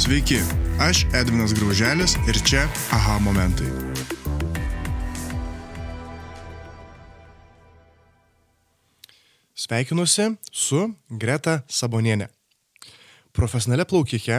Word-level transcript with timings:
Sveiki, 0.00 0.38
aš 0.80 1.02
Edvinas 1.12 1.52
Grauželis 1.52 2.14
ir 2.28 2.36
čia 2.48 2.62
aha 2.88 3.18
momentai. 3.20 3.66
Sveikinuosi 9.52 10.30
su 10.52 10.86
Greta 11.10 11.58
Sabonienė. 11.68 12.30
Profesionale 13.36 13.84
plaukike, 13.84 14.38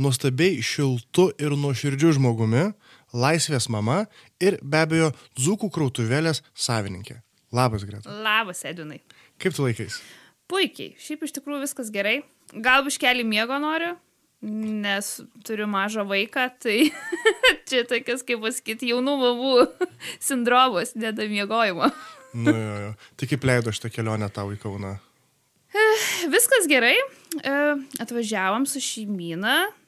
nuostabiai 0.00 0.62
šiltu 0.64 1.26
ir 1.36 1.52
nuoširdžiu 1.60 2.14
žmogumi, 2.16 2.70
laisvės 3.12 3.68
mama 3.68 4.06
ir 4.40 4.56
be 4.62 4.80
abejo 4.80 5.10
dzūkų 5.36 5.68
krautuvėlės 5.74 6.40
savininkė. 6.56 7.18
Labas, 7.52 7.84
Greta. 7.84 8.08
Labas, 8.08 8.64
Edvinai. 8.64 9.02
Kaip 9.36 9.52
tu 9.52 9.68
laikais? 9.68 10.00
Puikiai. 10.48 10.96
Šiaip 10.96 11.28
iš 11.28 11.36
tikrųjų 11.36 11.66
viskas 11.66 11.92
gerai. 11.92 12.22
Gal 12.64 12.88
biškelį 12.88 13.28
miego 13.28 13.60
noriu, 13.60 13.92
nes 14.42 15.12
turiu 15.46 15.68
mažą 15.70 16.04
vaiką, 16.08 16.48
tai 16.62 16.90
čia 17.68 17.84
tokias, 17.88 18.24
kaip 18.26 18.42
pasakyti, 18.42 18.90
jaunų 18.90 19.14
mamų 19.20 19.54
sindromas, 20.28 20.96
nedamiegojimo. 20.98 21.92
Nu, 22.32 22.54
jo, 22.56 22.76
jo. 22.86 22.92
Tai 23.20 23.28
kaip 23.30 23.46
leido 23.46 23.74
šitą 23.74 23.92
kelionę 23.92 24.28
tau 24.32 24.50
į 24.54 24.58
Kauną? 24.62 24.96
Viskas 26.32 26.66
gerai. 26.68 26.96
E, 27.40 27.52
Atvažiavom 28.02 28.66
su 28.68 28.80
šeimyna, 28.82 29.54
e, 29.68 29.81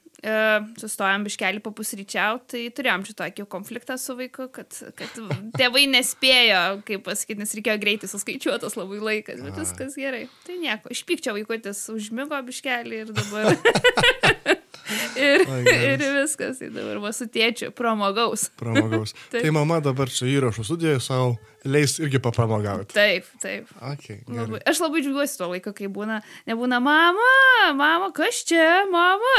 sustojom 0.81 1.25
biškelį 1.27 1.61
papusryčiauti, 1.65 2.47
tai 2.51 2.63
turėjom 2.77 3.05
čia 3.07 3.15
tokį 3.21 3.45
konfliktą 3.51 3.97
su 4.01 4.15
vaiku, 4.17 4.47
kad, 4.53 4.73
kad 4.97 5.19
tėvai 5.59 5.85
nespėjo, 5.91 6.61
kaip 6.87 7.05
pasakyti, 7.05 7.39
nes 7.43 7.55
reikėjo 7.59 7.77
greitai 7.83 8.11
suskaičiuotas 8.11 8.77
labai 8.79 9.01
laikas, 9.03 9.43
bet 9.45 9.61
viskas 9.61 9.97
gerai. 9.99 10.25
Tai 10.47 10.59
nieko, 10.61 10.91
iš 10.95 11.05
pykčio 11.07 11.35
vaikutis 11.37 11.85
užmigo 11.93 12.41
biškelį 12.49 13.03
ir 13.05 13.15
dabar. 13.15 14.61
ir, 15.27 15.43
Ai, 15.49 15.61
ir 15.65 16.03
viskas, 16.19 16.59
tai 16.61 16.69
dabar 16.73 16.99
va 17.03 17.11
su 17.15 17.27
tėčiu 17.31 17.71
pramogaus. 17.75 18.47
Pramogaus. 18.61 19.15
Tai 19.33 19.51
mama 19.55 19.79
dabar 19.83 20.11
čia 20.13 20.27
įrašų 20.29 20.65
studijoje 20.67 21.01
savo 21.03 21.31
leis 21.65 21.95
irgi 21.97 22.21
papramogauti. 22.21 22.93
Taip, 22.93 23.27
taip. 23.41 23.69
Okay, 23.93 24.19
Labai, 24.29 24.59
gerai. 24.59 24.63
aš 24.69 24.81
labai 24.83 25.01
džiaugiuosi 25.01 25.39
tuo 25.39 25.47
laiku, 25.55 25.73
kai 25.77 25.89
būna, 25.89 26.19
nebūna 26.45 26.77
mama, 26.85 27.29
mama, 27.77 28.11
kas 28.15 28.43
čia, 28.45 28.83
mama. 28.91 29.33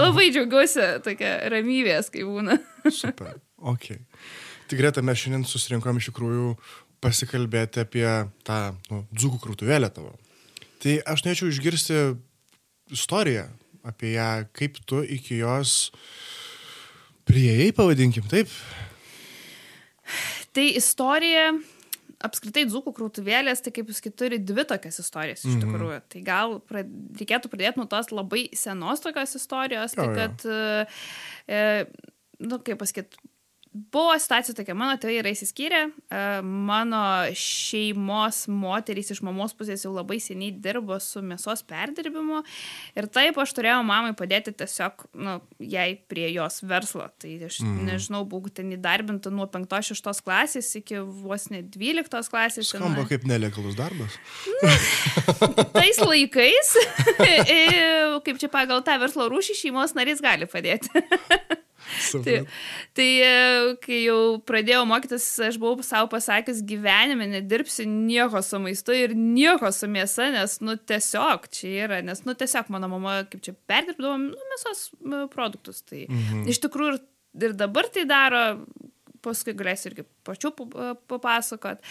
labai 0.00 0.30
džiaugiuosi 0.34 0.88
tokia 1.06 1.36
ramybės, 1.54 2.10
kai 2.10 2.26
būna. 2.26 2.58
Super. 2.90 3.36
Ok. 3.62 3.92
Tai 4.66 4.80
Greta, 4.80 5.04
mes 5.06 5.20
šiandien 5.20 5.46
susirinkom 5.46 6.00
iš 6.00 6.10
tikrųjų 6.10 6.54
pasikalbėti 7.04 7.82
apie 7.84 8.06
tą 8.48 8.58
nu, 8.90 9.04
dzūkų 9.14 9.40
krūtuvėlę 9.44 9.90
tavo. 9.94 10.14
Tai 10.82 10.98
aš 11.14 11.22
norėčiau 11.26 11.50
išgirsti 11.52 12.00
istoriją 12.92 13.46
apie 13.84 14.14
ją, 14.16 14.28
kaip 14.56 14.78
tu 14.88 15.02
iki 15.04 15.38
jos 15.42 15.90
prieėjai, 17.28 17.70
pavadinkim 17.76 18.26
taip. 18.30 18.48
Tai 20.54 20.64
istorija, 20.78 21.48
apskritai 22.24 22.64
dzūkų 22.68 22.92
krautuvėlės, 22.96 23.62
tai 23.64 23.72
kaip 23.74 23.88
jūs 23.90 24.00
turi 24.16 24.38
dvi 24.38 24.64
tokias 24.68 25.00
istorijas 25.02 25.44
iš 25.44 25.56
Mhm. 25.56 25.62
tikrųjų. 25.64 26.00
Tai 26.12 26.20
gal 26.24 26.60
pra, 26.60 26.84
reikėtų 27.20 27.50
pradėti 27.52 27.80
nuo 27.80 27.86
tos 27.90 28.12
labai 28.12 28.48
senos 28.54 29.00
tokios 29.00 29.34
istorijos, 29.36 29.92
tai 29.96 30.06
Jo, 30.06 30.10
jo. 30.10 30.16
kad, 30.16 30.44
e, 30.46 30.86
e, 31.48 31.86
nu 32.40 32.58
kaip 32.58 32.78
pasakyti, 32.78 33.16
buvo 33.74 34.14
situacija 34.18 34.54
tokia, 34.54 34.74
mano 34.78 34.94
tėvai 35.02 35.16
yra 35.18 35.30
įsiskyrę, 35.34 35.80
e, 35.90 36.18
mano 36.42 37.02
šeimos 37.34 38.44
moterys 38.46 39.10
iš 39.10 39.20
mamos 39.26 39.54
pusės 39.58 39.82
jau 39.82 39.90
labai 39.96 40.20
seniai 40.22 40.52
dirbo 40.62 41.00
su 41.02 41.22
mėsos 41.26 41.64
perdirbimu 41.66 42.44
ir 42.94 43.08
taip 43.10 43.40
aš 43.42 43.54
turėjau 43.56 43.80
mamai 43.86 44.12
padėti 44.14 44.54
tiesiog, 44.54 45.08
nu, 45.18 45.40
jai 45.58 45.88
prie 46.10 46.28
jos 46.30 46.60
verslo. 46.62 47.08
Tai 47.18 47.32
aš 47.48 47.58
mm. 47.64 47.82
nežinau, 47.88 48.22
buvau 48.30 48.52
ten 48.54 48.70
įdarbinta 48.76 49.34
nuo 49.34 49.48
5-6 49.50 50.22
klasės 50.22 50.70
iki 50.78 51.02
vos 51.02 51.48
ne 51.50 51.64
12 51.66 52.30
klasės. 52.30 52.70
Skamba 52.70 53.08
kaip 53.10 53.26
nelegalus 53.26 53.74
darbas. 53.78 54.14
Tais 55.74 55.98
laikais, 55.98 56.72
kaip 58.24 58.38
čia 58.38 58.54
pagal 58.54 58.86
tą 58.86 59.00
verslo 59.02 59.26
rūšį, 59.34 59.60
šeimos 59.64 59.98
narys 59.98 60.22
gali 60.22 60.46
padėti. 60.46 60.94
Tai, 62.24 62.36
tai 62.96 63.08
e, 63.24 63.32
kai 63.82 64.00
jau 64.04 64.18
pradėjau 64.46 64.84
mokytis, 64.88 65.26
aš 65.48 65.58
buvau 65.62 65.84
savo 65.86 66.08
pasakęs, 66.12 66.62
gyvenime 66.68 67.28
nedirbsiu 67.32 67.86
nieko 67.90 68.42
su 68.44 68.60
maistu 68.62 68.96
ir 68.96 69.16
nieko 69.18 69.70
su 69.74 69.88
mėsa, 69.90 70.30
nes, 70.34 70.58
nu, 70.64 70.76
tiesiog 70.76 71.48
čia 71.54 71.74
yra, 71.88 72.00
nes, 72.06 72.24
nu, 72.28 72.36
tiesiog 72.38 72.70
mano 72.74 72.90
mama, 72.92 73.20
kaip 73.30 73.44
čia 73.44 73.56
perdirbdavom, 73.70 74.28
nu, 74.32 74.50
mėsos 74.54 74.86
m, 75.00 75.24
produktus. 75.32 75.82
Tai 75.88 76.06
mhm. 76.06 76.44
iš 76.52 76.62
tikrųjų 76.64 76.96
ir, 76.96 77.00
ir 77.50 77.56
dabar 77.58 77.90
tai 77.92 78.06
daro, 78.08 78.44
paskui 79.24 79.54
galėsiu 79.56 79.90
irgi 79.90 80.04
pačių 80.26 80.52
pa- 80.58 80.92
papasakot. 81.10 81.82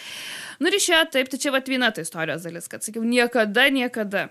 Nu, 0.60 0.70
ir 0.70 0.78
išėjo 0.78 1.02
taip, 1.14 1.30
tai 1.32 1.40
čia 1.42 1.52
vat 1.54 1.68
viena 1.70 1.90
ta 1.94 2.04
istorijos 2.04 2.46
dalis, 2.46 2.70
kad 2.70 2.86
sakiau, 2.86 3.04
niekada, 3.06 3.68
niekada. 3.74 4.28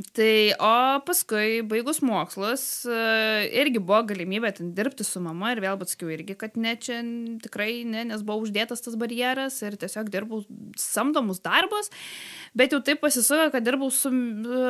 Tai, 0.00 0.34
o 0.62 1.00
paskui, 1.04 1.60
baigus 1.66 1.98
mokslus, 2.04 2.62
e, 2.88 3.00
irgi 3.60 3.80
buvo 3.82 4.00
galimybė 4.08 4.52
ten 4.56 4.70
dirbti 4.76 5.04
su 5.04 5.20
mama 5.20 5.50
ir 5.52 5.60
vėl 5.64 5.80
atsakiau 5.82 6.12
irgi, 6.14 6.36
kad 6.40 6.56
ne, 6.60 6.72
čia 6.80 7.00
tikrai 7.42 7.82
ne, 7.88 8.06
nes 8.08 8.22
buvo 8.24 8.46
uždėtas 8.46 8.84
tas 8.84 8.96
barjeras 9.00 9.58
ir 9.66 9.76
tiesiog 9.80 10.08
dirbau 10.12 10.40
samdomus 10.80 11.42
darbus, 11.44 11.90
bet 12.56 12.72
jau 12.72 12.80
taip 12.86 13.02
pasisuko, 13.04 13.50
kad 13.52 13.66
dirbau 13.66 13.90
su, 13.92 14.12
e, 14.12 14.62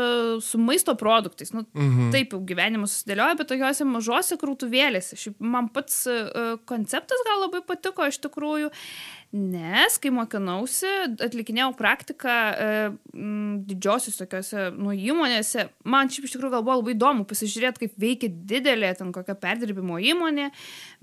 su 0.45 0.61
maisto 0.63 0.97
produktais. 0.99 1.55
Nu, 1.55 1.67
mhm. 1.77 2.11
Taip 2.17 2.35
jau 2.35 2.43
gyvenimas 2.47 2.97
susidėliojo, 2.97 3.39
bet 3.43 3.53
tokiuose 3.53 3.87
mažose 3.87 4.41
krautuvėlėse. 4.41 5.21
Šiaip 5.21 5.39
man 5.53 5.71
pats 5.75 6.03
e, 6.11 6.19
konceptas 6.71 7.23
gal 7.29 7.45
labai 7.47 7.63
patiko 7.67 8.09
iš 8.09 8.19
tikrųjų. 8.27 8.73
Nes, 9.31 9.95
kai 10.03 10.11
mokinausi, 10.11 10.89
atlikinėjau 11.23 11.69
praktiką 11.79 12.33
e, 12.51 12.71
m, 13.15 13.61
didžiosios 13.69 14.19
tokiuose 14.19 14.65
nu, 14.75 14.91
įmonėse, 14.91 15.69
man 15.87 16.11
šiaip 16.11 16.27
iš 16.27 16.35
tikrųjų 16.35 16.57
gal 16.57 16.65
buvo 16.67 16.81
labai 16.81 16.97
įdomu 16.97 17.27
pasižiūrėti, 17.31 17.85
kaip 17.85 18.03
veikia 18.03 18.33
didelė 18.51 18.91
ten 18.99 19.13
kokia 19.15 19.37
perdirbimo 19.39 20.01
įmonė, 20.03 20.49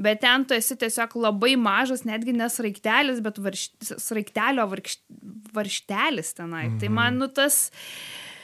bet 0.03 0.19
ten 0.25 0.43
tu 0.43 0.57
esi 0.57 0.75
tiesiog 0.75 1.15
labai 1.23 1.53
mažas, 1.55 2.03
netgi 2.09 2.35
nesraigtelis, 2.35 3.23
bet 3.23 3.39
varš, 3.47 3.69
sraigtelio 3.95 4.67
varkš, 4.75 4.99
varštelis 5.55 6.35
tenai. 6.35 6.67
Mhm. 6.67 6.79
Tai 6.83 6.93
man, 6.99 7.23
nu, 7.23 7.31
tas... 7.31 7.69
E, 7.71 8.36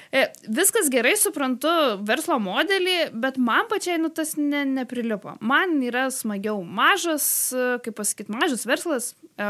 Viskas 0.46 0.92
gerai, 0.94 1.16
suprantu 1.18 1.70
verslo 2.06 2.36
modelį, 2.42 2.98
bet 3.18 3.40
man 3.42 3.66
pačiai 3.72 3.98
nu, 3.98 4.12
tas 4.14 4.36
ne, 4.38 4.62
neprilipo. 4.70 5.34
Man 5.42 5.80
yra 5.82 6.06
smagiau 6.14 6.60
mažas, 6.62 7.26
e, 7.50 7.64
kaip 7.82 7.98
pasakyti, 7.98 8.30
mažas 8.34 8.68
verslas, 8.70 9.08
e, 9.34 9.48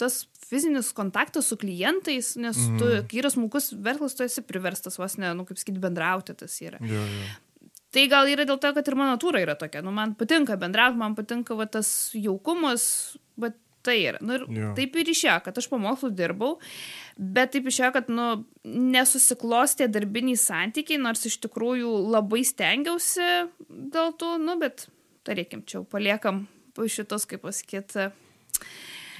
tas 0.00 0.22
fizinis 0.48 0.88
kontaktas 0.96 1.50
su 1.50 1.58
klientais, 1.60 2.32
nes 2.40 2.56
mm. 2.56 2.78
tu, 2.80 2.88
kai 3.10 3.20
yra 3.20 3.32
smulkus 3.34 3.74
verslas, 3.76 4.16
tu 4.16 4.24
esi 4.24 4.44
priverstas 4.46 4.96
vos 4.96 5.18
ne, 5.20 5.34
nu, 5.36 5.44
kaip 5.44 5.60
sakyti, 5.60 5.82
bendrauti 5.84 6.36
tas 6.40 6.56
yra. 6.64 6.80
Jo, 6.80 7.02
jo. 7.02 7.28
Tai 7.96 8.08
gal 8.12 8.32
yra 8.32 8.48
dėl 8.48 8.56
to, 8.60 8.72
kad 8.76 8.88
ir 8.88 8.96
mano 8.96 9.18
natūra 9.18 9.44
yra 9.44 9.54
tokia. 9.60 9.84
Nu, 9.84 9.92
man 9.94 10.16
patinka 10.16 10.56
bendrauti, 10.60 11.00
man 11.00 11.14
patinka 11.18 11.56
va, 11.60 11.68
tas 11.68 11.90
jaukumas, 12.16 12.88
bet 13.40 13.60
tai 13.86 13.96
yra. 14.02 14.20
Nu, 14.24 14.36
ir 14.40 14.44
Jo. 14.50 14.72
taip 14.78 14.96
ir 15.00 15.10
išėjo, 15.14 15.38
kad 15.46 15.58
aš 15.62 15.68
po 15.70 15.78
mokslų 15.82 16.10
dirbau, 16.18 16.56
bet 17.16 17.54
taip 17.54 17.68
išėjo, 17.70 17.92
kad 17.94 18.10
nu, 18.12 18.26
nesusiklostė 18.66 19.88
darbiniai 19.92 20.38
santykiai, 20.40 20.98
nors 21.02 21.24
iš 21.30 21.38
tikrųjų 21.46 21.90
labai 22.12 22.42
stengiausi 22.46 23.30
dėl 23.94 24.12
to, 24.20 24.34
nu, 24.42 24.58
bet 24.60 24.88
tarykim, 25.26 25.62
čia 25.66 25.80
jau 25.80 25.86
paliekam 25.90 26.44
šitos, 26.76 27.24
kaip 27.30 27.40
pasakyti, 27.46 28.10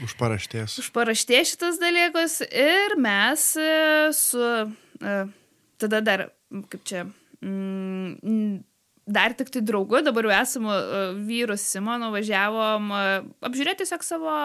Už 0.04 0.12
paraštės. 0.20 0.74
už 0.82 0.90
paraštė 0.92 1.38
šitas 1.48 1.78
dalykus 1.80 2.42
ir 2.50 2.98
mes 3.00 3.44
e, 3.56 3.68
su 4.12 4.42
e, 4.44 5.14
tada 5.80 6.00
dar, 6.04 6.26
kaip 6.68 6.82
čia, 6.84 7.06
mm, 7.40 8.58
dar 9.06 9.34
tik 9.38 9.50
tai 9.54 9.62
draugu, 9.62 10.00
dabar 10.02 10.26
jau 10.26 10.34
esame 10.34 10.76
vyrus 11.28 11.62
Simonu, 11.70 12.10
važiavom 12.14 12.90
e, 12.90 13.02
apžiūrėti 13.46 13.84
tiesiog 13.84 14.04
savo 14.06 14.36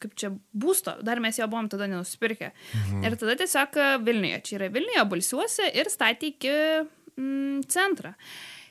kaip 0.00 0.14
čia 0.16 0.30
būsto, 0.56 0.94
dar 1.04 1.20
mes 1.20 1.36
jo 1.36 1.44
buvom 1.52 1.66
tada 1.68 1.84
nenusipirkę. 1.90 2.52
Mhm. 2.78 3.02
Ir 3.04 3.16
tada 3.20 3.34
tiesiog 3.36 3.76
e, 3.76 3.88
Vilniuje, 4.06 4.38
čia 4.48 4.56
yra 4.58 4.70
Vilniuje, 4.72 5.04
balsiuose 5.12 5.66
ir 5.76 5.90
statė 5.92 6.30
iki 6.32 6.54
mm, 7.20 7.66
centrą. 7.68 8.14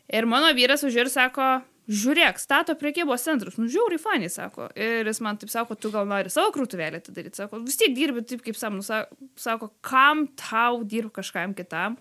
Ir 0.10 0.26
mano 0.26 0.50
vyras 0.58 0.82
užžiūrė 0.88 1.06
ir 1.06 1.14
sako, 1.14 1.50
žiūrėk, 1.90 2.38
stato 2.42 2.74
priekybos 2.78 3.24
centrus, 3.26 3.60
nu 3.62 3.70
žiauriai 3.70 4.02
fani, 4.02 4.28
sako. 4.30 4.68
Ir 4.78 5.06
jis 5.10 5.22
man 5.26 5.38
taip 5.42 5.54
sako, 5.54 5.78
tu 5.78 5.92
gal 5.94 6.10
nori 6.10 6.30
savo 6.34 6.50
krūtuvėlį 6.54 7.00
tą 7.06 7.14
daryti, 7.16 7.38
sako, 7.44 7.62
vis 7.66 7.78
tiek 7.82 7.94
dirbi 7.98 8.26
taip 8.30 8.42
kaip 8.46 8.58
sam, 8.58 8.78
nu, 8.82 8.86
sa- 8.86 9.06
sako, 9.38 9.72
kam 9.86 10.28
tau 10.38 10.82
dirbi 10.84 11.14
kažkam 11.22 11.54
kitam. 11.58 11.98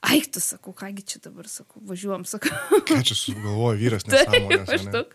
Ai, 0.00 0.22
tu 0.24 0.40
sakau, 0.40 0.72
kągi 0.76 1.04
čia 1.04 1.20
dabar, 1.24 1.48
sakau, 1.50 1.82
važiuom, 1.84 2.24
sakau. 2.28 2.54
Ką 2.88 3.02
čia 3.04 3.16
sugalvojo 3.18 3.76
vyras 3.80 4.04
Taip, 4.08 4.32
nesąmonės? 4.32 4.64
ane? 4.64 4.72
maždaug. 4.72 5.14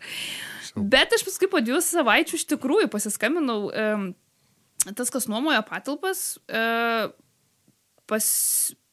Bet 0.76 1.14
aš 1.16 1.24
paskui 1.26 1.48
po 1.50 1.62
dviejų 1.64 1.82
savaičių 1.82 2.38
iš 2.38 2.46
tikrųjų 2.52 2.90
pasiskambinau, 2.92 3.60
um, 3.70 4.08
tas, 4.86 5.10
kas 5.10 5.26
nuomojo 5.32 5.62
patalpas, 5.66 6.26
uh, 6.52 7.08
pas, 8.06 8.26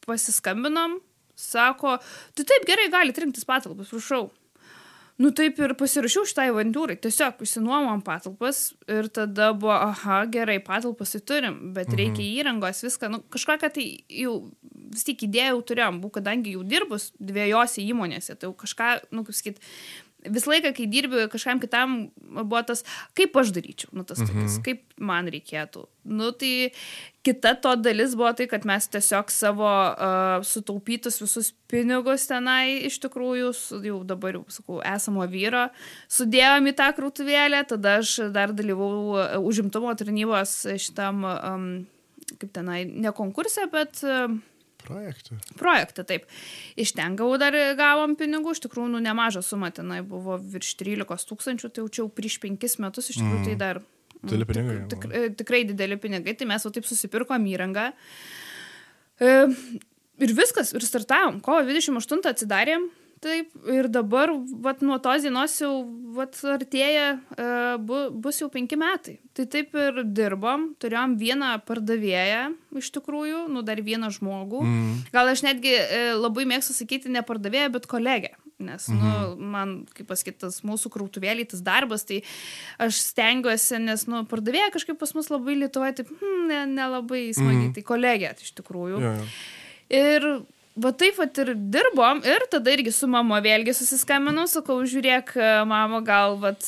pasiskambinom, 0.07 1.01
Sako, 1.35 1.97
tu 2.37 2.45
taip 2.45 2.65
gerai 2.67 2.89
gali 2.93 3.13
rinktis 3.17 3.45
patalpas, 3.45 3.89
prašau. 3.89 4.27
Nu 5.21 5.29
taip 5.35 5.59
ir 5.61 5.75
pasirašiau 5.77 6.25
šitai 6.25 6.47
avantūrai, 6.49 6.95
tiesiog 7.01 7.43
išsinuomom 7.45 8.01
patalpas 8.05 8.71
ir 8.89 9.11
tada 9.13 9.51
buvo, 9.53 9.75
aha, 9.75 10.23
gerai, 10.33 10.57
patalpas 10.65 11.13
tai 11.13 11.21
turim, 11.21 11.59
bet 11.75 11.91
mhm. 11.91 11.99
reikia 11.99 12.25
įrangos, 12.41 12.81
viską, 12.87 13.11
nu 13.13 13.21
kažkokią 13.33 13.69
tai 13.75 13.85
jau 14.23 14.33
vis 14.93 15.05
tik 15.05 15.27
idėją 15.27 15.53
jau 15.53 15.61
turėjom, 15.69 16.01
buvo, 16.01 16.15
kadangi 16.17 16.55
jau 16.55 16.65
dirbus 16.65 17.11
dviejose 17.21 17.85
įmonėse, 17.85 18.33
tai 18.33 18.49
jau 18.49 18.55
kažką, 18.57 18.89
nu 19.13 19.25
kaip 19.27 19.37
sakyt, 19.37 19.61
visą 20.29 20.51
laiką, 20.51 20.73
kai 20.77 20.87
dirbi 20.91 21.25
kažkam 21.31 21.61
kitam, 21.61 21.95
buvo 22.17 22.61
tas, 22.67 22.83
kaip 23.17 23.35
aš 23.39 23.53
daryčiau, 23.55 23.91
nu 23.97 24.05
tas 24.07 24.21
mhm. 24.21 24.43
toks, 24.43 24.59
kaip 24.65 24.83
man 25.01 25.29
reikėtų. 25.31 25.85
Nu 26.03 26.31
tai 26.35 26.73
kita 27.23 27.53
to 27.63 27.73
dalis 27.79 28.15
buvo 28.19 28.33
tai, 28.35 28.47
kad 28.51 28.67
mes 28.67 28.87
tiesiog 28.91 29.31
savo 29.31 29.69
uh, 29.69 30.43
sutaupytus 30.43 31.21
visus 31.23 31.53
pinigus 31.71 32.27
tenai 32.29 32.83
iš 32.89 32.99
tikrųjų, 33.03 33.53
jau 33.87 33.99
dabar 34.07 34.39
jau 34.39 34.43
sakau, 34.51 34.81
esamo 34.83 35.27
vyro, 35.31 35.67
sudėjom 36.11 36.71
į 36.71 36.75
tą 36.79 36.89
krautuvėlę, 36.97 37.63
tada 37.71 37.99
aš 38.01 38.17
dar 38.35 38.55
dalyvau 38.55 39.43
užimtumo 39.43 39.95
tarnybos 39.99 40.57
šitam, 40.83 41.23
um, 41.31 41.69
kaip 42.39 42.51
tenai, 42.55 42.83
ne 42.87 43.15
konkursė, 43.15 43.69
bet 43.71 44.03
uh, 44.07 44.27
Projektą. 44.83 45.37
Projektą, 45.59 46.05
taip. 46.07 46.27
Iš 46.79 46.93
ten 46.97 47.17
gavau 47.19 47.39
dar 47.41 47.55
gavom 47.79 48.17
pinigų, 48.19 48.55
iš 48.55 48.63
tikrųjų, 48.65 48.91
nu, 48.95 49.01
nemažą 49.03 49.43
sumą 49.45 49.71
tenai 49.75 50.01
buvo 50.05 50.37
virš 50.37 50.75
13 50.81 51.29
tūkstančių, 51.31 51.71
tai 51.71 51.85
jaučiau 51.85 52.09
prieš 52.11 52.39
5 52.43 52.79
metus, 52.83 53.11
iš 53.11 53.21
tikrųjų, 53.21 53.41
mm. 53.41 53.47
tai 53.49 53.57
dar... 53.59 53.81
Dideli 54.23 54.47
pinigai. 54.47 54.77
Tik, 54.91 55.07
tik, 55.07 55.37
tikrai 55.41 55.63
dideli 55.67 55.99
pinigai, 55.99 56.35
tai 56.39 56.47
mes 56.49 56.63
jau 56.63 56.71
taip 56.75 56.87
susipirkom 56.87 57.47
įrangą. 57.51 57.89
E, 59.19 59.31
ir 60.23 60.35
viskas, 60.37 60.71
ir 60.75 60.85
startavom. 60.87 61.41
Kovo 61.43 61.63
28 61.67 62.29
atsidarėm, 62.31 62.87
Taip, 63.23 63.53
ir 63.71 63.87
dabar, 63.87 64.33
vat, 64.65 64.81
nuo 64.83 64.97
tos 64.99 65.23
dienos 65.23 65.53
jau, 65.61 65.71
vat, 66.17 66.35
artėja, 66.51 67.05
e, 67.37 67.45
bu, 67.79 67.99
bus 68.25 68.41
jau 68.41 68.49
penki 68.51 68.75
metai. 68.79 69.15
Tai 69.37 69.45
taip 69.53 69.75
ir 69.79 70.01
dirbom, 70.03 70.73
turėjom 70.83 71.15
vieną 71.21 71.53
pardavėją, 71.67 72.49
iš 72.81 72.89
tikrųjų, 72.97 73.45
nu 73.53 73.63
dar 73.63 73.79
vieną 73.85 74.09
žmogų. 74.17 74.63
Mm. 74.67 74.95
Gal 75.15 75.31
aš 75.31 75.45
netgi 75.45 75.71
e, 75.71 76.01
labai 76.19 76.43
mėgstu 76.49 76.75
sakyti 76.75 77.11
ne 77.13 77.23
pardavėją, 77.23 77.69
bet 77.77 77.87
kolegę. 77.87 78.33
Nes, 78.63 78.87
mm 78.87 78.99
-hmm. 78.99 79.37
nu, 79.39 79.47
man, 79.53 79.71
kaip 79.95 80.07
pasakytas, 80.07 80.61
mūsų 80.63 80.91
krautuvėlį, 80.93 81.47
tas 81.51 81.63
darbas, 81.63 82.03
tai 82.07 82.21
aš 82.79 82.99
stengiuosi, 83.09 83.79
nes, 83.79 84.05
nu, 84.07 84.23
pardavėja 84.29 84.71
kažkaip 84.71 84.99
pas 84.99 85.15
mus 85.15 85.31
labai 85.31 85.55
lietuoja, 85.63 85.95
taip, 85.95 86.11
hmm, 86.19 86.75
nelabai 86.75 87.27
ne 87.27 87.33
smagiai, 87.33 87.55
mm 87.55 87.69
-hmm. 87.69 87.73
tai 87.73 87.83
kolegė, 87.83 88.33
tai 88.35 88.43
iš 88.43 88.53
tikrųjų. 88.59 88.99
Ja, 89.01 89.15
ja. 89.15 89.25
Ir 89.89 90.43
va 90.75 90.91
taip 90.97 91.17
vat 91.21 91.37
ir 91.43 91.53
dirbom 91.73 92.21
ir 92.25 92.45
tada 92.51 92.73
irgi 92.73 92.91
su 92.95 93.07
mama 93.11 93.39
vėlgi 93.43 93.75
susiskambinau, 93.77 94.45
sakau, 94.49 94.79
žiūrėk, 94.89 95.35
mama, 95.69 95.99
gal, 96.05 96.37
vat, 96.41 96.65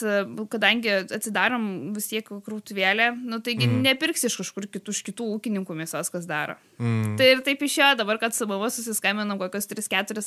kadangi 0.52 0.92
atsidarom 1.04 1.68
vis 1.96 2.10
tiek 2.12 2.28
krautuvėlę, 2.30 3.12
nu 3.18 3.42
taigi 3.46 3.68
mm. 3.70 3.82
nepirks 3.88 4.28
iš 4.30 4.38
kažkur 4.44 4.70
kitų, 4.78 4.96
iš 4.96 5.02
kitų 5.10 5.30
ūkininkų 5.38 5.78
mėsos, 5.82 6.12
kas 6.14 6.28
daro. 6.30 6.58
Mm. 6.78 7.16
Tai 7.20 7.32
ir 7.34 7.42
taip 7.46 7.66
išėjo 7.66 7.96
dabar, 8.04 8.22
kad 8.22 8.38
su 8.38 8.48
mama 8.50 8.70
susiskambinam 8.74 9.42
kokius 9.42 9.70
3-4 9.72 10.26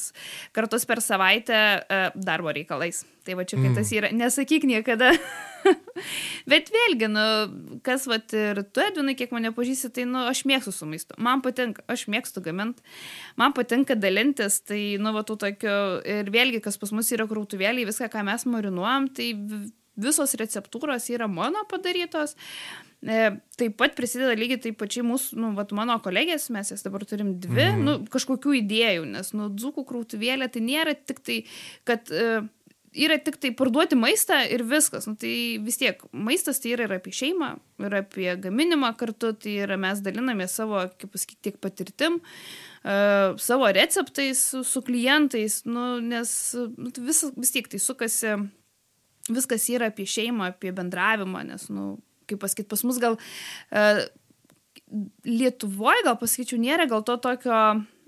kartus 0.56 0.88
per 0.88 1.04
savaitę 1.04 1.62
darbo 2.18 2.54
reikalais. 2.54 3.04
Tai 3.28 3.34
va 3.36 3.44
čia, 3.44 3.58
kai 3.60 3.74
tas 3.76 3.90
mm. 3.90 3.96
yra, 3.98 4.08
nesakyk 4.16 4.62
niekada. 4.64 5.10
Bet 6.48 6.70
vėlgi, 6.72 7.10
nu, 7.12 7.24
kas, 7.84 8.06
va, 8.08 8.16
ir 8.32 8.62
tu, 8.72 8.80
Edvinai, 8.80 9.12
kiek 9.18 9.34
mane 9.36 9.50
pažįsti, 9.52 9.90
tai, 9.98 10.06
nu, 10.08 10.22
aš 10.30 10.46
mėgstu 10.48 10.72
su 10.72 10.88
maistu. 10.88 11.18
Man 11.20 11.42
patinka, 11.44 11.84
aš 11.92 12.06
mėgstu 12.08 12.40
gaminti, 12.46 12.80
man 13.36 13.52
patinka 13.52 13.98
dalintis, 14.00 14.62
tai, 14.64 14.80
nu, 15.02 15.12
va, 15.12 15.26
tų 15.28 15.36
tokių, 15.44 15.76
ir 16.08 16.32
vėlgi, 16.32 16.62
kas 16.64 16.80
pas 16.80 16.94
mus 16.96 17.12
yra 17.12 17.28
krautuvėliai, 17.28 17.84
viską, 17.90 18.08
ką 18.14 18.24
mes 18.30 18.48
marinuojam, 18.48 19.10
tai 19.12 19.28
visos 19.98 20.36
receptūros 20.40 21.10
yra 21.12 21.28
mano 21.28 21.68
padarytos. 21.68 22.38
E, 22.98 23.18
taip 23.54 23.76
pat 23.78 23.92
prisideda 23.94 24.34
lygiai 24.34 24.58
taip 24.62 24.78
pačiai 24.80 25.04
mūsų, 25.06 25.36
nu, 25.38 25.52
vat, 25.54 25.70
mano 25.76 25.94
kolegės, 26.02 26.48
mes 26.54 26.72
jas 26.72 26.82
dabar 26.82 27.04
turim 27.06 27.36
dvi, 27.38 27.68
mm 27.68 27.84
nu, 27.86 27.92
kažkokių 28.10 28.56
idėjų, 28.58 29.04
nes, 29.12 29.30
nu, 29.38 29.46
dzukų 29.54 29.84
krautuvėlė 29.86 30.48
tai 30.50 30.64
nėra 30.66 30.96
tik 30.98 31.22
tai, 31.22 31.36
kad 31.86 32.10
e, 32.10 32.40
yra 32.96 33.18
tik 33.20 33.38
tai 33.40 33.50
parduoti 33.56 33.96
maistą 33.98 34.38
ir 34.50 34.62
viskas. 34.68 35.06
Nu, 35.08 35.16
tai 35.18 35.58
vis 35.64 35.78
tiek 35.80 36.02
maistas 36.12 36.60
tai 36.62 36.74
yra 36.76 36.86
ir 36.88 36.94
apie 36.96 37.12
šeimą, 37.14 37.50
ir 37.84 37.96
apie 38.00 38.28
gaminimą 38.42 38.92
kartu, 39.00 39.32
tai 39.36 39.58
yra 39.64 39.78
mes 39.80 40.02
daliname 40.04 40.48
savo, 40.50 40.80
kaip 41.00 41.12
pasakyti, 41.14 41.40
tiek 41.48 41.58
patirtim, 41.62 42.20
uh, 42.20 43.34
savo 43.42 43.70
receptais 43.74 44.42
su, 44.52 44.62
su 44.66 44.82
klientais, 44.86 45.62
nu, 45.68 45.98
nes 46.04 46.30
nu, 46.76 46.92
tai 46.94 47.04
vis, 47.08 47.24
vis 47.36 47.54
tiek 47.54 47.68
tai 47.70 47.82
sukasi, 47.82 48.36
viskas 49.28 49.68
yra 49.74 49.90
apie 49.92 50.08
šeimą, 50.08 50.52
apie 50.54 50.72
bendravimą, 50.76 51.44
nes, 51.50 51.68
nu, 51.72 51.96
kaip 52.28 52.40
pasakyti, 52.44 52.70
pas 52.70 52.86
mus 52.88 53.02
gal 53.02 53.18
uh, 53.20 54.06
Lietuvoje, 55.28 56.00
gal 56.06 56.14
pasakyčiau, 56.16 56.60
nėra 56.62 56.86
gal 56.88 57.02
to 57.04 57.18
tokio... 57.20 57.58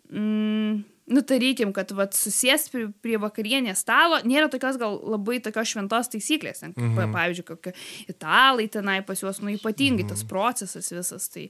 Mm, 0.08 0.80
nu, 1.10 1.22
tarykim, 1.26 1.72
kad 1.74 1.90
vat, 1.98 2.14
susės 2.14 2.68
prie, 2.70 2.86
prie 3.02 3.16
vakarienės 3.20 3.82
stalo, 3.82 4.20
nėra 4.26 4.46
tokios 4.50 4.78
gal 4.78 4.94
labai 5.10 5.40
tokios 5.42 5.72
šventos 5.72 6.10
taisyklės. 6.12 6.62
Ten, 6.62 6.74
mhm. 6.76 6.94
Mm 6.94 7.08
pavyzdžiui, 7.10 7.44
kokie 7.48 7.72
italai 8.12 8.68
tenai 8.70 9.00
pas 9.06 9.18
juos, 9.18 9.40
nu, 9.42 9.50
ypatingai 9.50 10.04
mhm. 10.04 10.12
tas 10.12 10.22
procesas 10.28 10.90
visas. 10.94 11.26
Tai. 11.32 11.48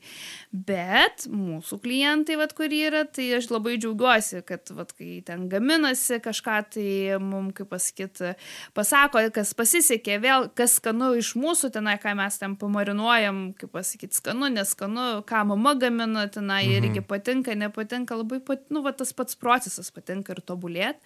Bet 0.51 1.27
mūsų 1.29 1.81
klientai, 1.85 2.39
vat, 2.41 2.55
kur 2.57 2.73
yra, 2.73 3.03
tai 3.05 3.27
aš 3.37 3.51
labai 3.53 3.77
džiaugiuosi, 3.81 4.41
kad, 4.49 4.73
vat, 4.77 4.95
kai 4.97 5.19
ten 5.27 5.45
gaminasi 5.53 6.21
kažką, 6.25 6.57
tai 6.77 6.87
mums, 7.21 7.53
kaip 7.59 7.69
pasakyti, 7.75 8.33
pasako, 8.77 9.27
kas 9.37 9.53
pasisekė, 9.59 10.17
vėl 10.25 10.49
kas 10.57 10.79
skanu 10.81 11.13
iš 11.21 11.35
mūsų 11.41 11.73
tenai, 11.77 11.99
ką 12.01 12.15
mes 12.19 12.41
ten 12.41 12.57
pamarinuojam, 12.61 13.43
kaip 13.61 13.75
pasakyti, 13.77 14.17
skanu, 14.17 14.49
neskanu, 14.55 15.21
ką 15.29 15.45
mama 15.53 15.77
gamina 15.81 16.25
tenai 16.33 16.65
mhm. 16.65 16.81
irgi 16.81 17.05
patinka, 17.05 17.59
nepatinka, 17.59 18.17
labai, 18.23 18.41
pat, 18.45 18.65
nu, 18.73 18.85
va, 18.87 18.97
tas 18.97 19.13
pats 19.13 19.37
procesas 19.37 19.50
procesas 19.51 19.91
patinka 19.95 20.37
ir 20.37 20.45
tobulėti. 20.47 21.03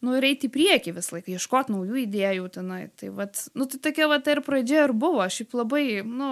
Nu, 0.00 0.14
ir 0.16 0.24
eiti 0.30 0.48
į 0.48 0.54
priekį 0.54 0.94
visą 0.96 1.18
laiką, 1.18 1.34
ieškoti 1.36 1.74
naujų 1.74 1.98
idėjų 2.06 2.46
tenai. 2.54 2.86
Tai, 2.96 3.10
vat, 3.18 3.42
nu, 3.52 3.66
tai 3.68 3.82
tokia 3.84 4.08
vat 4.08 4.30
ir 4.32 4.40
pradžia 4.46 4.86
ir 4.86 4.94
buvo, 4.96 5.26
šiaip 5.28 5.52
labai, 5.60 5.84
nu, 6.08 6.30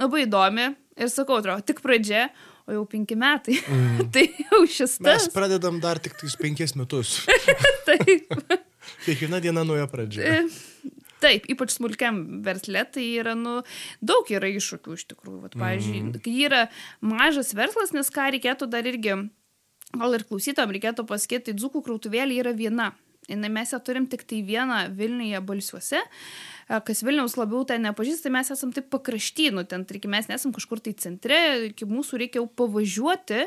labai 0.00 0.24
įdomi. 0.24 0.70
Ir 1.00 1.08
sakau, 1.12 1.38
atrodo, 1.40 1.64
tik 1.68 1.80
pradžia, 1.84 2.26
o 2.68 2.74
jau 2.76 2.86
penki 2.88 3.16
metai. 3.18 3.58
Mm. 3.60 4.06
tai 4.14 4.24
jau 4.40 4.62
šis 4.64 4.98
tas. 5.00 5.26
Mes 5.26 5.28
pradedam 5.34 5.80
dar 5.84 6.00
tik 6.02 6.16
tais 6.20 6.36
penkis 6.40 6.72
metus. 6.78 7.20
Taip. 7.88 8.32
Kiekviena 9.04 9.40
diena 9.44 9.66
nauja 9.68 9.84
pradžia. 9.90 10.40
E, 10.40 10.90
taip, 11.22 11.46
ypač 11.52 11.76
smulkiam 11.76 12.18
verslė, 12.46 12.82
tai 12.90 13.04
yra, 13.20 13.36
nu, 13.38 13.60
daug 14.04 14.26
yra 14.32 14.48
iššūkių 14.50 14.96
iš 14.96 15.06
tikrųjų. 15.12 15.38
Vat, 15.44 15.56
pavyzdžiui, 15.60 16.00
mm. 16.00 16.16
kai 16.24 16.34
yra 16.48 16.64
mažas 17.04 17.52
verslas, 17.58 17.94
nes 17.94 18.10
ką 18.12 18.30
reikėtų 18.36 18.68
dar 18.72 18.88
irgi 18.90 19.20
gal 19.98 20.16
ir 20.16 20.24
klausytam 20.28 20.72
reikėtų 20.72 21.04
pasakyti, 21.08 21.50
tai 21.50 21.58
dzukų 21.58 21.82
krautuvėlė 21.86 22.38
yra 22.40 22.52
viena. 22.56 22.92
Mes 23.30 23.70
ją 23.70 23.78
turim 23.78 24.06
tik 24.10 24.24
tai 24.26 24.40
vieną 24.42 24.88
Vilniuje 24.98 25.40
balsiuose. 25.46 26.00
Kas 26.82 27.02
Vilniaus 27.04 27.36
labiau 27.38 27.62
ten 27.68 27.84
nepažįsta, 27.84 28.26
tai 28.26 28.32
mes 28.34 28.48
esam 28.50 28.72
taip 28.74 28.88
pakrašty, 28.90 29.50
nu 29.54 29.62
ten, 29.68 29.84
tarkim, 29.86 30.10
mes 30.10 30.26
nesam 30.30 30.54
kažkur 30.54 30.80
tai 30.82 30.94
centre, 30.98 31.38
iki 31.68 31.86
mūsų 31.86 32.18
reikia 32.22 32.40
jau 32.40 32.48
pavažiuoti, 32.48 33.44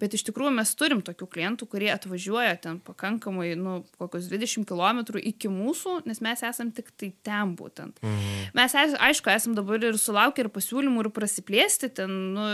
bet 0.00 0.16
iš 0.16 0.24
tikrųjų 0.28 0.54
mes 0.56 0.72
turim 0.78 1.02
tokių 1.04 1.28
klientų, 1.32 1.68
kurie 1.68 1.90
atvažiuoja 1.92 2.56
ten 2.62 2.80
pakankamai, 2.84 3.50
nu, 3.58 3.82
kokius 4.00 4.30
20 4.32 4.68
km 4.68 5.20
iki 5.20 5.52
mūsų, 5.52 5.98
nes 6.08 6.22
mes 6.24 6.44
esam 6.48 6.72
tik 6.72 6.92
tai 6.96 7.12
ten 7.26 7.56
būtent. 7.58 8.00
Mhm. 8.00 8.50
Mes, 8.56 8.80
aišku, 9.10 9.32
esam 9.34 9.58
dabar 9.58 9.82
ir 9.82 10.00
sulaukę 10.00 10.46
ir 10.46 10.52
pasiūlymų 10.54 11.04
ir 11.04 11.12
prasiplėsti, 11.20 11.92
ten, 12.00 12.18
nu, 12.38 12.50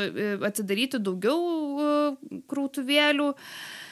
atidaryti 0.50 1.02
daugiau 1.02 2.16
krautuvėlių. 2.50 3.35
Uh, 3.35 3.83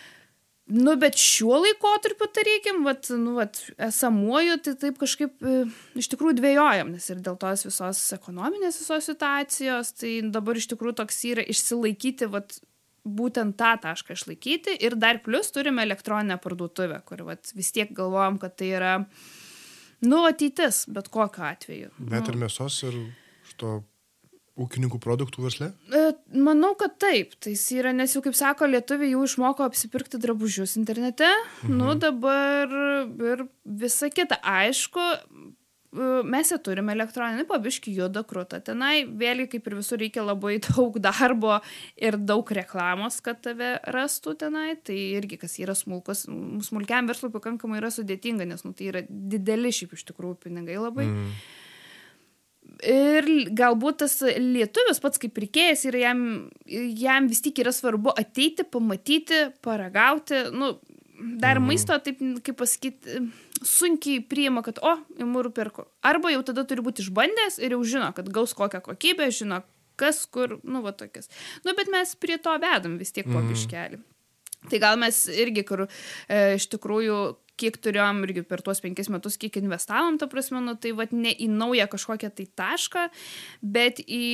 Nu, 0.72 0.94
bet 0.96 1.18
šiuo 1.20 1.58
laikotarpiu, 1.60 2.28
tarykim, 2.32 2.80
vat, 2.86 3.10
nu, 3.20 3.34
vat, 3.36 3.58
esamuoju, 3.82 4.56
tai 4.64 4.72
taip 4.80 4.98
kažkaip 5.00 5.44
e, 5.44 5.56
iš 6.00 6.08
tikrųjų 6.14 6.38
dvėjojam, 6.38 6.94
nes 6.94 7.08
ir 7.12 7.20
dėl 7.24 7.36
tos 7.40 7.66
visos 7.66 8.00
ekonominės 8.16 8.78
visos 8.80 9.08
situacijos, 9.10 9.92
tai 10.00 10.14
dabar 10.32 10.56
iš 10.56 10.70
tikrųjų 10.72 10.96
toks 11.02 11.18
yra 11.28 11.44
išsilaikyti, 11.52 12.30
vat, 12.32 12.56
būtent 13.02 13.58
tą 13.58 13.74
tašką 13.82 14.16
išlaikyti 14.16 14.76
ir 14.86 14.96
dar 14.96 15.18
plus 15.24 15.50
turime 15.52 15.84
elektroninę 15.84 16.38
parduotuvę, 16.40 17.02
kur 17.04 17.24
vat, 17.26 17.52
vis 17.58 17.72
tiek 17.74 17.90
galvojam, 17.96 18.38
kad 18.40 18.56
tai 18.56 18.72
yra, 18.78 18.92
nu, 20.06 20.22
ateitis, 20.28 20.84
bet 20.88 21.10
kokiu 21.12 21.48
atveju. 21.50 21.92
Bet 21.98 22.22
nu. 22.22 22.32
ir 22.32 22.44
mėsos 22.46 22.78
ir 22.88 23.00
šito 23.50 23.80
ūkininkų 24.60 25.00
produktų 25.00 25.46
versle? 25.46 25.70
E, 25.88 26.02
manau, 26.36 26.74
kad 26.78 26.98
taip. 27.00 27.34
Tai 27.42 27.54
yra, 27.78 27.94
nes 27.96 28.12
jau, 28.16 28.22
kaip 28.24 28.36
sako, 28.36 28.68
lietuviai 28.68 29.14
jau 29.14 29.24
išmoko 29.24 29.64
apsipirkti 29.64 30.20
drabužius 30.20 30.76
internete. 30.80 31.30
Mhm. 31.62 31.74
Nu, 31.78 31.96
dabar 31.98 32.76
ir 33.32 33.46
visa 33.64 34.10
kita. 34.12 34.36
Aišku, 34.44 35.06
e, 35.16 36.10
mes 36.34 36.52
ją 36.52 36.58
turime 36.64 36.92
elektroninį, 36.92 37.46
pabiški 37.48 37.94
juda 37.96 38.24
krūta. 38.28 38.60
Tenai 38.64 39.06
vėlgi 39.08 39.48
kaip 39.54 39.70
ir 39.70 39.78
visur 39.80 40.02
reikia 40.02 40.26
labai 40.26 40.58
daug 40.68 41.00
darbo 41.00 41.56
ir 41.96 42.20
daug 42.20 42.52
reklamos, 42.60 43.22
kad 43.24 43.40
tave 43.46 43.78
rastų 43.96 44.36
tenai. 44.44 44.76
Tai 44.84 44.98
irgi, 45.00 45.40
kas 45.40 45.56
yra 45.64 45.76
smulkus, 45.78 46.26
smulkiam 46.68 47.08
verslui 47.08 47.32
pakankamai 47.32 47.80
yra 47.80 47.92
sudėtinga, 47.94 48.44
nes 48.52 48.68
nu, 48.68 48.76
tai 48.76 48.92
yra 48.92 49.06
dideli 49.08 49.72
šiaip 49.72 49.96
iš 49.96 50.08
tikrųjų 50.12 50.42
pinigai 50.44 50.76
labai. 50.76 51.08
Mm. 51.08 51.34
Ir 52.82 53.26
galbūt 53.54 54.00
tas 54.02 54.16
lietuvis 54.22 54.98
pats 55.02 55.20
kaip 55.22 55.34
pirkėjas 55.36 55.84
ir 55.86 55.98
jam, 56.00 56.22
jam 56.66 57.28
vis 57.30 57.42
tik 57.44 57.60
yra 57.62 57.70
svarbu 57.74 58.10
ateiti, 58.18 58.66
pamatyti, 58.66 59.44
paragauti. 59.62 60.48
Nu, 60.50 60.72
dar 61.22 61.60
mhm. 61.60 61.68
maisto, 61.68 61.98
taip 62.02 62.18
kaip 62.42 62.58
pasakyti, 62.58 63.20
sunkiai 63.66 64.22
priima, 64.26 64.64
kad, 64.66 64.80
o, 64.82 64.96
imu 65.22 65.44
ir 65.44 65.50
perku. 65.54 65.86
Arba 66.06 66.32
jau 66.34 66.42
tada 66.48 66.64
turi 66.66 66.82
būti 66.82 67.04
išbandęs 67.06 67.60
ir 67.62 67.76
jau 67.76 67.82
žino, 67.86 68.10
kad 68.16 68.30
gaus 68.34 68.54
kokią 68.58 68.82
kokybę, 68.88 69.30
žino, 69.34 69.62
kas 70.00 70.24
kur, 70.26 70.58
nu, 70.64 70.82
va 70.82 70.94
tokias. 70.96 71.30
Nu, 71.66 71.76
bet 71.78 71.90
mes 71.92 72.16
prie 72.18 72.40
to 72.42 72.54
vedam 72.62 72.98
vis 72.98 73.14
tiek 73.14 73.28
po 73.28 73.38
mhm. 73.38 73.52
biškelį. 73.52 74.02
Tai 74.70 74.78
gal 74.82 74.98
mes 74.98 75.24
irgi, 75.30 75.64
kur 75.66 75.86
e, 75.86 75.88
iš 76.56 76.68
tikrųjų 76.70 77.18
kiek 77.62 77.78
turėjom 77.82 78.24
irgi 78.26 78.44
per 78.46 78.64
tuos 78.64 78.82
penkis 78.82 79.10
metus, 79.12 79.38
kiek 79.40 79.60
investavom, 79.62 80.18
ta 80.18 80.28
prasme, 80.30 80.62
nu, 80.64 80.74
tai 80.80 80.94
vad 80.98 81.14
ne 81.14 81.32
į 81.32 81.48
naują 81.52 81.86
kažkokią 81.92 82.32
tai 82.34 82.48
tašką, 82.58 83.06
bet 83.62 84.02
į, 84.02 84.26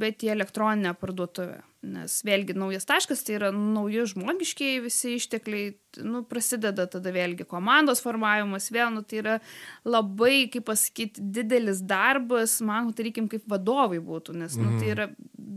bet 0.00 0.24
į 0.26 0.32
elektroninę 0.36 0.94
parduotuvę. 1.00 1.60
Nes 1.82 2.20
vėlgi 2.22 2.54
naujas 2.54 2.86
taškas 2.86 3.24
tai 3.26 3.40
yra 3.40 3.48
nauji 3.50 4.04
žmogiškiai 4.12 4.76
visi 4.84 5.16
ištekliai, 5.18 5.72
nu, 6.06 6.20
prasideda 6.30 6.84
tada 6.86 7.10
vėlgi 7.10 7.42
komandos 7.50 7.98
formavimas, 8.04 8.68
vėl, 8.70 8.92
nu, 8.94 9.02
tai 9.02 9.18
yra 9.18 9.34
labai, 9.82 10.46
kaip 10.52 10.68
pasakyti, 10.68 11.24
didelis 11.34 11.82
darbas, 11.82 12.60
man, 12.62 12.92
tai 12.94 13.08
reikim 13.08 13.26
kaip 13.32 13.50
vadovai 13.50 13.98
būtų, 13.98 14.36
nes, 14.44 14.54
nu, 14.60 14.76
tai 14.76 14.92
mhm. 14.92 14.94
yra 14.94 15.08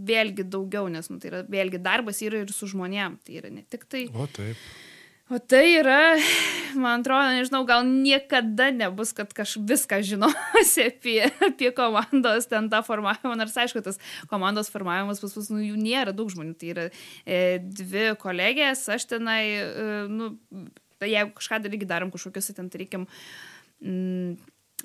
vėlgi 0.09 0.47
daugiau, 0.49 0.89
nes, 0.89 1.11
nu, 1.13 1.21
tai 1.21 1.29
yra 1.29 1.45
vėlgi 1.45 1.83
darbas 1.85 2.25
yra 2.25 2.41
ir 2.41 2.57
su 2.57 2.73
žmonėm, 2.73 3.21
tai 3.21 3.37
yra 3.43 3.53
ne 3.53 3.61
tik 3.69 3.85
tai. 3.85 4.07
O 4.17 4.25
taip. 4.25 4.57
O 5.25 5.39
tai 5.39 5.79
yra, 5.79 6.13
man 6.77 7.01
atrodo, 7.01 7.31
nežinau, 7.33 7.63
gal 7.65 7.81
niekada 7.81 8.67
nebus, 8.69 9.09
kad 9.17 9.31
kaž 9.33 9.55
viską 9.57 9.97
žinosi 10.05 10.85
apie, 10.91 11.17
apie 11.47 11.71
komandos 11.73 12.45
ten 12.51 12.69
tą 12.69 12.83
formavimą, 12.85 13.33
nors 13.39 13.57
aišku, 13.57 13.81
tas 13.81 13.97
komandos 14.29 14.69
formavimas 14.69 15.23
pas 15.23 15.33
mus, 15.33 15.49
nu, 15.49 15.63
jų 15.65 15.81
nėra 15.81 16.13
daug 16.13 16.29
žmonių, 16.29 16.53
tai 16.61 16.71
yra 16.75 16.85
e, 17.25 17.41
dvi 17.57 18.11
kolegės, 18.21 18.85
aš 18.93 19.09
tenai, 19.15 19.41
e, 19.65 19.89
nu, 20.13 20.29
tai 21.01 21.09
jeigu 21.15 21.33
kažką 21.41 21.63
daryti, 21.65 21.89
darom 21.89 22.13
kažkokius, 22.13 22.53
ten, 22.53 22.69
tarkim, 22.69 23.09
mm, 23.81 24.37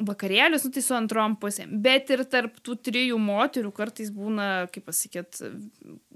vakarėlius, 0.08 0.64
nu, 0.64 0.72
tai 0.72 0.88
su 0.88 0.96
antrom 0.96 1.36
pusėm. 1.36 1.76
Bet 1.84 2.08
ir 2.16 2.24
tarp 2.32 2.62
tų 2.64 2.80
trijų 2.88 3.20
moterų 3.20 3.76
kartais 3.76 4.08
būna, 4.08 4.70
kaip 4.72 4.88
pasakyt, 4.88 5.44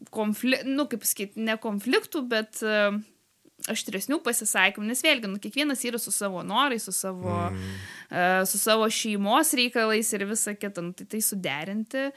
konfliktų, 0.09 0.79
nu, 0.81 0.89
kaip 0.89 1.05
pasakyt, 1.05 1.37
ne 1.37 1.61
konfliktų, 1.61 2.25
bet 2.31 2.65
uh, 2.65 2.97
aštresnių 3.71 4.19
pasisakymų, 4.25 4.89
nes 4.91 5.03
vėlgi, 5.05 5.31
nu, 5.31 5.41
kiekvienas 5.41 5.85
yra 5.89 6.01
su 6.03 6.13
savo 6.13 6.43
norais, 6.47 6.85
su 6.85 6.93
savo, 6.93 7.33
mm. 7.49 7.71
uh, 8.11 8.43
su 8.49 8.61
savo 8.61 8.89
šeimos 8.93 9.55
reikalais 9.57 10.11
ir 10.13 10.27
visa 10.29 10.57
kita, 10.59 10.85
nu, 10.85 10.93
tai 10.97 11.07
tai 11.09 11.23
suderinti 11.25 12.09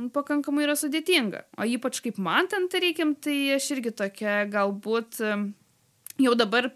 nu, 0.00 0.08
pakankamai 0.14 0.66
yra 0.66 0.76
sudėtinga. 0.78 1.44
O 1.60 1.68
ypač 1.68 2.00
kaip 2.04 2.18
man 2.22 2.48
ten 2.50 2.66
reikim, 2.72 3.14
tai 3.14 3.54
aš 3.58 3.70
irgi 3.76 3.94
tokia 4.02 4.42
galbūt 4.50 5.22
uh, 5.22 5.46
jau 6.22 6.34
dabar, 6.38 6.72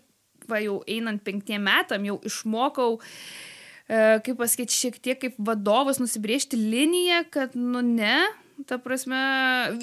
va 0.47 0.63
jau 0.63 0.79
einant 0.87 1.25
penktiem 1.27 1.65
metam, 1.67 2.07
jau 2.07 2.21
išmokau 2.29 2.99
uh, 3.01 4.19
kaip 4.23 4.37
pasakyti, 4.39 4.77
šiek 4.77 5.01
tiek 5.03 5.23
kaip 5.25 5.41
vadovas 5.41 5.99
nusibriežti 6.03 6.61
liniją, 6.61 7.25
kad, 7.33 7.57
nu 7.59 7.83
ne, 7.83 8.27
ta 8.65 8.79
prasme, 8.81 9.19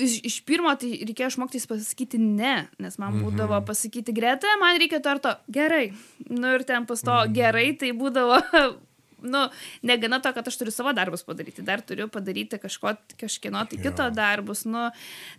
iš, 0.02 0.40
pirmo 0.48 0.74
tai 0.80 0.96
reikėjo 1.06 1.34
išmokti 1.34 1.62
pasakyti 1.70 2.20
ne, 2.22 2.56
nes 2.82 2.98
man 3.02 3.20
būdavo 3.22 3.60
mhm. 3.60 3.68
pasakyti 3.70 4.16
greta, 4.16 4.50
man 4.62 4.80
reikia 4.82 5.02
torto, 5.04 5.36
gerai. 5.54 5.92
Nu 6.30 6.56
ir 6.58 6.66
ten 6.68 6.88
pas 6.90 7.04
to 7.06 7.14
mhm. 7.14 7.36
gerai, 7.38 7.68
tai 7.78 7.94
būdavo, 7.98 8.42
nu, 9.24 9.44
negana 9.82 10.20
to, 10.24 10.32
kad 10.36 10.48
aš 10.48 10.58
turiu 10.60 10.74
savo 10.76 10.94
darbus 10.96 11.24
padaryti, 11.26 11.66
dar 11.66 11.82
turiu 11.82 12.10
padaryti 12.12 12.60
kažko, 12.62 12.96
kažkieno 13.20 13.64
tai 13.70 13.80
kito 13.82 14.10
darbus. 14.14 14.66
Nu, 14.70 14.90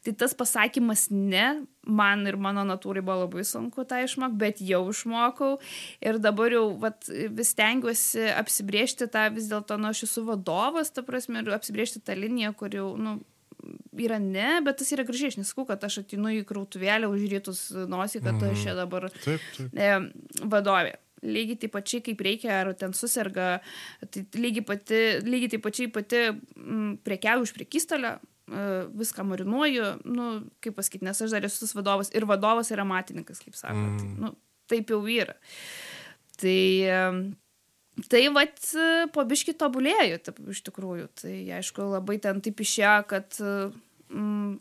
tai 0.05 0.15
tas 0.19 0.35
pasakymas 0.37 1.07
ne, 1.13 1.65
man 1.87 2.25
ir 2.29 2.39
mano 2.41 2.65
natūrai 2.67 3.05
buvo 3.05 3.25
labai 3.25 3.45
sunku 3.49 3.85
tą 3.89 4.01
išmokti, 4.05 4.41
bet 4.41 4.65
jau 4.65 4.83
išmokau 4.93 5.59
ir 6.05 6.19
dabar 6.23 6.57
jau 6.57 6.65
vat, 6.81 7.05
vis 7.09 7.55
tengiuosi 7.59 8.31
apsibriežti 8.35 9.11
tą 9.13 9.29
vis 9.35 9.51
dėlto, 9.53 9.79
nu, 9.81 9.93
aš 9.93 10.07
esu 10.09 10.25
vadovas, 10.29 10.93
ta 10.95 11.05
prasme, 11.07 11.45
ir 11.45 11.55
apsibriežti 11.57 12.03
tą 12.05 12.17
liniją, 12.19 12.55
kur 12.59 12.75
jau, 12.75 12.91
nu, 13.01 13.19
yra 13.99 14.19
ne, 14.19 14.61
bet 14.65 14.81
tas 14.81 14.93
yra 14.95 15.05
gražiai, 15.07 15.33
aš 15.33 15.39
nesakau, 15.41 15.67
kad 15.69 15.85
aš 15.87 16.03
atinu 16.03 16.33
į 16.41 16.43
krautuvėlę 16.49 17.09
užrytus 17.11 17.67
nosį, 17.91 18.23
kad 18.25 18.37
mm. 18.37 18.53
aš 18.53 18.67
čia 18.67 18.77
dabar 18.79 19.09
taip, 19.23 19.49
taip. 19.57 19.73
E, 19.73 20.47
vadovė. 20.51 20.99
Lygiai 21.25 21.59
taip 21.65 21.75
pačiai, 21.75 22.05
kaip 22.05 22.23
reikia, 22.27 22.61
ar 22.61 22.73
ten 22.79 22.95
susirga, 22.97 23.59
tai 24.05 24.25
lygiai, 24.39 24.67
pati, 24.69 25.03
lygiai 25.27 25.55
taip 25.57 25.65
pačiai 25.67 25.91
pati 25.93 26.23
m, 26.31 26.97
prekiauju 27.05 27.49
už 27.49 27.55
prekystalę, 27.57 28.17
e, 28.21 28.67
viską 29.03 29.27
marinuoju, 29.31 29.89
nu, 30.09 30.29
kaip 30.65 30.77
pasakyti, 30.79 31.07
nes 31.09 31.23
aš 31.25 31.37
dar 31.37 31.49
esu 31.49 31.71
vadovas 31.77 32.13
ir 32.15 32.29
vadovas 32.29 32.73
yra 32.75 32.87
matininkas, 32.89 33.41
kaip 33.45 33.57
sakot. 33.59 33.81
Mm. 33.81 34.03
Tai, 34.03 34.13
nu, 34.27 34.35
taip 34.73 34.93
jau 34.93 35.01
yra. 35.09 35.39
Tai 36.41 36.61
Tai 38.11 38.21
vat 38.35 38.59
po 39.15 39.23
biški 39.23 39.53
tobulėjau, 39.55 40.17
taip, 40.27 40.41
iš 40.51 40.65
tikrųjų. 40.67 41.05
Tai 41.21 41.35
aišku, 41.61 41.85
labai 41.93 42.17
ten 42.23 42.41
taip 42.43 42.59
išėjo, 42.65 42.97
kad 43.07 43.37
mm, 43.39 44.57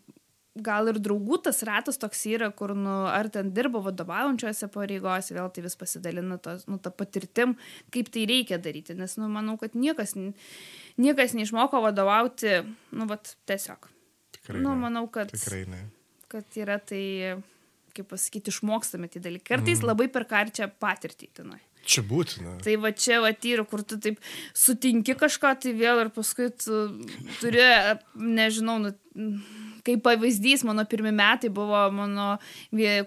gal 0.54 0.90
ir 0.92 1.00
draugų 1.02 1.40
tas 1.48 1.64
ratas 1.66 1.98
toks 2.02 2.22
yra, 2.30 2.52
kur, 2.54 2.76
nu, 2.78 3.04
ar 3.10 3.30
ten 3.34 3.50
dirba 3.56 3.82
vadovaujančiose 3.82 4.70
pareigose, 4.74 5.34
vėl 5.34 5.50
tai 5.54 5.64
vis 5.66 5.76
pasidalina 5.80 6.38
tos, 6.42 6.68
nu, 6.70 6.78
tą 6.78 6.94
patirtim, 6.94 7.56
kaip 7.94 8.12
tai 8.14 8.28
reikia 8.30 8.60
daryti. 8.62 8.94
Nes, 8.98 9.18
nu, 9.18 9.30
manau, 9.34 9.58
kad 9.62 9.74
niekas, 9.74 10.14
niekas 11.02 11.34
neišmoko 11.38 11.82
vadovauti, 11.88 12.62
nu, 12.94 13.10
vat 13.10 13.34
tiesiog. 13.50 13.90
Tikrai 14.38 14.62
nu, 14.62 14.78
manau, 14.78 15.08
kad, 15.10 15.34
Tikrai 15.34 15.66
ne. 15.72 15.84
kad 16.30 16.62
yra 16.62 16.78
tai, 16.78 17.04
kaip 17.98 18.12
pasakyti, 18.14 18.54
išmokstami 18.54 19.10
tie 19.10 19.24
dalykai. 19.24 19.56
Kartais 19.56 19.82
mm. 19.82 19.90
labai 19.90 20.10
per 20.14 20.30
karčią 20.30 20.70
patirtį 20.82 21.34
tenai. 21.42 21.62
Čia 21.84 22.00
būtina. 22.08 22.54
Tai 22.64 22.78
va 22.80 22.94
čia 22.96 23.18
va 23.20 23.34
tyra, 23.36 23.66
kur 23.68 23.82
tu 23.84 23.98
taip 24.00 24.22
sutinki 24.56 25.18
kažką, 25.20 25.52
tai 25.66 25.74
vėl 25.76 26.06
ir 26.06 26.14
paskui 26.16 26.48
tu 26.56 26.86
turi, 27.42 27.66
nežinau, 28.16 28.78
nu, 28.80 28.94
kaip 29.88 30.04
pavyzdys, 30.06 30.66
mano 30.68 30.86
pirmi 30.90 31.14
metai 31.16 31.52
buvo, 31.54 31.80
mano 31.96 32.34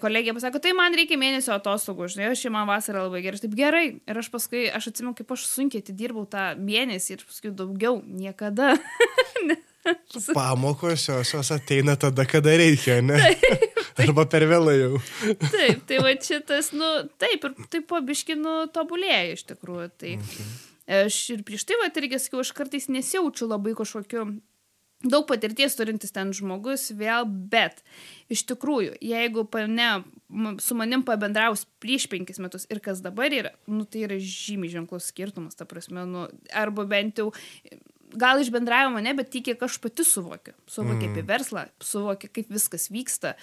kolegija 0.03 0.35
pasako, 0.37 0.61
tai 0.63 0.75
man 0.77 0.97
reikia 0.97 1.19
mėnesio 1.21 1.55
atostogų, 1.57 2.11
žinai, 2.13 2.31
aš 2.33 2.47
man 2.55 2.69
vasarą 2.69 3.07
labai 3.07 3.23
gerai, 3.25 3.43
taip 3.43 3.57
gerai. 3.59 3.85
Ir 4.07 4.21
aš 4.23 4.31
paskui, 4.33 4.67
aš 4.69 4.91
atsimenu, 4.93 5.15
kaip 5.19 5.33
aš 5.37 5.47
sunkiai 5.51 5.85
atidirbau 5.85 6.27
tą 6.31 6.51
mėnesį 6.61 7.17
ir 7.17 7.25
paskui 7.29 7.55
daugiau 7.57 8.03
niekada. 8.05 8.75
Pamokos 10.35 11.05
jos, 11.09 11.51
ateina 11.55 11.95
tada, 12.01 12.25
kada 12.27 12.57
reikia, 12.59 12.99
ne? 13.07 13.21
Taip, 13.97 14.09
Arba 14.11 14.27
per 14.29 14.45
vėlai 14.49 14.77
jau. 14.77 14.99
taip, 15.41 15.85
tai 15.89 16.01
va 16.05 16.13
šitas, 16.21 16.73
nu, 16.77 16.89
taip, 17.21 17.47
ir 17.49 17.69
taip 17.73 17.87
pabiškinu 17.89 18.67
tobulėja 18.75 19.33
iš 19.33 19.47
tikrųjų. 19.53 19.89
Tai 20.03 20.13
okay. 20.19 20.51
aš 21.07 21.21
ir 21.33 21.45
prieš 21.47 21.65
tai, 21.69 21.79
va, 21.81 21.89
irgi 22.03 22.21
sakiau, 22.21 22.43
aš 22.45 22.53
kartais 22.57 22.91
nesijaučiu 22.93 23.49
labai 23.49 23.73
kažkokiu 23.79 24.27
daug 25.05 25.27
patirties 25.29 25.77
turintis 25.77 26.15
ten 26.15 26.33
žmogus 26.37 26.89
vėl, 26.97 27.27
bet 27.27 27.83
iš 28.33 28.47
tikrųjų, 28.49 28.97
jeigu 29.05 29.45
ne, 29.69 29.91
su 30.63 30.77
manim 30.79 31.05
pabendraus 31.07 31.67
prieš 31.83 32.09
penkis 32.11 32.41
metus 32.43 32.67
ir 32.71 32.81
kas 32.81 33.03
dabar 33.05 33.33
yra, 33.33 33.53
nu, 33.67 33.85
tai 33.85 34.07
yra 34.09 34.17
žymiai 34.19 34.73
ženklus 34.73 35.11
skirtumas, 35.13 35.59
ta 35.59 35.69
prasme, 35.69 36.07
nu, 36.09 36.27
arba 36.53 36.87
bent 36.89 37.21
jau 37.21 37.31
gal 38.17 38.41
iš 38.41 38.51
bendravimo 38.55 39.03
ne, 39.03 39.15
bet 39.19 39.31
tik 39.35 39.51
kiek 39.51 39.63
aš 39.63 39.79
pati 39.83 40.07
suvokiu. 40.07 40.55
Suvokiu 40.71 41.09
mm. 41.09 41.13
apie 41.13 41.27
verslą, 41.27 41.67
suvokiu, 41.83 42.31
kaip 42.33 42.51
viskas 42.53 42.89
vyksta. 42.93 43.37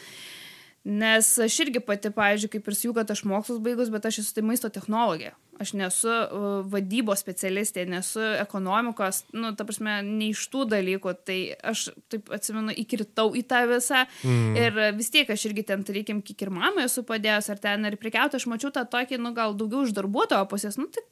Nes 0.84 1.30
aš 1.40 1.60
irgi 1.64 1.80
pati, 1.84 2.12
pavyzdžiui, 2.12 2.52
kaip 2.58 2.68
ir 2.68 2.76
sakiau, 2.76 2.96
kad 2.98 3.12
aš 3.14 3.24
mokslus 3.30 3.62
baigus, 3.64 3.92
bet 3.94 4.08
aš 4.10 4.24
esu 4.24 4.36
tai 4.36 4.44
maisto 4.48 4.72
technologija. 4.74 5.36
Aš 5.62 5.76
nesu 5.78 6.10
uh, 6.10 6.46
vadybos 6.66 7.22
specialistė, 7.22 7.84
nesu 7.86 8.24
ekonomikos, 8.42 9.20
nu, 9.38 9.52
ta 9.54 9.68
prasme, 9.68 10.00
ne 10.06 10.32
iš 10.32 10.48
tų 10.50 10.66
dalykų. 10.72 11.14
Tai 11.28 11.38
aš, 11.72 11.86
taip 12.10 12.32
atsimenu, 12.34 12.74
įkritau 12.84 13.30
į 13.38 13.44
tą 13.50 13.62
visą. 13.70 14.04
Mm. 14.26 14.58
Ir 14.58 14.80
vis 14.98 15.12
tiek 15.14 15.30
aš 15.30 15.46
irgi 15.52 15.66
ten, 15.70 15.86
tarkim, 15.86 16.24
kiek 16.26 16.42
ir 16.48 16.54
mamai 16.54 16.88
esu 16.88 17.06
padėjęs, 17.06 17.52
ar 17.54 17.62
ten, 17.62 17.86
ar 17.86 17.98
prikiauti, 18.02 18.42
aš 18.42 18.48
mačiau 18.50 18.74
tą 18.74 18.86
tokį, 18.90 19.22
nu, 19.22 19.34
gal 19.38 19.54
daugiau 19.60 19.86
iš 19.86 19.94
darbuotojo 19.94 20.48
pusės, 20.50 20.80
nu, 20.82 20.90
tai 20.90 21.06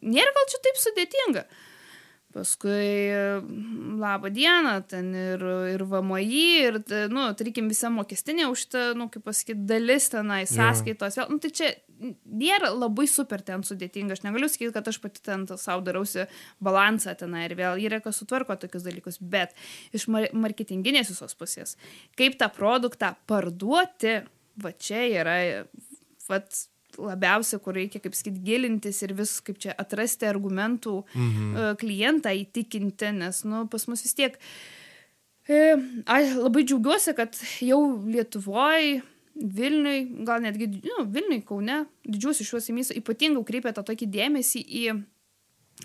nėra 0.00 0.32
gal 0.36 0.48
čia 0.48 0.62
taip 0.64 0.80
sudėtinga. 0.80 1.44
Paskui 2.30 3.10
labą 3.98 4.30
dieną, 4.30 4.76
ten 4.86 5.10
ir, 5.18 5.42
ir 5.72 5.82
VMI, 5.90 6.42
ir, 6.62 6.76
nu, 7.10 7.26
tarkim, 7.34 7.68
visa 7.72 7.90
mokestinė 7.90 8.46
už 8.52 8.66
tą, 8.70 8.84
nu, 8.98 9.08
kaip 9.10 9.26
pasakyti, 9.26 9.66
dalis 9.66 10.06
tenai, 10.12 10.44
sąskaitos. 10.46 11.18
Ja. 11.18 11.26
Nu, 11.26 11.40
tai 11.42 11.50
čia 11.50 11.72
nėra 12.00 12.70
labai 12.72 13.06
super 13.10 13.42
ten 13.44 13.64
sudėtinga. 13.66 14.16
Aš 14.16 14.24
negaliu 14.24 14.48
sakyti, 14.50 14.72
kad 14.74 14.88
aš 14.90 15.00
pati 15.02 15.22
ten 15.26 15.46
savo 15.50 15.84
darausi 15.86 16.26
balansą 16.64 17.14
ten 17.18 17.36
ir 17.42 17.54
vėl 17.58 17.80
yra 17.82 18.00
kas 18.04 18.20
sutvarko 18.22 18.56
tokius 18.60 18.86
dalykus, 18.86 19.20
bet 19.20 19.54
iš 19.96 20.08
mar 20.12 20.28
marketinginės 20.32 21.12
visos 21.12 21.36
pusės, 21.38 21.76
kaip 22.18 22.38
tą 22.40 22.50
produktą 22.54 23.14
parduoti, 23.30 24.20
va 24.60 24.74
čia 24.76 25.06
yra, 25.20 25.38
va 26.28 26.42
labiausia, 27.00 27.60
kur 27.62 27.76
reikia, 27.78 28.00
kaip 28.02 28.16
sakyt, 28.18 28.40
gilintis 28.44 28.98
ir 29.06 29.14
vis, 29.18 29.36
kaip 29.44 29.60
čia, 29.62 29.74
atrasti 29.78 30.28
argumentų 30.28 30.96
mhm. 31.06 31.78
klientą 31.80 32.32
įtikinti, 32.42 33.14
nes, 33.20 33.44
nu, 33.48 33.64
pas 33.70 33.86
mus 33.88 34.02
vis 34.04 34.16
tiek, 34.18 34.36
e, 35.48 35.62
aš 36.10 36.34
labai 36.40 36.66
džiaugiuosi, 36.66 37.14
kad 37.16 37.38
jau 37.64 37.80
Lietuvoje 38.10 39.00
Vilniui, 39.40 40.24
gal 40.28 40.42
netgi, 40.44 40.68
nu, 40.84 41.04
Vilniui, 41.08 41.40
Kaune, 41.48 41.84
didžiuosius 42.04 42.50
šiuos 42.50 42.68
įmys 42.72 42.92
ypatingai 43.00 43.44
kreipia 43.48 43.72
tą 43.76 43.84
tokį 43.88 44.08
dėmesį 44.12 44.64
į 44.82 44.84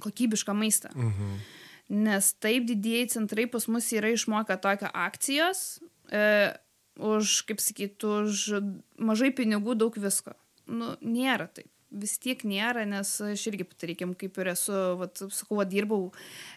kokybišką 0.03 0.55
maistą. 0.57 0.91
Mhm. 0.95 1.37
Nes 2.05 2.31
taip 2.41 2.65
didieji 2.65 3.11
centrai 3.13 3.45
pas 3.51 3.67
mus 3.69 3.91
yra 3.93 4.09
išmokę 4.11 4.57
tokią 4.57 4.89
akcijos 5.05 5.61
e, 6.09 6.55
už, 6.97 7.43
kaip 7.45 7.61
sakyt, 7.61 8.01
už 8.01 8.57
mažai 8.97 9.29
pinigų 9.37 9.77
daug 9.77 9.95
visko. 10.01 10.33
Nu, 10.65 10.95
nėra 11.05 11.45
taip 11.53 11.69
vis 11.99 12.15
tiek 12.21 12.41
nėra, 12.47 12.83
nes 12.89 13.09
aš 13.23 13.45
irgi, 13.51 13.67
tarkim, 13.79 14.13
kaip 14.17 14.37
ir 14.41 14.51
esu, 14.53 14.75
vat, 14.99 15.21
sakau, 15.33 15.61
dirbau, 15.69 16.09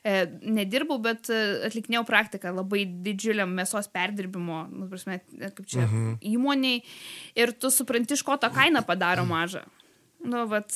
e, 0.07 0.25
nedirbau, 0.43 0.99
bet 1.03 1.31
e, 1.33 1.41
atlikinėjau 1.69 2.05
praktiką 2.09 2.53
labai 2.57 2.85
didžiuliam 3.07 3.53
mėsos 3.59 3.91
perdirbimo, 3.93 4.65
nu, 4.73 4.89
prasme, 4.91 5.21
e, 5.39 5.51
kaip 5.51 5.67
čia, 5.67 5.85
uh 5.85 5.93
mhm. 5.93 6.13
-huh. 6.13 6.19
įmoniai 6.35 6.83
ir 7.39 7.53
tu 7.53 7.71
supranti, 7.71 8.15
iš 8.15 8.23
ko 8.23 8.37
ta 8.37 8.51
kaina 8.51 8.83
padaro 8.83 9.25
mažą. 9.25 9.65
Nu, 10.25 10.47
vat, 10.47 10.73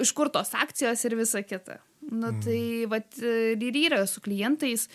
iš 0.00 0.12
kur 0.12 0.28
tos 0.28 0.54
akcijos 0.54 1.04
ir 1.04 1.16
visa 1.16 1.42
kita. 1.42 1.78
Nu, 2.00 2.32
mhm. 2.32 2.40
tai, 2.42 2.86
vat, 2.86 3.18
ir 3.18 3.76
yra 3.86 4.06
su 4.06 4.20
klientais, 4.20 4.88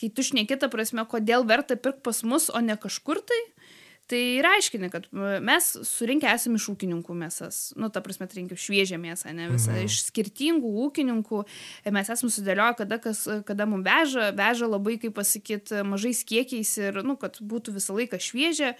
kai 0.00 0.10
tu 0.10 0.22
šnekita 0.22 0.68
prasme, 0.68 1.04
kodėl 1.06 1.46
verta 1.46 1.76
pirkti 1.76 2.02
pas 2.02 2.22
mus, 2.22 2.50
o 2.50 2.60
ne 2.60 2.76
kažkur 2.76 3.20
tai, 3.22 3.53
Tai 4.04 4.18
ir 4.20 4.44
aiškini, 4.44 4.90
kad 4.92 5.06
mes 5.40 5.70
surinkę 5.88 6.28
esame 6.28 6.58
iš 6.60 6.66
ūkininkų 6.74 7.14
mėsas. 7.16 7.60
Nu, 7.80 7.88
ta 7.88 8.02
prasme, 8.04 8.26
rinkim 8.36 8.58
šviežią 8.60 8.98
mėsą, 9.00 9.32
ne 9.32 9.46
visą. 9.48 9.72
Mhm. 9.72 9.88
Iš 9.88 10.02
skirtingų 10.10 10.72
ūkininkų 10.82 11.40
mes 11.96 12.10
esame 12.12 12.34
sudėlioję, 12.34 12.76
kada, 12.82 12.98
kas, 13.00 13.22
kada 13.48 13.64
mums 13.70 13.88
veža, 13.88 14.28
veža 14.36 14.68
labai, 14.68 14.98
kaip 15.00 15.16
pasakyti, 15.16 15.80
mažais 15.88 16.20
kiekiais 16.28 16.74
ir, 16.82 17.00
nu, 17.06 17.16
kad 17.20 17.40
būtų 17.40 17.78
visą 17.78 17.96
laiką 17.96 18.20
šviežia. 18.20 18.74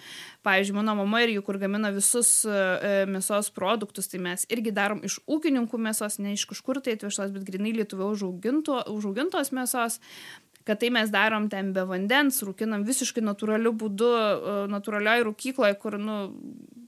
Pavyzdžiui, 0.45 0.77
mano 0.77 0.99
mama 1.01 1.25
ir 1.25 1.33
jų, 1.39 1.47
kur 1.49 1.57
gamina 1.63 1.89
visus 1.95 2.37
e, 2.45 3.03
mėsos 3.09 3.49
produktus, 3.57 4.13
tai 4.13 4.21
mes 4.29 4.45
irgi 4.53 4.77
darom 4.77 5.01
iš 5.09 5.23
ūkininkų 5.25 5.81
mėsos, 5.89 6.21
ne 6.21 6.37
iš 6.37 6.45
kažkur 6.53 6.85
tai 6.85 6.99
atvežtos, 6.99 7.33
bet 7.33 7.49
grinai 7.49 7.73
Lietuvoje 7.73 8.19
užauginto, 8.19 8.83
užaugintos 8.93 9.57
mėsos 9.57 10.03
kad 10.65 10.81
tai 10.81 10.91
mes 10.95 11.11
darom 11.13 11.49
ten 11.53 11.73
be 11.77 11.85
vandens, 11.89 12.41
rūkinam 12.47 12.87
visiškai 12.89 13.25
natūraliu 13.25 13.75
būdu, 13.77 14.11
e, 14.15 14.55
natūralioj 14.73 15.27
rūkykloje, 15.29 15.77
kur, 15.83 15.99
nu, 16.01 16.17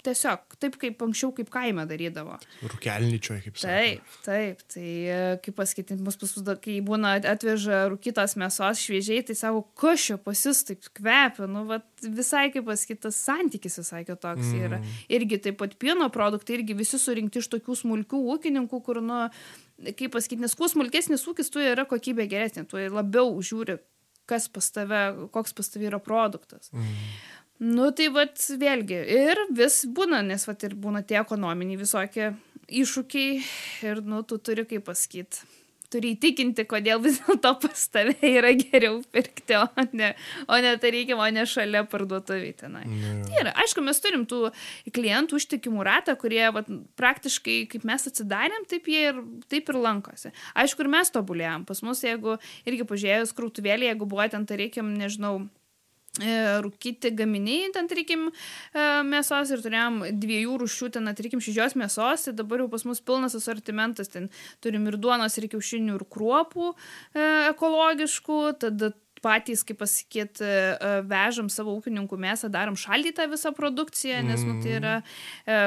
tiesiog 0.07 0.57
taip 0.63 0.79
kaip 0.81 1.03
anksčiau, 1.07 1.33
kaip 1.37 1.51
kaime 1.53 1.85
darydavo. 1.89 2.39
Rūkelničioje, 2.65 3.43
kaip 3.47 3.61
sakė. 3.61 3.75
Taip, 3.75 4.15
taip, 4.27 4.63
tai 4.73 4.87
e, 4.87 5.19
kaip 5.45 5.59
pasakyti, 5.59 5.99
mus 6.07 6.19
pas, 6.21 6.35
kai 6.63 6.79
būna 6.87 7.17
atveža 7.35 7.85
rūkytos 7.93 8.37
mėsos 8.41 8.85
šviežiai, 8.87 9.25
tai 9.27 9.37
savo 9.39 9.65
košio 9.79 10.19
pasis 10.23 10.65
taip 10.69 10.89
kvepia, 10.97 11.49
nu, 11.51 11.67
va, 11.69 11.81
visai 12.05 12.47
kaip 12.55 12.69
pasakytas 12.71 13.19
santykis 13.29 13.81
visai 13.83 14.05
kitoks 14.09 14.53
mm. 14.53 14.65
yra. 14.69 14.81
Irgi 15.13 15.41
taip 15.49 15.61
pat 15.61 15.77
pieno 15.81 16.09
produktai, 16.15 16.61
irgi 16.61 16.79
visi 16.79 17.01
surinkti 17.03 17.43
iš 17.43 17.51
tokių 17.57 17.79
smulkių 17.83 18.23
ūkininkų, 18.37 18.83
kur, 18.87 19.03
nu, 19.05 19.27
kaip 19.85 20.15
pasakyti, 20.15 20.43
nes 20.43 20.57
kuo 20.59 20.69
smulkesnis 20.71 21.27
ūkis, 21.29 21.51
tuo 21.53 21.65
yra 21.65 21.87
kokybė 21.89 22.29
geresnė, 22.31 22.67
tuo 22.69 22.81
labiau 22.81 23.35
žiūri, 23.45 23.79
kas 24.31 24.49
pas 24.53 24.69
tave, 24.75 25.03
koks 25.35 25.57
pas 25.57 25.73
tave 25.73 25.91
yra 25.91 26.01
produktas. 26.03 26.73
Mm. 26.73 26.95
Nu 27.67 27.89
tai 27.97 28.11
vat 28.13 28.37
vėlgi 28.61 28.99
ir 29.17 29.41
vis 29.57 29.83
būna, 29.89 30.21
nes 30.27 30.43
vat 30.49 30.65
ir 30.69 30.75
būna 30.77 31.01
tie 31.09 31.17
ekonominiai 31.23 31.81
visokie 31.81 32.35
iššūkiai 32.67 33.39
ir 33.89 34.03
nu 34.05 34.21
tu 34.29 34.37
turi 34.43 34.67
kaip 34.69 34.85
pasakyti 34.89 35.47
turi 35.93 36.15
įtikinti, 36.15 36.65
kodėl 36.69 37.01
vis 37.05 37.19
dėlto 37.25 37.53
pas 37.63 37.83
tave 37.93 38.15
yra 38.27 38.53
geriau 38.59 39.01
pirkti, 39.15 39.57
o 39.59 39.87
ne, 39.97 40.13
o 40.51 40.59
ne 40.63 40.75
tarykim, 40.83 41.21
o 41.23 41.27
ne 41.33 41.47
šalia 41.49 41.85
parduotuvį 41.91 42.53
tenai. 42.63 42.85
Tai 43.27 43.43
yra, 43.43 43.55
aišku, 43.65 43.85
mes 43.87 44.01
turim 44.03 44.27
tų 44.29 44.43
klientų 44.97 45.41
užtikimų 45.41 45.87
ratą, 45.87 46.17
kurie 46.21 46.45
vat, 46.55 46.71
praktiškai, 47.01 47.59
kaip 47.73 47.87
mes 47.89 48.09
atsidarėm, 48.11 48.67
taip 48.71 48.89
jie 48.91 49.05
ir, 49.13 49.21
taip 49.53 49.71
ir 49.73 49.81
lankosi. 49.81 50.33
Aišku, 50.59 50.85
ir 50.85 50.93
mes 50.97 51.13
tobulėjom. 51.15 51.67
Pas 51.69 51.83
mus, 51.87 52.03
jeigu 52.07 52.39
irgi 52.69 52.89
pažiūrėjus 52.89 53.37
krautuvėlį, 53.37 53.91
jeigu 53.93 54.09
buvo 54.09 54.27
ten, 54.33 54.47
tarykim, 54.49 54.95
nežinau, 54.99 55.39
rūkyti 56.19 57.13
gaminiai, 57.17 57.71
ten, 57.75 57.89
tarkim, 57.91 58.29
e, 58.31 58.85
mėsos 59.07 59.53
ir 59.53 59.63
turėjom 59.65 60.03
dviejų 60.17 60.59
rūšių, 60.63 60.91
ten, 60.97 61.11
tarkim, 61.19 61.43
šešios 61.45 61.77
mėsos, 61.77 62.27
tai 62.27 62.37
dabar 62.37 62.65
jau 62.65 62.69
pas 62.73 62.87
mus 62.89 63.03
pilnas 63.05 63.37
asortimentas, 63.39 64.09
ten 64.13 64.31
turim 64.65 64.87
ir 64.89 64.97
duonos, 64.97 65.37
ir 65.37 65.49
kiaušinių, 65.53 65.99
ir 65.99 66.07
kruopų 66.09 66.73
e, 66.73 67.27
ekologiškų, 67.53 68.41
tada 68.65 68.93
patys, 69.25 69.63
kaip 69.67 69.79
pasakyti, 69.81 70.45
e, 70.47 70.91
vežam 71.09 71.49
savo 71.53 71.75
ūkininkų 71.79 72.19
mėsą, 72.21 72.51
darom 72.53 72.77
šaldytą 72.79 73.29
visą 73.33 73.53
produkciją, 73.57 74.23
nes 74.27 74.45
nu, 74.47 74.57
tai 74.63 74.75
yra 74.79 74.95
e, 74.99 75.59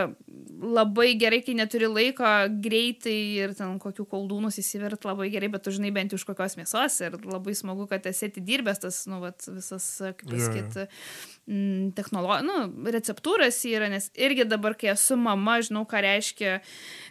labai 0.64 1.10
gerai, 1.20 1.42
kai 1.46 1.58
neturi 1.58 1.90
laiko 1.90 2.30
greitai 2.64 3.18
ir 3.44 3.56
ten 3.58 3.80
kokių 3.82 4.06
koldūnus 4.10 4.60
įsivirt 4.62 5.08
labai 5.08 5.32
gerai, 5.34 5.52
bet 5.52 5.66
tu 5.66 5.74
žinai 5.76 5.94
bent 5.96 6.16
iš 6.16 6.26
kokios 6.28 6.58
mėsos 6.60 7.00
ir 7.06 7.20
labai 7.26 7.58
smagu, 7.58 7.90
kad 7.90 8.06
esi 8.10 8.30
atidirbęs 8.30 8.86
tas, 8.86 9.04
nu, 9.10 9.22
vat, 9.26 9.44
visas, 9.50 9.92
kaip 10.20 10.30
pasakyti, 10.30 10.88
yeah 10.88 11.38
mm, 11.50 11.92
technologijų, 11.98 12.46
nu, 12.48 12.90
receptūras 12.94 13.58
yra, 13.70 13.90
nes 13.92 14.10
irgi 14.20 14.46
dabar, 14.50 14.76
kai 14.80 14.92
esu 14.94 15.18
mama, 15.20 15.60
žinau, 15.66 15.86
ką 15.90 16.02
reiškia, 16.06 16.60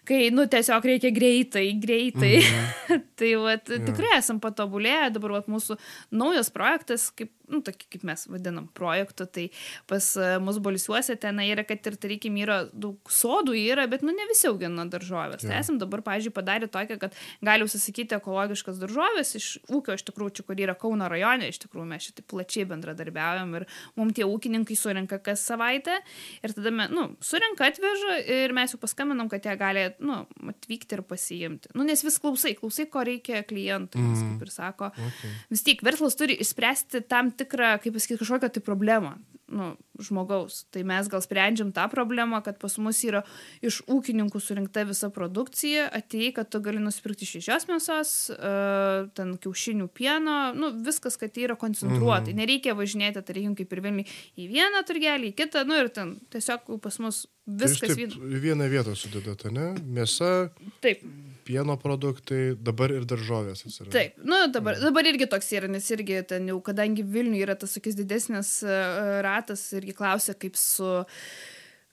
kai, 0.09 0.21
nu, 0.35 0.47
tiesiog 0.51 0.87
reikia 0.89 1.13
greitai, 1.15 1.67
greitai. 1.83 2.35
Mm 2.39 2.47
-hmm. 2.47 3.03
tai, 3.19 3.35
vat, 3.43 3.69
yeah. 3.69 3.85
tikrai 3.87 4.19
esam 4.19 4.41
patobulėję, 4.41 5.11
dabar, 5.17 5.39
vat, 5.39 5.49
mūsų 5.49 5.79
naujas 6.11 6.28
projektas, 6.55 7.09
kaip 7.15 7.33
nu, 7.53 7.61
tokį, 7.65 7.89
kaip 7.95 8.07
mes 8.09 8.25
vadinam, 8.31 8.69
projektų, 8.77 9.27
tai 9.35 9.47
pas 9.91 10.11
e, 10.19 10.31
mus 10.43 10.61
bolisiuose 10.63 11.17
ten 11.21 11.41
yra, 11.45 11.65
kad 11.69 11.87
ir, 11.91 11.99
tarkim, 12.01 12.39
yra 12.41 12.61
daug 12.73 13.13
sodų 13.13 13.57
yra, 13.59 13.89
bet, 13.91 14.05
nu, 14.07 14.15
ne 14.15 14.29
visi 14.31 14.49
augina 14.51 14.87
daržovės. 14.89 15.45
Ja. 15.45 15.53
Tai 15.53 15.61
esam 15.63 15.81
dabar, 15.81 16.03
pažiūrėjau, 16.07 16.35
padarę 16.37 16.71
tokią, 16.73 16.99
kad 17.03 17.17
gali 17.45 17.67
užsisakyti 17.67 18.19
ekologiškas 18.19 18.81
daržovės 18.83 19.35
iš 19.39 19.49
ūkio, 19.67 19.97
iš 19.99 20.07
tikrųjų, 20.09 20.39
čia, 20.39 20.47
kur 20.49 20.63
yra 20.63 20.77
Kauno 20.79 21.09
rajone, 21.11 21.51
iš 21.51 21.63
tikrųjų, 21.65 21.87
mes 21.91 22.09
šitai 22.09 22.25
plačiai 22.29 22.67
bendradarbiaujam 22.69 23.57
ir 23.59 23.67
mums 23.99 24.17
tie 24.19 24.27
ūkininkai 24.29 24.77
surinka 24.79 25.21
kas 25.25 25.43
savaitę 25.49 25.99
ir 26.45 26.55
tada, 26.57 26.73
mes, 26.75 26.93
nu, 26.95 27.09
surinka, 27.25 27.69
atveža 27.73 28.19
ir 28.39 28.55
mes 28.57 28.75
jau 28.75 28.81
paskambinam, 28.83 29.31
kad 29.33 29.47
jie 29.47 29.57
gali, 29.59 29.85
nu, 30.05 30.21
atvykti 30.53 30.99
ir 30.99 31.05
pasiimti. 31.09 31.73
Nu, 31.77 31.87
nes 31.87 32.03
vis 32.05 32.19
klausai, 32.23 32.55
klausai, 32.59 32.89
ko 32.93 33.05
reikia 33.07 33.43
klientui, 33.49 34.03
mm. 34.03 34.35
kaip 34.35 34.47
ir 34.47 34.53
sako. 34.53 34.91
Okay. 35.09 35.35
Vis 35.53 35.65
tiek 35.67 35.83
verslas 35.87 36.19
turi 36.19 36.39
išspręsti 36.43 37.05
tam 37.11 37.33
tikrą, 37.39 37.77
kaip 37.83 37.97
pasakyti, 37.97 38.21
kažkokią 38.23 38.53
tai 38.55 38.65
problemą 38.65 39.17
nu, 39.49 39.77
žmogaus. 39.99 40.63
Tai 40.73 40.83
mes 40.87 41.09
gal 41.09 41.23
sprendžiam 41.25 41.71
tą 41.73 41.89
problemą, 41.91 42.41
kad 42.45 42.59
pas 42.61 42.77
mus 42.83 43.01
yra 43.07 43.23
iš 43.65 43.81
ūkininkų 43.91 44.41
surinkta 44.43 44.85
visa 44.89 45.11
produkcija, 45.15 45.89
atei, 45.99 46.31
kad 46.37 46.51
tu 46.53 46.61
gali 46.65 46.83
nusipirkti 46.83 47.29
šešios 47.29 47.69
mėsos, 47.71 48.13
uh, 48.35 49.09
ten 49.17 49.35
kiaušinių 49.41 49.89
pieno, 49.97 50.37
nu, 50.59 50.71
viskas, 50.85 51.19
kad 51.21 51.33
tai 51.35 51.49
yra 51.49 51.59
koncentruotai. 51.61 52.35
Mhm. 52.35 52.43
Nereikia 52.43 52.77
važinėti, 52.79 53.25
tarkim, 53.25 53.57
kaip 53.59 53.73
ir 53.73 53.85
Vilniui, 53.89 54.07
į 54.39 54.51
vieną 54.53 54.85
turgelį, 54.89 55.33
į 55.33 55.39
kitą, 55.41 55.65
nu 55.69 55.81
ir 55.81 55.91
ten 55.95 56.17
tiesiog 56.33 56.69
pas 56.85 57.01
mus 57.03 57.25
viskas. 57.49 57.89
Tai 57.89 57.97
taip, 57.97 58.21
vieną 58.45 58.69
vietą 58.71 58.97
sudedate, 58.99 59.53
ne? 59.55 59.73
Mėsa. 59.97 60.51
Taip 60.85 61.05
pieno 61.49 61.79
produktai, 61.81 62.53
dabar 62.61 62.93
ir 62.93 63.07
daržovės 63.09 63.65
atsiranda. 63.65 63.95
Taip, 63.95 64.19
nu 64.29 64.43
dabar, 64.53 64.79
dabar 64.83 65.09
irgi 65.09 65.29
toks 65.33 65.49
yra, 65.57 65.71
nes 65.73 65.89
irgi 65.95 66.21
ten 66.29 66.51
jau, 66.53 66.59
kadangi 66.65 67.07
Vilniuje 67.07 67.47
yra 67.47 67.57
tas 67.59 67.73
sakys 67.77 67.97
didesnis 67.99 68.59
uh, 68.67 69.19
ratas, 69.25 69.65
irgi 69.79 69.97
klausia, 69.97 70.37
kaip 70.37 70.59
su 70.61 70.99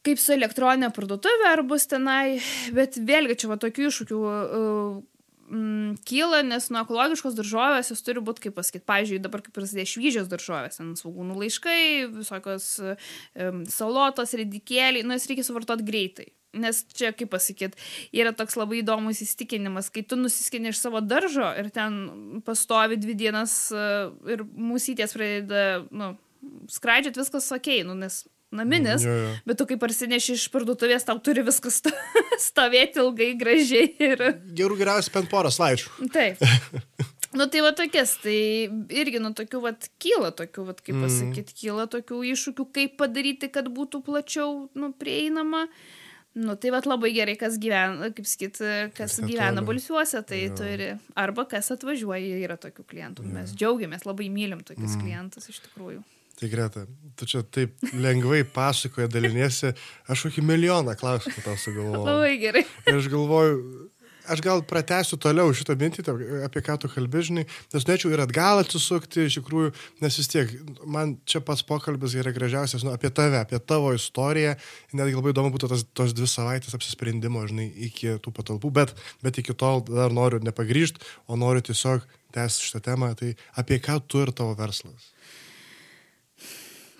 kaip 0.06 0.22
su 0.22 0.36
elektroninė 0.36 0.92
parduotuvė, 0.94 1.48
ar 1.50 1.64
bus 1.66 1.88
tenai, 1.90 2.38
bet 2.76 3.00
vėlgi 3.02 3.40
čia 3.42 3.50
va 3.50 3.58
tokių 3.62 3.88
iššūkių 3.90 4.20
uh, 4.22 5.00
mm, 5.50 5.96
kyla, 6.06 6.44
nes 6.46 6.70
nuo 6.74 6.84
ekologiškos 6.86 7.38
daržovės 7.38 7.90
jos 7.90 8.06
turi 8.06 8.24
būti, 8.26 8.46
kaip 8.46 8.58
pasakyti, 8.60 8.86
pavyzdžiui, 8.90 9.22
dabar 9.24 9.44
kaip 9.46 9.56
prasidėjo 9.58 9.92
švyžios 9.96 10.30
daržovės, 10.32 10.82
ant 10.84 11.02
svagūnų 11.02 11.40
laiškai, 11.42 11.82
visokios 12.20 12.70
um, 12.84 13.64
salotos, 13.72 14.36
redikėliai, 14.38 15.06
nu 15.06 15.18
jas 15.18 15.30
reikia 15.32 15.48
suvartoti 15.48 15.88
greitai. 15.88 16.30
Nes 16.56 16.84
čia, 16.96 17.12
kaip 17.16 17.34
pasakyt, 17.34 17.76
yra 18.16 18.32
toks 18.36 18.56
labai 18.56 18.80
įdomus 18.80 19.20
įstikinimas, 19.26 19.90
kai 19.92 20.06
tu 20.08 20.16
nusiskini 20.20 20.72
iš 20.72 20.80
savo 20.86 21.02
daržo 21.04 21.50
ir 21.60 21.68
ten 21.76 22.42
pastovi 22.48 22.96
dvi 23.02 23.16
dienas 23.26 23.58
e, 23.76 23.88
ir 24.36 24.46
mūsytės 24.48 25.16
pradeda, 25.18 25.66
nu, 25.92 26.14
skraidžiat 26.72 27.20
viskas 27.20 27.52
ok, 27.56 27.72
nu, 27.90 27.98
nes 28.00 28.22
naminis, 28.56 29.04
Jo, 29.04 29.12
jo. 29.20 29.32
bet 29.50 29.58
tu 29.60 29.66
kai 29.68 29.76
parsineši 29.82 30.38
iš 30.38 30.46
parduotuvės, 30.54 31.04
tau 31.04 31.18
turi 31.20 31.44
viskas 31.44 31.82
sto- 31.82 31.92
stovėti 32.48 33.02
ilgai, 33.04 33.34
gražiai 33.42 33.90
ir... 34.00 34.22
Gerų 34.56 34.78
geriausiai 34.80 35.18
bent 35.18 35.28
porą 35.34 35.52
slaičių. 35.52 36.08
Taip. 36.16 36.40
Nu 37.36 37.50
tai 37.52 37.60
va 37.66 37.74
tokias, 37.76 38.14
tai 38.24 38.38
irgi 38.96 39.20
nu 39.20 39.34
tokių 39.36 39.60
va 39.60 39.74
kyla 40.00 40.30
tokių, 40.40 40.64
va 40.70 40.76
kaip 40.80 41.02
pasakyti, 41.04 41.56
kyla 41.60 41.84
tokių 41.92 42.22
iššūkių, 42.32 42.66
kaip 42.78 42.94
padaryti, 43.02 43.50
kad 43.52 43.68
būtų 43.76 44.00
plačiau 44.08 44.70
nu, 44.72 44.94
prieinama. 44.96 45.66
Nu 46.36 46.58
tai 46.60 46.72
va 46.74 46.82
labai 46.84 47.14
gerai, 47.16 47.38
kas 47.40 47.56
gyvena, 47.64 48.10
kaip 48.12 48.28
sakyt, 48.28 48.60
kas 48.98 49.14
netoli. 49.22 49.32
gyvena 49.32 49.62
balsiuose, 49.64 50.20
tai 50.28 50.42
Jo. 50.50 50.56
turi, 50.60 50.90
arba 51.16 51.46
kas 51.48 51.72
atvažiuoja, 51.72 52.42
yra 52.44 52.58
tokių 52.60 52.84
klientų. 52.92 53.24
Mes 53.32 53.54
džiaugiamės, 53.56 54.04
labai 54.04 54.28
mylim 54.30 54.60
tokius 54.68 54.98
klientus 55.00 55.48
iš 55.54 55.62
tikrųjų. 55.70 56.04
Tai 56.36 56.50
Greta, 56.52 56.82
tu 57.16 57.24
čia 57.32 57.40
taip 57.48 57.80
lengvai 57.96 58.42
pasakoja, 58.44 59.08
daliniesi, 59.08 59.70
aš 60.12 60.26
kokį 60.28 60.42
milijoną 60.44 60.98
klausimų 61.00 61.44
tau 61.46 61.56
sugalvojau. 61.56 62.04
Labai 62.04 62.34
gerai. 62.42 62.66
Ir 62.84 62.98
aš 63.00 63.08
galvoju, 63.14 63.62
aš 64.32 64.42
gal 64.44 64.62
pratęsiu 64.68 65.18
toliau 65.22 65.54
šitą 65.56 65.76
mintį, 65.80 66.06
apie 66.46 66.62
ką 66.66 66.78
tu 66.82 66.90
kalbėžinai, 66.92 67.46
nes 67.74 67.88
norėčiau 67.88 68.12
ir 68.14 68.24
atgal 68.24 68.62
atsisukti, 68.64 69.28
iš 69.30 69.40
tikrųjų, 69.40 69.72
nes 70.04 70.20
vis 70.20 70.32
tiek, 70.32 70.52
man 70.84 71.16
čia 71.30 71.42
pats 71.46 71.64
pokalbis 71.68 72.18
yra 72.20 72.34
gražiausias, 72.36 72.86
nu, 72.86 72.94
apie 72.96 73.12
tave, 73.14 73.40
apie 73.42 73.60
tavo 73.62 73.94
istoriją, 73.96 74.56
netgi 74.96 75.18
labai 75.20 75.34
įdomu 75.36 75.54
būtų 75.56 75.72
tas, 75.72 75.86
tos 75.98 76.16
dvi 76.18 76.30
savaitės 76.30 76.78
apsisprendimo, 76.78 77.46
žinai, 77.50 77.70
iki 77.90 78.18
tų 78.24 78.36
patalpų, 78.36 78.74
bet, 78.76 78.96
bet 79.26 79.42
iki 79.42 79.56
tol 79.58 79.84
dar 79.88 80.14
noriu 80.16 80.42
nepagryžti, 80.44 81.04
o 81.28 81.40
noriu 81.40 81.66
tiesiog 81.66 82.06
tęsti 82.36 82.70
šitą 82.70 82.84
temą, 82.92 83.14
tai 83.20 83.36
apie 83.60 83.80
ką 83.84 84.02
tu 84.08 84.24
ir 84.26 84.34
tavo 84.36 84.58
verslas. 84.60 85.12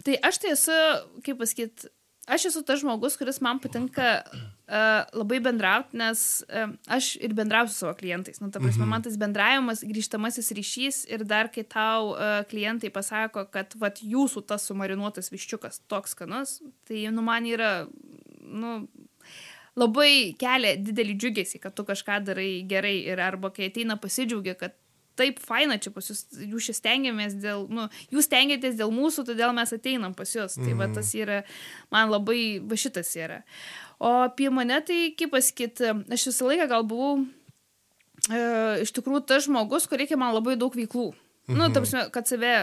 Tai 0.06 0.16
aš 0.28 0.38
tai 0.42 0.52
esu, 0.54 0.80
kaip 1.26 1.40
pasakyt, 1.42 1.88
aš 2.28 2.46
esu 2.50 2.62
tas 2.66 2.80
žmogus, 2.82 3.18
kuris 3.18 3.42
man 3.42 3.60
patinka 3.62 4.24
uh, 4.26 5.06
labai 5.14 5.40
bendrauti, 5.44 5.98
nes 5.98 6.44
uh, 6.50 6.72
aš 6.88 7.16
ir 7.22 7.34
bendrauju 7.38 7.70
su 7.70 7.80
savo 7.84 7.94
klientais. 8.00 8.42
Nu, 8.42 8.52
ta 8.52 8.60
prasme, 8.60 8.84
Mhm. 8.86 8.90
man 8.90 9.02
tas 9.06 9.18
bendravimas, 9.18 9.84
grįžtamasis 9.86 10.52
ryšys 10.58 11.02
ir 11.10 11.24
dar 11.24 11.48
kai 11.54 11.64
tau 11.64 12.14
uh, 12.16 12.44
klientai 12.50 12.90
pasako, 12.90 13.46
kad 13.52 13.74
vat, 13.82 14.02
jūsų 14.02 14.46
tas 14.48 14.66
sumarinuotas 14.68 15.30
viščiukas 15.32 15.82
toks 15.88 16.12
skanus, 16.18 16.62
tai 16.88 17.06
nu, 17.12 17.22
man 17.22 17.46
yra, 17.46 17.88
nu, 18.42 18.88
labai 19.76 20.36
kelia 20.40 20.78
didelį 20.80 21.18
džiugesį, 21.20 21.60
kad 21.62 21.76
tu 21.76 21.84
kažką 21.84 22.22
darai 22.24 22.64
gerai 22.68 22.96
ir 23.12 23.20
arba 23.20 23.50
kai 23.52 23.68
ateina 23.70 23.98
pasidžiaugia, 24.00 24.56
kad 24.56 24.74
taip 25.20 25.40
faina 25.44 25.78
čia 25.82 25.92
pas 25.96 26.08
jūs, 26.10 26.26
jūs 26.40 26.70
čia 26.70 26.76
stengiamės 26.78 27.38
dėl, 27.42 27.66
nu, 27.72 27.88
jūs 28.14 28.28
stengiatės 28.30 28.78
dėl 28.80 28.94
mūsų, 28.96 29.26
todėl 29.30 29.56
mes 29.56 29.74
ateinam 29.76 30.16
pas 30.18 30.32
jūs. 30.36 30.60
Tai 30.60 30.78
va 30.80 30.90
tas 30.94 31.12
yra, 31.18 31.42
man 31.94 32.14
labai, 32.14 32.60
va 32.64 32.80
šitas 32.80 33.12
yra. 33.20 33.42
O 34.00 34.12
apie 34.26 34.50
mane 34.52 34.82
tai, 34.86 35.00
kaip 35.18 35.34
pasakyti, 35.36 35.94
aš 36.12 36.30
visą 36.32 36.50
laiką 36.52 36.68
gal 36.72 36.88
buvau 36.88 37.22
e, 37.22 38.42
iš 38.84 38.92
tikrųjų 38.96 39.24
tas 39.30 39.48
žmogus, 39.48 39.88
kur 39.88 40.02
reikia 40.02 40.20
man 40.20 40.36
labai 40.36 40.58
daug 40.60 40.76
veiklų. 40.76 41.14
Mhm. 41.48 41.58
Nu, 41.60 41.70
tarsi, 41.70 41.98
kad 42.12 42.28
save 42.28 42.54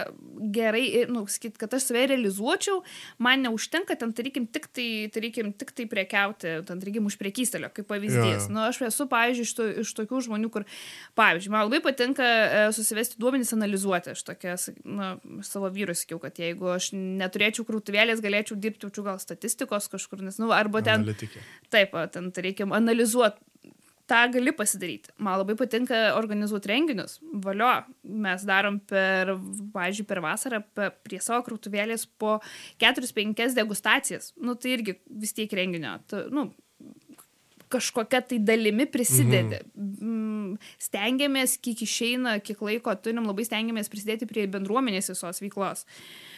gerai, 0.51 1.05
nu, 1.07 1.23
sakyt, 1.31 1.55
kad 1.57 1.71
aš 1.73 1.85
save 1.87 2.01
realizuočiau, 2.11 2.81
man 3.23 3.45
neužtenka 3.45 3.95
ten, 3.95 4.11
tarykim, 4.15 4.43
tik 4.51 4.67
tai, 4.75 4.87
tarykim, 5.13 5.53
tik 5.55 5.71
tai 5.71 5.85
prekiauti, 5.87 6.57
ten, 6.67 6.81
tarykim, 6.81 7.07
už 7.07 7.15
priekystelio, 7.21 7.69
kaip 7.71 7.87
pavyzdys. 7.87 8.49
Jo. 8.49 8.51
Nu, 8.51 8.65
aš 8.67 8.81
esu, 8.89 9.07
pavyzdžiui, 9.11 9.47
iš, 9.47 9.53
to, 9.55 9.67
iš 9.85 9.93
tokių 9.99 10.19
žmonių, 10.27 10.51
kur, 10.51 10.67
pavyzdžiui, 11.19 11.53
man 11.55 11.63
labai 11.69 11.79
patinka 11.85 12.27
e, 12.27 12.65
susivesti 12.75 13.21
duomenys, 13.23 13.53
analizuoti. 13.55 14.17
Aš 14.17 14.25
tokia, 14.27 14.57
na, 14.83 15.13
savo 15.47 15.71
vyrui 15.71 15.95
sakiau, 15.95 16.19
kad 16.23 16.43
jeigu 16.43 16.73
aš 16.75 16.91
neturėčiau 16.97 17.63
krūtuvėlės, 17.69 18.23
galėčiau 18.25 18.59
dirbti, 18.59 18.89
jaučiu 18.89 19.07
gal 19.07 19.23
statistikos 19.23 19.87
kažkur, 19.95 20.25
nes, 20.27 20.41
nu, 20.43 20.51
arba 20.51 20.83
ten... 20.83 21.07
Analitikė. 21.07 21.47
Taip, 21.71 21.95
ten 22.11 22.33
reikia 22.35 22.67
analizuoti. 22.67 23.39
Ta 24.13 24.23
gali 24.29 24.51
pasidaryti. 24.53 25.09
Man 25.25 25.39
labai 25.41 25.55
patinka 25.57 25.99
organizuoti 26.19 26.69
renginius. 26.69 27.15
Valio, 27.45 27.71
mes 28.25 28.43
darom 28.45 28.77
per, 28.89 29.31
pavyzdžiui, 29.73 30.05
per 30.09 30.21
vasarą 30.21 30.59
pe- 30.77 30.91
prie 31.05 31.21
savo 31.23 31.41
krautuvėlės 31.47 32.05
po 32.21 32.35
4-5 32.83 33.55
degustacijas. 33.57 34.33
Nu, 34.37 34.53
tai 34.53 34.75
irgi 34.75 34.99
vis 35.23 35.33
tiek 35.33 35.55
renginio. 35.57 35.95
Tu, 36.05 36.19
nu, 36.35 36.51
kažkokia 37.73 38.21
tai 38.29 38.37
dalimi 38.45 38.85
prisidedi. 38.85 39.63
Mhm. 39.73 40.59
Stengiamės, 40.77 41.57
kiek 41.63 41.81
išeina, 41.87 42.37
kiek 42.45 42.61
laiko 42.61 42.93
turim, 43.01 43.25
labai 43.25 43.47
stengiamės 43.49 43.89
prisidėti 43.89 44.29
prie 44.29 44.45
bendruomenės 44.51 45.09
visos 45.15 45.41
veiklos. 45.41 45.87
Tai... 45.87 46.32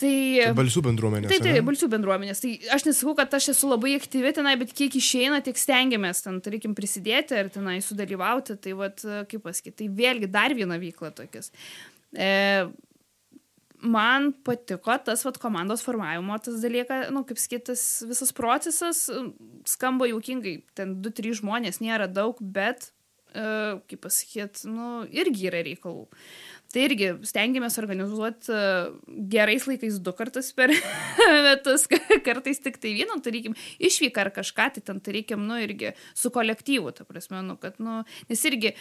Tai 0.00 0.52
balsų 0.56 0.82
bendruomenė. 0.86 1.28
Taip, 1.28 1.44
taip, 1.44 1.64
balsių 1.66 1.88
bendruomenės. 1.92 2.40
Tai 2.40 2.52
aš 2.76 2.86
nesakau, 2.88 3.14
kad 3.18 3.34
aš 3.36 3.50
esu 3.52 3.68
labai 3.68 3.94
aktyvi 3.98 4.32
tenai, 4.36 4.54
bet 4.60 4.72
kiek 4.76 4.94
išeina, 4.96 5.42
tiek 5.44 5.58
stengiamės 5.60 6.24
ten, 6.24 6.38
tarkim, 6.44 6.76
prisidėti 6.78 7.36
ir 7.36 7.50
tenai 7.52 7.78
sudalyvauti. 7.84 8.56
Tai, 8.64 8.76
vat, 8.80 9.04
kaip 9.30 9.44
pasakyti, 9.44 9.76
tai 9.82 9.90
vėlgi 10.00 10.30
dar 10.32 10.56
viena 10.56 10.78
veikla 10.80 11.12
tokias. 11.16 11.52
E, 12.16 12.30
man 13.80 14.30
patiko 14.46 14.96
tas 15.04 15.24
vat, 15.26 15.40
komandos 15.42 15.84
formavimo, 15.84 16.38
tas 16.42 16.60
dalykas, 16.64 17.10
nu, 17.14 17.24
kaip 17.28 17.40
skaitas, 17.40 17.84
visas 18.08 18.32
procesas 18.36 19.04
skamba 19.68 20.08
jaukingai. 20.10 20.60
Ten 20.76 20.96
du, 21.04 21.12
trys 21.14 21.40
žmonės 21.42 21.82
nėra 21.84 22.08
daug, 22.10 22.40
bet, 22.40 22.90
e, 23.34 23.44
kaip 23.90 24.04
pasakyti, 24.06 24.68
nu, 24.72 25.04
irgi 25.12 25.50
yra 25.52 25.60
reikalų. 25.66 26.08
Tai 26.70 26.82
irgi 26.86 27.08
stengiamės 27.26 27.80
organizuoti 27.82 28.52
e, 28.54 28.64
gerais 29.32 29.66
laikais 29.66 29.98
du 29.98 30.12
kartus 30.14 30.52
per 30.54 30.70
metus, 31.46 31.88
kartais 32.26 32.62
tik 32.62 32.78
tai 32.82 32.94
vieną, 32.94 33.18
tai 33.24 33.34
reikim 33.34 33.56
išvyką 33.82 34.22
ar 34.22 34.30
kažką, 34.36 34.68
tai 34.76 34.84
ten 34.86 35.00
reikim, 35.02 35.42
nu, 35.48 35.58
irgi 35.58 35.90
su 36.14 36.30
kolektyvu, 36.34 36.94
ta 36.94 37.06
prasme, 37.08 37.42
nu, 37.46 37.58
kad, 37.58 37.80
nu, 37.82 38.04
nes 38.30 38.46
irgi 38.46 38.76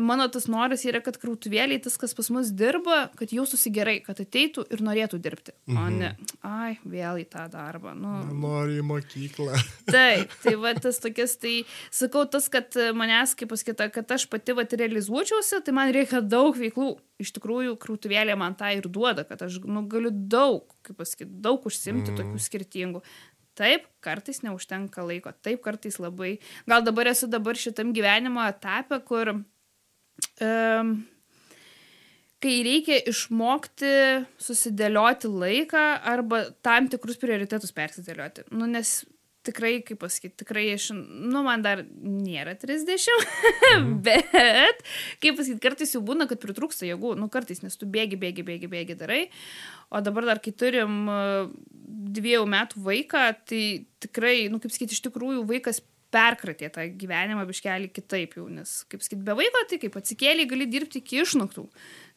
mano 0.00 0.28
tas 0.32 0.46
noras 0.48 0.84
yra, 0.88 1.02
kad 1.04 1.18
krautuvėliai, 1.20 1.80
tas, 1.82 1.98
kas 2.00 2.14
pas 2.16 2.30
mus 2.32 2.52
dirba, 2.56 3.04
kad 3.18 3.32
jaustųsi 3.34 3.72
gerai, 3.74 3.98
kad 4.04 4.20
ateitų 4.22 4.64
ir 4.72 4.82
norėtų 4.84 5.20
dirbti, 5.22 5.54
o 5.68 5.86
ne, 5.92 6.14
ai, 6.46 6.78
vėl 6.88 7.20
į 7.20 7.26
tą 7.32 7.44
darbą, 7.52 7.92
nu, 7.98 8.14
Noriu 8.42 8.80
į 8.80 8.86
mokyklą. 8.88 9.60
Taip, 9.92 10.32
tai 10.44 10.54
va 10.60 10.74
tas 10.78 11.00
tokias, 11.02 11.36
tai 11.40 11.62
sakau, 11.92 12.24
tas, 12.30 12.48
kad 12.52 12.76
manęs, 12.96 13.36
kaip 13.38 13.52
pasakyta, 13.52 13.90
kad 13.92 14.16
aš 14.16 14.28
pati 14.32 14.56
va 14.56 14.64
realizuočiausi, 14.64 15.60
tai 15.64 15.76
man 15.76 15.92
reikia 15.94 16.22
daug 16.24 16.56
veiklų. 16.56 16.94
Iš 17.22 17.34
tikrųjų, 17.36 17.76
krūtuvėlė 17.78 18.34
man 18.38 18.56
tą 18.58 18.72
ir 18.74 18.88
duoda, 18.90 19.22
kad 19.28 19.44
aš 19.44 19.60
nu, 19.68 19.84
galiu 19.90 20.10
daug, 20.10 20.72
kaip 20.82 20.96
pasakyti, 20.98 21.30
daug 21.44 21.62
užsimti 21.68 22.10
mm. 22.10 22.18
tokių 22.18 22.40
skirtingų. 22.42 23.02
Taip, 23.58 23.84
kartais 24.00 24.40
neužtenka 24.40 25.04
laiko, 25.04 25.30
taip, 25.44 25.60
kartais 25.64 25.98
labai. 26.00 26.38
Gal 26.70 26.84
dabar 26.86 27.10
esu 27.10 27.28
dabar 27.28 27.58
šitam 27.60 27.92
gyvenimo 27.92 28.40
etape, 28.48 28.96
kur 29.04 29.34
kai 32.42 32.58
reikia 32.66 32.98
išmokti 33.10 33.94
susidėlioti 34.42 35.30
laiką 35.30 35.82
arba 36.12 36.44
tam 36.66 36.88
tikrus 36.90 37.20
prioritetus 37.22 37.74
persidėlioti. 37.76 38.48
Nu, 38.50 38.66
nes 38.70 39.02
tikrai, 39.46 39.80
kaip 39.86 40.00
pasakyti, 40.02 40.36
tikrai 40.44 40.64
aš, 40.76 40.90
nu, 40.94 41.42
man 41.46 41.64
dar 41.64 41.82
nėra 41.82 42.54
30, 42.58 43.08
mhm. 43.10 43.94
bet, 44.06 44.82
kaip 45.22 45.38
pasakyti, 45.38 45.62
kartais 45.62 45.94
jau 45.96 46.02
būna, 46.06 46.28
kad 46.30 46.42
pritrūksta 46.42 46.86
jėgų, 46.86 47.14
nu, 47.18 47.28
kartais, 47.32 47.62
nes 47.64 47.78
tu 47.78 47.88
bėgi, 47.90 48.18
bėgi, 48.20 48.46
bėgi, 48.46 48.70
bėgi 48.70 48.98
darai, 48.98 49.22
o 49.90 50.02
dabar 50.04 50.30
dar, 50.30 50.42
kai 50.42 50.54
turim 50.54 51.00
uh, 51.10 51.50
dviejų 52.18 52.44
metų 52.54 52.84
vaiką, 52.86 53.24
tai 53.50 53.64
tikrai, 54.02 54.36
nu, 54.52 54.62
kaip 54.62 54.74
sakyti, 54.74 54.98
iš 54.98 55.02
tikrųjų 55.08 55.46
vaikas 55.50 55.82
perkratė 56.12 56.68
tą 56.72 56.86
gyvenimą 57.00 57.44
biškelį 57.48 57.90
kitaip 57.96 58.36
jau, 58.38 58.46
nes, 58.52 58.82
kaip 58.92 59.04
sakyt, 59.04 59.22
be 59.26 59.36
vaiko, 59.38 59.62
tai 59.70 59.78
kaip 59.82 59.96
atsikėlė, 60.00 60.46
gali 60.50 60.66
dirbti 60.70 61.00
iki 61.02 61.22
išnaktų. 61.24 61.64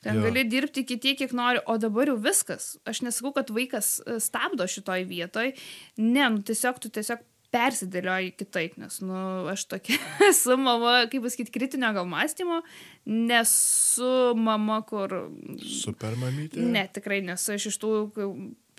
Ten 0.06 0.20
Jo. 0.20 0.26
gali 0.28 0.44
dirbti 0.52 0.84
iki 0.86 1.00
tiek, 1.02 1.18
kiek 1.22 1.32
nori, 1.36 1.62
o 1.66 1.78
dabar 1.82 2.12
jau 2.12 2.18
viskas. 2.22 2.76
Aš 2.86 3.02
nesakau, 3.08 3.32
kad 3.38 3.50
vaikas 3.56 3.96
e, 4.04 4.20
stabdo 4.24 4.68
šitoj 4.70 5.08
vietoj. 5.10 5.56
Ne, 5.98 6.28
nu 6.36 6.44
tiesiog 6.46 6.82
tu 6.84 6.92
tiesiog 6.94 7.24
persidėlioji 7.56 8.34
kitaip, 8.36 8.76
nes, 8.82 9.00
nu, 9.06 9.16
aš 9.52 9.64
tokia 9.72 9.96
esu 10.30 10.58
mama, 10.60 11.06
kaip 11.12 11.24
pasakyti, 11.24 11.54
kritinio 11.56 11.94
gal 11.96 12.08
mąstymo, 12.10 12.60
nesu 13.08 14.12
mama, 14.36 14.82
kur 14.88 15.16
Super 15.64 16.18
mamytė. 16.20 16.60
Ne, 16.60 16.86
tikrai 16.92 17.22
nesu 17.26 17.56
aš 17.56 17.70
iš 17.72 17.80
tų, 17.82 17.94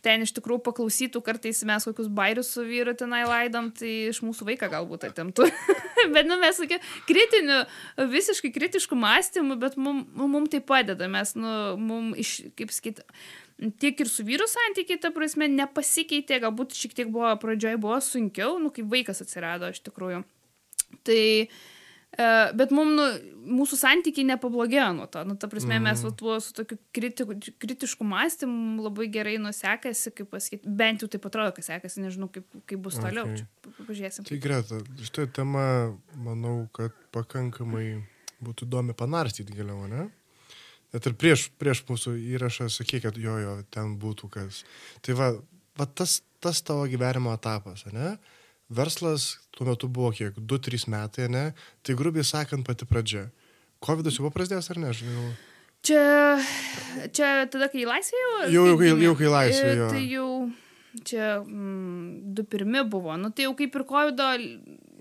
ten 0.06 0.22
iš 0.22 0.32
tikrųjų 0.36 0.62
paklausytų, 0.68 1.22
kartais 1.26 1.62
mes 1.66 1.86
kokius 1.88 2.08
bairius 2.12 2.52
su 2.54 2.64
vyru 2.66 2.94
tenai 2.98 3.24
laidom, 3.26 3.72
tai 3.74 4.12
iš 4.12 4.22
mūsų 4.22 4.46
vaiką 4.52 4.70
galbūt 4.72 5.08
atimtų. 5.08 5.48
bet, 6.14 6.28
nu, 6.28 6.38
mes 6.42 6.60
tokie 6.62 6.78
kritinių, 7.08 7.58
visiškai 8.12 8.52
kritiškų 8.54 8.98
mąstymų, 9.02 9.58
bet 9.62 9.78
mums 9.80 10.06
mum 10.36 10.46
tai 10.50 10.62
padeda, 10.64 11.10
mes, 11.10 11.34
nu, 11.38 11.52
mums 11.80 12.22
iš, 12.22 12.32
kaip 12.58 12.74
sakyti, 12.74 13.06
tiek 13.82 14.02
ir 14.04 14.10
su 14.12 14.26
vyru 14.26 14.46
santykiai, 14.50 15.00
ta 15.02 15.10
prasme, 15.14 15.48
nepasikeitė, 15.50 16.42
galbūt 16.44 16.76
šiek 16.76 16.94
tiek 16.96 17.12
buvo 17.12 17.32
pradžioje 17.42 17.80
buvo 17.82 17.98
sunkiau, 18.04 18.60
nu, 18.62 18.70
kaip 18.74 18.90
vaikas 18.92 19.24
atsirado 19.24 19.72
iš 19.72 19.82
tikrųjų. 19.88 20.22
Tai 21.06 21.22
E, 21.22 21.75
bet 22.16 22.72
mums, 22.74 22.96
nu, 22.96 23.06
mūsų 23.56 23.78
santykiai 23.78 24.26
nepablogėjo 24.32 24.88
nuo 24.96 25.06
to. 25.10 25.22
Nu, 25.28 25.36
ta 25.40 25.48
prasme, 25.52 25.76
mm. 25.76 25.86
mes 25.86 26.02
va, 26.06 26.12
tuo 26.16 26.36
su 26.42 26.54
tokiu 26.56 26.78
kritiku, 26.96 27.36
kritišku 27.62 28.06
mąstymu 28.08 28.84
labai 28.86 29.08
gerai 29.12 29.36
nusekasi, 29.42 30.12
kaip 30.16 30.30
pasakyti, 30.32 30.74
bent 30.80 31.04
jau 31.04 31.10
taip 31.12 31.28
atrodo, 31.28 31.54
kad 31.56 31.66
sekasi, 31.68 32.02
nežinau, 32.04 32.30
kaip, 32.32 32.46
kaip 32.68 32.82
bus 32.82 32.98
toliau. 33.00 33.28
Okay. 33.28 33.44
Čia 33.44 33.86
pažiūrėsim. 33.88 34.28
Tai 34.28 34.38
greta, 34.42 34.80
šitą 35.02 35.26
temą, 35.40 35.66
manau, 36.26 36.56
kad 36.76 36.94
pakankamai 37.16 37.88
būtų 38.44 38.68
įdomi 38.68 38.96
panarstyti 38.96 39.56
giliau, 39.56 39.84
ne? 39.90 40.08
Net 40.94 41.06
ir 41.08 41.16
prieš, 41.18 41.48
prieš 41.60 41.82
mūsų 41.88 42.14
įrašą 42.36 42.70
sakė, 42.72 43.02
kad 43.04 43.18
jo, 43.20 43.36
jo, 43.42 43.58
ten 43.74 43.96
būtų 44.00 44.30
kas. 44.32 44.62
Tai 45.04 45.16
va, 45.18 45.30
va 45.76 45.86
tas, 45.86 46.20
tas 46.40 46.62
tavo 46.64 46.86
gyvenimo 46.88 47.34
etapas, 47.36 47.84
ne? 47.92 48.14
Verslas 48.68 49.36
tuo 49.56 49.66
metu 49.66 49.88
buvo 49.88 50.10
kiek, 50.12 50.36
2-3 50.36 50.88
metai, 50.92 51.28
ne? 51.32 51.44
Tai 51.82 51.96
grubiai 51.98 52.26
sakant 52.26 52.66
pati 52.66 52.88
pradžia. 52.88 53.28
COVID 53.84 54.08
jau 54.10 54.26
buvo 54.26 54.34
prasidėjęs 54.34 54.70
ar 54.72 54.80
ne, 54.82 54.92
žinau? 54.96 55.26
Čia, 55.86 56.02
čia 57.14 57.28
tada, 57.52 57.68
kai 57.70 57.86
laisvėjau? 57.86 58.32
Jau, 58.50 58.64
jau, 58.72 58.78
jau, 58.82 58.96
jau 59.04 59.14
kai 59.18 59.30
laisvėjau. 59.30 59.86
E, 59.86 59.92
tai 59.94 60.02
jau, 60.10 60.30
čia 61.06 61.28
mm, 61.44 62.34
du 62.34 62.44
pirmi 62.50 62.82
buvo, 62.90 63.14
nu 63.20 63.30
tai 63.30 63.46
jau 63.46 63.54
kaip 63.58 63.78
ir 63.78 63.86
COVID. 63.86 64.22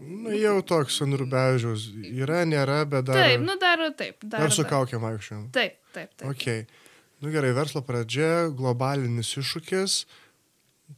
Nu, 0.06 0.34
jau 0.36 0.56
toks 0.68 1.00
ant 1.02 1.18
rubežiaus. 1.18 1.88
Yra, 2.12 2.44
nėra, 2.48 2.84
bet 2.92 3.08
dar. 3.10 3.24
Taip, 3.24 3.46
nu 3.48 3.56
dar 3.62 3.86
taip. 3.98 4.20
Dar, 4.28 4.46
dar 4.46 4.54
su 4.54 4.68
kaukiam 4.70 5.02
vaikščiam. 5.08 5.48
Taip, 5.56 5.80
taip, 5.96 6.12
taip. 6.20 6.28
Ok. 6.30 6.84
Nu 7.24 7.32
gerai, 7.34 7.56
verslo 7.56 7.82
pradžia, 7.82 8.52
globalinis 8.54 9.32
iššūkis, 9.40 10.02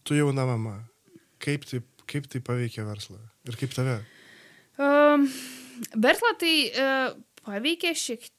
tu 0.04 0.18
jauna 0.18 0.48
mama. 0.50 0.82
Kaip 1.40 1.64
taip 1.70 1.86
kaip 2.10 2.30
tai 2.32 2.42
paveikia 2.46 2.88
verslą 2.88 3.20
ir 3.48 3.60
kaip 3.60 3.76
tave? 3.76 4.00
Um, 4.78 5.28
verslą 5.98 6.34
tai 6.42 6.56
uh, 6.72 7.14
paveikė 7.48 7.94
šiek 7.98 8.26
tiek. 8.26 8.34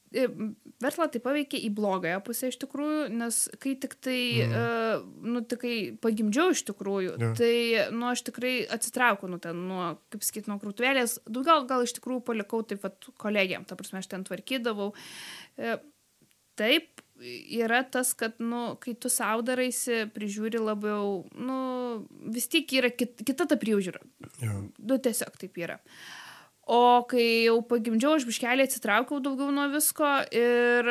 Verslą 0.79 1.09
tai 1.11 1.19
paveikė 1.21 1.59
į 1.67 1.73
blogąją 1.75 2.21
pusę 2.25 2.49
iš 2.53 2.57
tikrųjų, 2.63 3.09
nes 3.19 3.41
kai 3.61 3.75
tik 3.83 3.97
tai, 3.99 4.21
mm. 4.45 4.53
uh, 4.55 5.25
nu, 5.35 5.43
tik 5.43 5.61
kai 5.65 5.75
pagimdžiau 6.01 6.55
iš 6.55 6.63
tikrųjų, 6.69 7.17
yeah. 7.19 7.35
tai, 7.37 7.51
nu, 7.93 8.07
aš 8.13 8.23
tikrai 8.29 8.53
atsitraukiau, 8.73 9.29
nu, 9.33 9.41
ten, 9.43 9.59
nuo, 9.69 9.89
kaip 10.15 10.23
sakyt, 10.23 10.47
nuo 10.49 10.61
krūtuvėlės, 10.63 11.19
daugiau 11.27 11.67
gal 11.69 11.83
iš 11.85 11.97
tikrųjų 11.99 12.23
palikau 12.31 12.63
taip 12.63 12.85
pat 12.87 13.11
kolegiam, 13.21 13.67
ta 13.67 13.77
prasme, 13.77 13.99
aš 13.99 14.09
ten 14.15 14.25
tvarkydavau. 14.29 14.93
Uh, 15.59 15.77
taip, 16.63 17.03
yra 17.21 17.83
tas, 17.91 18.13
kad, 18.19 18.37
nu, 18.43 18.77
kai 18.83 18.95
tu 19.01 19.11
saudaraisi, 19.13 20.07
prižiūri 20.15 20.61
labiau, 20.63 21.23
nu, 21.35 21.59
vis 22.35 22.49
tiek 22.51 22.71
yra 22.79 22.91
kit, 22.95 23.19
kita 23.27 23.49
ta 23.51 23.59
priežiūra. 23.61 24.03
Ja. 24.43 24.57
Nu, 24.79 24.99
tiesiog 25.03 25.39
taip 25.41 25.59
yra. 25.61 25.79
O 26.69 27.05
kai 27.09 27.49
jau 27.49 27.61
pagimdžiau, 27.65 28.19
aš 28.19 28.27
biškelį 28.29 28.67
atsitraukiau 28.69 29.23
daugiau 29.25 29.53
nuo 29.55 29.69
visko 29.73 30.11
ir, 30.37 30.91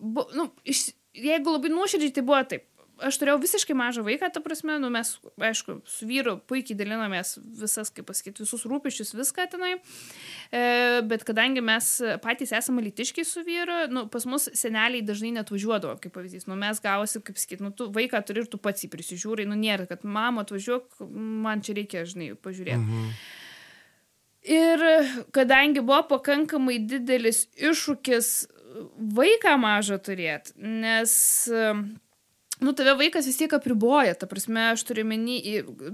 bu, 0.00 0.24
nu, 0.38 0.48
iš, 0.64 0.88
jeigu 1.16 1.52
labai 1.52 1.72
nuoširdžiai, 1.74 2.14
tai 2.16 2.24
buvo 2.24 2.40
taip 2.48 2.67
aš 3.04 3.18
turėjau 3.20 3.38
visiškai 3.42 3.76
mažą 3.78 4.02
vaiką, 4.06 4.30
ta 4.34 4.42
prasme, 4.44 4.78
nu, 4.82 4.90
mes, 4.92 5.14
aišku, 5.48 5.78
su 5.88 6.08
vyru 6.08 6.36
puikiai 6.50 6.76
dalinomės 6.78 7.36
visas, 7.60 7.92
kaip 7.94 8.08
pasakyti, 8.08 8.44
visus 8.44 8.64
rūpiščius, 8.68 9.14
viską 9.18 9.46
tenai, 9.52 9.72
e, 10.50 10.62
bet 11.08 11.24
kadangi 11.28 11.62
mes 11.64 11.90
patys 12.24 12.54
esame 12.58 12.84
litiškiai 12.88 13.26
su 13.28 13.44
vyru, 13.46 13.80
nu, 13.92 14.06
pas 14.12 14.26
mus 14.28 14.48
seneliai 14.58 15.04
dažnai 15.06 15.34
net 15.38 15.52
važiuodavo, 15.54 15.96
kaip 16.02 16.14
pavyzdys, 16.16 16.48
nu, 16.50 16.58
mes 16.58 16.82
gavosi, 16.84 17.22
kaip 17.24 17.40
sakyti, 17.40 17.64
nu, 17.66 17.72
tu 17.74 17.90
vaiką 17.94 18.22
turi 18.26 18.44
ir 18.44 18.50
tu 18.52 18.60
pats 18.62 18.84
jį 18.84 18.92
prisižiūrai, 18.94 19.48
nu, 19.48 19.58
nėra, 19.58 19.88
kad 19.90 20.06
mama 20.06 20.46
atvažiuok, 20.46 21.02
man 21.44 21.64
čia 21.66 21.78
reikia, 21.78 22.06
žinai, 22.08 22.32
pažiūrėti. 22.38 22.84
Mhm. 22.84 23.12
Ir 24.48 24.82
kadangi 25.34 25.82
buvo 25.84 26.04
pakankamai 26.14 26.78
didelis 26.88 27.42
iššūkis 27.58 28.28
vaiką 29.18 29.56
mažą 29.60 29.98
turėti, 30.00 30.54
nes 30.56 31.12
nu, 32.64 32.72
tave 32.76 32.94
vaikas 32.98 33.28
vis 33.28 33.38
tiek 33.38 33.52
apriboja, 33.54 34.16
ta 34.18 34.28
prasme, 34.30 34.70
aš 34.72 34.84
turiu 34.88 35.04
menį, 35.08 35.38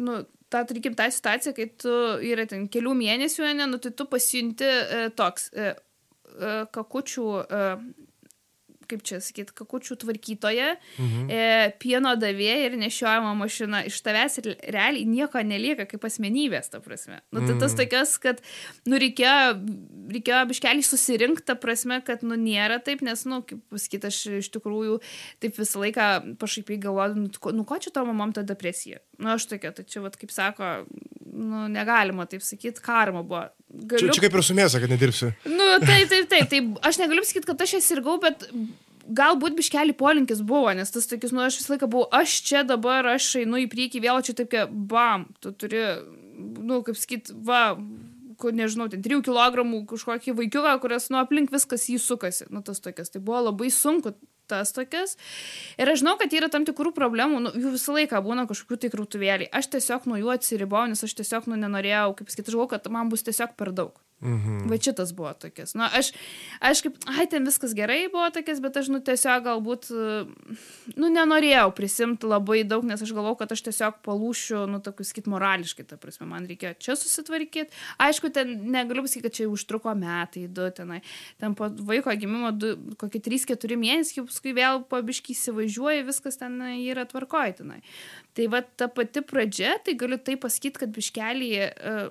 nu, 0.01 0.21
tą, 0.53 0.65
tarkim, 0.69 0.97
tą 0.99 1.09
situaciją, 1.13 1.55
kai 1.57 1.69
tu 1.81 1.95
yra 2.25 2.47
ten 2.51 2.69
kelių 2.73 2.95
mėnesių, 2.99 3.49
ne, 3.59 3.69
nu, 3.71 3.81
tai 3.83 3.93
tu 3.97 4.07
pasijunti 4.11 4.69
e, 4.69 5.03
toks 5.19 5.51
e, 5.53 5.75
e, 5.75 6.55
kakučių 6.75 7.29
e, 7.43 7.63
kaip 8.89 9.05
čia 9.07 9.21
sakyt, 9.25 9.53
kakučių 9.57 9.97
tvarkytoja, 10.03 10.75
mhm. 10.99 11.31
e, 11.33 11.71
pieno 11.83 12.15
davėja 12.21 12.69
ir 12.69 12.77
nešiojama 12.81 13.35
mašina. 13.39 13.85
Iš 13.89 14.01
tavęs 14.05 14.41
realiai 14.45 15.07
nieko 15.09 15.43
nelieka 15.45 15.87
kaip 15.91 16.07
asmenybės, 16.09 16.71
ta 16.73 16.81
prasme. 16.85 17.21
Nu, 17.35 17.43
tai 17.45 17.57
tas 17.59 17.75
mhm. 17.75 17.81
tokias, 17.83 18.15
kad, 18.23 18.43
nu, 18.89 19.01
reikėjo, 19.01 19.57
reikėjo 20.15 20.43
biškelį 20.53 20.87
susirinkti, 20.87 21.47
ta 21.51 21.59
prasme, 21.61 22.01
kad, 22.07 22.25
nu, 22.27 22.39
nėra 22.41 22.81
taip, 22.85 23.05
nes, 23.07 23.25
nu, 23.31 23.43
kaip 23.47 23.63
pasakyti, 23.73 24.11
aš 24.11 24.21
iš 24.43 24.53
tikrųjų 24.55 25.01
taip 25.45 25.59
visą 25.61 25.83
laiką 25.83 26.09
pašaipiai 26.41 26.81
galvoju, 26.85 27.27
nu, 27.27 27.53
nu, 27.59 27.67
ko 27.69 27.81
čia 27.83 27.95
to 27.95 28.05
mamam 28.07 28.35
ta 28.37 28.45
depresija? 28.47 29.03
Nu, 29.19 29.35
aš 29.35 29.49
tokia, 29.53 29.75
tai 29.75 29.87
čia, 29.89 30.03
vat, 30.05 30.19
kaip 30.21 30.33
sako, 30.35 30.73
nu, 31.35 31.67
negalima 31.73 32.27
taip 32.31 32.45
sakyti, 32.45 32.83
karma 32.85 33.23
buvo. 33.27 33.47
Galiu... 33.75 34.07
Čia, 34.07 34.15
čia 34.15 34.25
kaip 34.25 34.39
ir 34.39 34.45
su 34.47 34.55
mėsa, 34.57 34.81
kad 34.83 34.93
nedirbsi. 34.93 35.33
Nu, 35.51 35.69
taip, 35.83 36.09
taip, 36.13 36.29
taip, 36.31 36.49
taip. 36.53 36.73
Aš 36.87 37.01
negaliu 37.03 37.25
sakyti, 37.27 37.49
kad 37.51 37.65
aš 37.65 37.77
jas 37.79 37.89
sirgau, 37.91 38.17
bet 38.23 38.47
galbūt 39.05 39.57
biškelį 39.59 39.97
polinkis 39.99 40.41
buvo, 40.47 40.73
nes 40.77 40.95
tas 40.95 41.09
tokius, 41.11 41.35
nu, 41.35 41.43
aš 41.45 41.59
visą 41.61 41.75
laiką 41.75 41.89
buvau, 41.93 42.07
aš 42.15 42.39
čia 42.47 42.65
dabar, 42.67 43.07
aš 43.17 43.35
einu 43.43 43.61
į 43.65 43.69
priekį, 43.73 44.05
vėl 44.07 44.23
čia 44.25 44.37
taip, 44.39 44.51
kaip, 44.55 44.73
bam, 44.91 45.27
tu 45.45 45.53
turi, 45.59 45.83
nu, 46.39 46.81
kaip 46.87 46.97
sakyt, 46.99 47.35
va, 47.45 47.75
nežinau, 48.55 48.89
ten 48.93 49.05
3 49.05 49.21
kg 49.25 49.67
kažkokį 49.91 50.37
vaikiuką, 50.41 50.77
kurias, 50.83 51.11
nu, 51.13 51.21
aplink 51.21 51.53
viskas 51.55 51.89
jį 51.91 51.99
sukasi, 52.03 52.49
nu, 52.53 52.63
tas 52.65 52.81
tokias. 52.85 53.13
Tai 53.13 53.23
buvo 53.25 53.45
labai 53.51 53.71
sunku 53.73 54.15
tas 54.51 54.75
tokias. 54.77 55.17
Ir 55.81 55.91
aš 55.91 56.03
žinau, 56.03 56.17
kad 56.21 56.33
yra 56.37 56.51
tam 56.53 56.67
tikrų 56.69 56.95
problemų, 56.97 57.43
nu, 57.47 57.55
jų 57.57 57.75
visą 57.77 57.97
laiką 57.97 58.23
būna 58.25 58.47
kažkokių 58.51 58.81
tai 58.83 58.93
krautuvėliai. 58.95 59.51
Aš 59.55 59.71
tiesiog 59.77 60.09
nuo 60.11 60.21
jų 60.21 60.33
atsiribau, 60.35 60.85
nes 60.91 61.05
aš 61.07 61.17
tiesiog, 61.21 61.49
nu, 61.51 61.61
nenorėjau, 61.61 62.17
kaip 62.21 62.33
sakyti, 62.33 62.55
žinau, 62.55 62.69
kad 62.71 62.89
man 62.93 63.13
bus 63.13 63.27
tiesiog 63.27 63.57
per 63.59 63.73
daug. 63.77 63.99
Mhm. 64.25 64.71
Va 64.71 64.79
šitas 64.81 65.13
buvo 65.13 65.33
tokias. 65.37 65.75
Nu, 65.77 65.85
aš, 65.85 66.09
aš 66.65 66.81
kaip, 66.87 66.97
ai, 67.13 67.27
ten 67.29 67.45
viskas 67.45 67.75
gerai 67.77 68.07
buvo 68.13 68.25
tokias, 68.33 68.61
bet 68.65 68.79
aš, 68.81 68.89
nu, 68.89 69.03
tiesiog 69.05 69.45
galbūt, 69.45 69.91
nu, 70.97 71.11
nenorėjau 71.13 71.67
prisimti 71.77 72.31
labai 72.31 72.63
daug, 72.65 72.87
nes 72.89 73.03
aš 73.05 73.13
galvojau, 73.13 73.37
kad 73.43 73.53
aš 73.53 73.65
tiesiog 73.67 73.99
palūšiu, 74.07 74.63
nu, 74.73 74.81
tokius 74.85 75.13
kit 75.17 75.29
morališkai, 75.29 75.85
ta 75.91 75.99
prasme, 76.01 76.29
man 76.31 76.49
reikėjo 76.49 76.73
čia 76.87 76.97
susitvarkyti. 76.97 77.77
Aišku, 78.01 78.31
ten 78.33 78.55
negaliu 78.73 79.05
pasakyti, 79.05 79.27
kad 79.27 79.37
čia 79.37 79.49
užtruko 79.53 79.93
metai, 79.99 80.47
du 80.49 80.71
tenai. 80.73 81.03
Ten 81.43 81.57
po 81.59 81.69
vaiko 81.69 82.15
gimimo, 82.17 82.55
du, 82.57 82.73
kokie 83.01 83.21
3-4 83.29 83.77
mėnesiai, 83.81 84.25
paskui 84.25 84.57
vėl 84.57 84.87
pabiškai 84.89 85.37
įsivažiuoja, 85.37 86.07
viskas 86.09 86.41
ten 86.41 86.57
yra 86.79 87.05
tvarkoja 87.11 87.59
tenai. 87.61 87.83
Tai 88.35 88.49
va 88.57 88.65
ta 88.65 88.89
pati 88.89 89.21
pradžia, 89.21 89.77
tai 89.85 89.99
galiu 90.01 90.17
tai 90.17 90.39
pasakyti, 90.41 90.81
kad 90.81 90.97
biškelį 90.97 91.53
uh, 91.61 92.09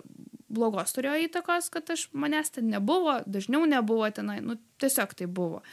blogos 0.53 0.95
turėjo 0.95 1.27
įtakos, 1.27 1.71
kad 1.73 1.91
aš 1.93 2.07
manęs 2.13 2.53
ten 2.55 2.69
nebuvo, 2.71 3.19
dažniau 3.25 3.67
nebuvo 3.69 4.07
tenai, 4.13 4.39
nu 4.45 4.57
tiesiog 4.81 5.17
tai 5.17 5.27
buvo. 5.27 5.63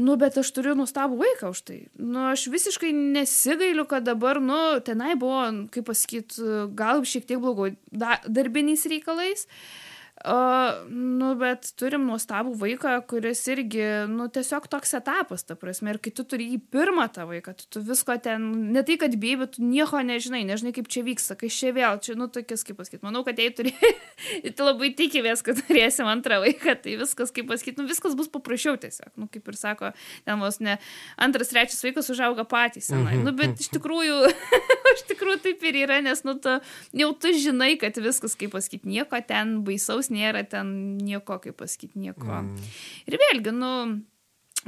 Nu, 0.00 0.14
bet 0.16 0.38
aš 0.40 0.48
turiu 0.56 0.72
nuostabų 0.78 1.18
vaiką 1.20 1.50
už 1.52 1.60
tai. 1.68 1.78
Nu, 2.00 2.30
aš 2.30 2.46
visiškai 2.48 2.94
nesigailiu, 2.96 3.84
kad 3.90 4.06
dabar, 4.08 4.40
nu, 4.40 4.56
tenai 4.80 5.12
buvo, 5.20 5.44
kaip 5.74 5.90
pasakyti, 5.90 6.40
gal 6.78 7.04
šiek 7.04 7.28
tiek 7.28 7.42
blogo 7.42 7.68
da, 7.92 8.16
darbiniais 8.24 8.86
reikalais. 8.88 9.44
Uh, 9.44 9.91
Uh, 10.22 10.84
nu, 10.86 11.32
bet 11.34 11.66
turim 11.74 12.04
nuostabų 12.06 12.52
vaiką, 12.60 12.92
kuris 13.10 13.40
irgi, 13.50 13.82
nu, 14.06 14.28
tiesiog 14.30 14.68
toks 14.70 14.94
etapas, 14.94 15.42
ta 15.42 15.56
prasme. 15.58 15.90
Ir 15.90 15.98
kai 16.04 16.12
tu 16.14 16.22
turi 16.28 16.46
į 16.54 16.60
pirmą 16.70 17.08
tą 17.10 17.24
vaiką, 17.26 17.56
tu, 17.58 17.66
tu 17.74 17.82
visko 17.88 18.14
ten, 18.22 18.44
ne 18.70 18.84
tai, 18.86 18.94
kad 19.02 19.16
bijai, 19.18 19.40
bet 19.40 19.56
tu 19.56 19.64
nieko 19.66 19.98
nežinai, 20.06 20.44
nežinai, 20.46 20.70
kaip 20.76 20.86
čia 20.92 21.02
vyksta, 21.02 21.34
kai 21.40 21.50
čia 21.50 21.72
vėl, 21.74 21.98
čia, 22.04 22.14
nu, 22.20 22.28
tokias, 22.30 22.62
kaip 22.68 22.78
pasakyti. 22.78 23.02
Manau, 23.02 23.24
kad 23.26 23.40
jei 23.42 23.50
turi, 23.50 23.72
tu 24.56 24.68
labai 24.68 24.92
tikimės, 25.00 25.42
kad 25.42 25.58
turėsim 25.64 26.06
antrą 26.06 26.38
vaiką, 26.44 26.76
tai 26.84 26.94
viskas, 27.02 27.34
kaip 27.34 27.50
pasakyti, 27.50 27.82
nu, 27.82 27.88
viskas 27.90 28.14
bus 28.18 28.30
paprasčiau 28.30 28.78
tiesiog. 28.78 29.10
Nu, 29.18 29.26
kaip 29.32 29.50
ir 29.50 29.58
sako, 29.58 29.90
ten 30.28 30.38
vos 30.38 30.60
ne 30.62 30.78
antras, 31.18 31.50
trečias 31.50 31.82
vaikas 31.82 32.12
užauga 32.14 32.46
patys 32.46 32.92
senai. 32.92 33.16
Mhm. 33.18 33.26
Nu, 33.26 33.34
bet 33.42 33.58
iš 33.58 33.72
tikrųjų, 33.74 34.22
iš 34.94 35.04
tikrųjų 35.10 35.42
taip 35.48 35.66
ir 35.66 35.82
yra, 35.82 35.98
nes, 36.06 36.22
nu, 36.28 36.38
tu, 36.38 36.54
jau 37.02 37.10
tu 37.18 37.34
žinai, 37.34 37.74
kad 37.82 37.98
viskas, 37.98 38.38
kaip 38.38 38.54
pasakyti, 38.54 38.86
nieko 38.86 39.18
ten 39.26 39.58
baisaus 39.66 40.11
nėra 40.14 40.44
ten 40.48 40.96
nieko, 41.00 41.40
kaip 41.42 41.58
pasakyti, 41.60 42.00
nieko. 42.02 42.28
Mm. 42.28 42.72
Ir 43.08 43.18
vėlgi, 43.20 43.54
nu, 43.56 43.72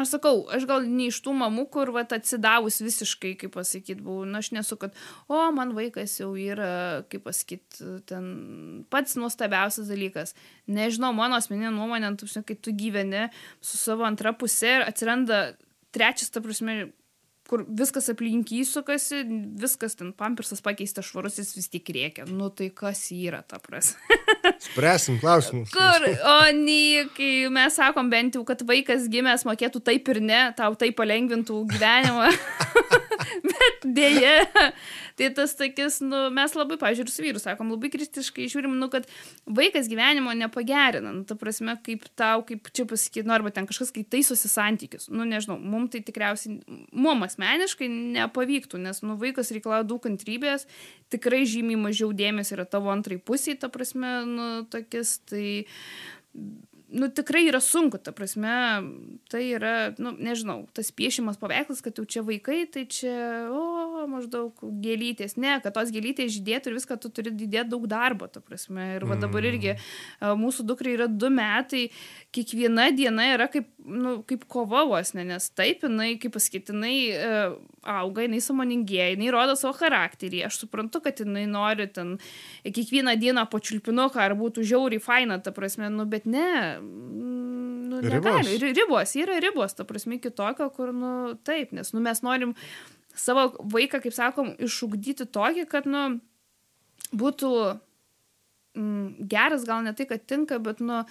aš 0.01 0.15
sakau, 0.17 0.43
aš 0.55 0.67
gal 0.69 0.87
ne 0.89 1.09
iš 1.11 1.21
tų 1.25 1.35
mamų, 1.39 1.67
kur 1.75 1.93
vat, 1.95 2.15
atsidavus 2.17 2.81
visiškai, 2.83 3.35
kaip 3.41 3.55
pasakyti, 3.55 4.01
buvau, 4.03 4.27
na, 4.29 4.41
aš 4.43 4.51
nesu, 4.57 4.79
kad, 4.81 4.97
o, 5.29 5.39
man 5.55 5.75
vaikas 5.77 6.17
jau 6.21 6.33
yra, 6.39 7.05
kaip 7.13 7.27
pasakyti, 7.29 8.01
ten 8.11 8.27
pats 8.93 9.19
nuostabiausias 9.21 9.91
dalykas. 9.91 10.35
Nežinau, 10.71 11.13
mano 11.17 11.39
asmeninė 11.39 11.73
nuomonė, 11.75 12.15
tu, 12.21 12.29
kai 12.47 12.59
tu 12.59 12.75
gyveni 12.75 13.29
su 13.63 13.79
savo 13.81 14.07
antra 14.09 14.35
pusė 14.37 14.79
ir 14.81 14.89
atsiranda 14.89 15.45
trečias, 15.95 16.33
ta 16.35 16.43
prasme, 16.43 16.91
kur 17.49 17.65
viskas 17.69 18.09
aplink 18.13 18.53
jį 18.55 18.63
sukasi, 18.69 19.21
viskas 19.61 19.99
ten 19.99 20.13
pampersas 20.17 20.65
pakeistas 20.65 21.09
švarusis 21.11 21.53
vis 21.57 21.69
tik 21.73 21.93
reikia. 21.95 22.27
Nu 22.29 22.49
tai 22.49 22.71
kas 22.75 23.07
yra 23.15 23.43
ta 23.47 23.61
prasme? 23.63 24.19
Spręsim 24.67 25.21
klausimus. 25.21 25.73
Kur? 25.75 26.09
O 26.09 26.39
nei, 26.57 27.05
kai 27.17 27.33
mes 27.53 27.77
sakom 27.81 28.11
bent 28.13 28.39
jau, 28.39 28.45
kad 28.49 28.65
vaikas 28.67 29.09
gimęs 29.13 29.47
mokėtų 29.49 29.85
taip 29.85 30.09
ir 30.15 30.23
ne, 30.25 30.43
tau 30.57 30.73
tai 30.79 30.93
palengvintų 30.97 31.65
gyvenimą. 31.75 32.31
Bet 33.53 33.87
dėje, 33.97 34.33
tai 35.19 35.29
tas 35.37 35.55
takis, 35.59 36.01
nu, 36.05 36.25
mes 36.35 36.55
labai, 36.57 36.79
pažiūrėjau, 36.81 37.15
su 37.15 37.25
vyru 37.25 37.43
sakom, 37.43 37.71
labai 37.75 37.91
kritiškai 37.93 38.49
žiūrim, 38.53 38.75
nu, 38.81 38.89
kad 38.93 39.07
vaikas 39.47 39.89
gyvenimo 39.91 40.35
nepagerina. 40.39 41.13
Nu, 41.15 41.23
ta 41.29 41.37
prasme, 41.39 41.77
kaip 41.87 42.07
tau, 42.19 42.45
kaip 42.49 42.71
čia 42.75 42.87
pasakyti, 42.91 43.27
nu, 43.29 43.37
arba 43.37 43.53
ten 43.55 43.69
kažkas, 43.71 43.93
kai 43.95 44.05
taisosi 44.17 44.51
santykius. 44.51 45.09
Nu, 45.13 45.27
nežinau, 45.29 45.59
mums 45.61 45.95
tai 45.95 46.03
tikriausiai, 46.07 46.59
mum 46.93 47.25
asmeniškai 47.27 47.89
nepavyktų, 48.19 48.83
nes, 48.85 49.03
nu, 49.07 49.19
vaikas 49.21 49.53
reikalauja 49.55 49.87
daug 49.89 50.03
kantrybės, 50.05 50.69
tikrai 51.15 51.45
žymiai 51.49 51.81
mažiau 51.81 52.13
dėmesio 52.17 52.59
yra 52.59 52.69
tavo 52.69 52.93
antrai 52.95 53.21
pusiai, 53.21 53.59
ta 53.61 53.71
prasme, 53.73 54.21
nu, 54.29 54.53
tokis, 54.71 55.19
tai 55.31 55.47
nu, 56.89 57.09
tikrai 57.09 57.47
yra 57.49 57.61
sunku, 57.65 57.99
ta 57.99 58.13
prasme, 58.13 58.53
tai 59.33 59.43
yra, 59.57 59.95
nu, 59.99 60.13
nežinau, 60.19 60.65
tas 60.77 60.91
piešimas 60.95 61.39
paveikslas, 61.41 61.83
kad 61.85 61.99
jau 61.99 62.05
čia 62.09 62.23
vaikai, 62.27 62.65
tai 62.71 62.85
čia, 62.91 63.15
o, 63.51 64.05
maždaug 64.11 64.59
gėlytės. 64.85 65.37
Ne, 65.41 65.57
kad 65.65 65.75
tos 65.77 65.93
gėlytės 65.95 66.33
žydėtų 66.37 66.71
ir 66.71 66.79
viską 66.79 66.99
tu 67.03 67.11
turi 67.15 67.33
didėti 67.35 67.73
daug 67.73 67.87
darbo, 67.91 68.29
ta 68.31 68.43
prasme. 68.45 68.95
Ir 68.99 69.07
va 69.09 69.19
dabar 69.21 69.47
irgi 69.49 69.77
mūsų 70.21 70.67
dukrai 70.69 70.95
yra 70.99 71.09
du 71.11 71.31
metai, 71.33 71.87
kiekviena 72.35 72.91
diena 72.95 73.31
yra 73.33 73.49
kaip, 73.53 73.69
nu, 73.85 74.19
kaip 74.29 74.45
kova 74.51 74.85
vos, 74.89 75.15
ne, 75.17 75.25
nes 75.33 75.49
taip, 75.57 75.85
jinai, 75.89 76.15
kaip 76.21 76.37
pasakyti, 76.37 76.75
jinai 76.75 76.97
uh, 77.17 77.57
auga, 77.85 78.25
jinai 78.25 78.41
samoningėja, 78.45 79.13
jinai 79.15 79.33
rodo 79.35 79.57
savo 79.59 79.75
charakterį. 79.79 80.45
Aš 80.49 80.63
suprantu, 80.65 81.03
kad 81.05 81.21
jinai 81.23 81.45
nori 81.51 81.87
ten 81.93 82.17
kiekvieną 82.65 83.17
dieną 83.21 83.47
počiulpinuką 83.53 84.23
ar 84.25 84.37
būtų 84.39 84.65
žiauriai 84.67 85.03
faina, 85.03 85.39
ta 85.43 85.53
prasme, 85.55 85.91
nu, 85.93 86.07
bet 86.09 86.29
ne, 86.31 86.47
nu, 86.85 88.01
Ribos. 88.01 88.13
negali. 88.13 88.59
Ri- 88.63 88.75
Ribos, 88.77 89.15
yra 89.21 89.39
ribos, 89.43 89.75
ta 89.79 89.85
prasme, 89.89 90.19
kitokio, 90.23 90.69
kur, 90.75 90.93
nu, 90.93 91.35
taip, 91.47 91.73
nes, 91.77 91.93
nu, 91.95 92.03
mes 92.05 92.21
norim 92.27 92.55
savo 93.15 93.49
vaiką, 93.73 94.01
kaip 94.05 94.15
sakom, 94.17 94.53
išugdyti 94.59 95.27
tokį, 95.35 95.67
kad, 95.71 95.87
nu, 95.87 96.05
būtų 97.15 97.51
mm, 98.75 99.29
geras, 99.31 99.67
gal 99.69 99.85
ne 99.87 99.93
tai, 99.95 100.07
kad 100.11 100.25
tinka, 100.27 100.59
bet, 100.59 100.81
nu, 100.83 101.03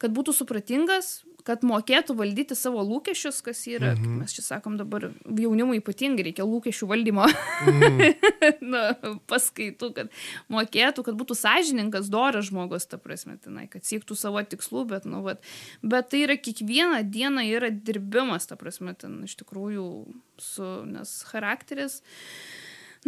kad 0.00 0.14
būtų 0.16 0.34
supratingas, 0.36 1.20
kad 1.46 1.64
mokėtų 1.66 2.16
valdyti 2.18 2.56
savo 2.58 2.82
lūkesčius, 2.86 3.42
kas 3.46 3.64
yra, 3.70 3.94
mhm. 3.96 4.20
mes 4.22 4.36
čia 4.36 4.46
sakom 4.46 4.78
dabar, 4.80 5.10
jaunimui 5.24 5.80
ypatingai 5.80 6.30
reikia 6.30 6.48
lūkesčių 6.48 6.90
valdymo 6.90 7.28
Mhm. 7.66 8.00
nu, 8.72 8.82
paskaitų, 9.30 9.90
kad 9.96 10.12
mokėtų, 10.52 11.04
kad 11.06 11.18
būtų 11.18 11.36
sąžininkas, 11.38 12.10
doras 12.12 12.48
žmogus, 12.48 12.86
ta 12.90 13.00
prasme, 13.02 13.36
tenai, 13.42 13.66
kad 13.72 13.86
siektų 13.86 14.16
savo 14.18 14.42
tikslų, 14.42 14.86
bet, 14.92 15.08
nu, 15.08 15.22
vat, 15.26 15.44
bet 15.82 16.10
tai 16.12 16.24
yra 16.26 16.38
kiekvieną 16.40 17.02
dieną 17.10 17.44
yra 17.50 17.72
dirbimas, 17.74 18.48
ta 18.50 18.58
prasme, 18.60 18.94
ten 18.98 19.20
iš 19.28 19.36
tikrųjų 19.42 19.86
su, 20.40 20.70
nes 20.88 21.14
charakteris, 21.30 22.00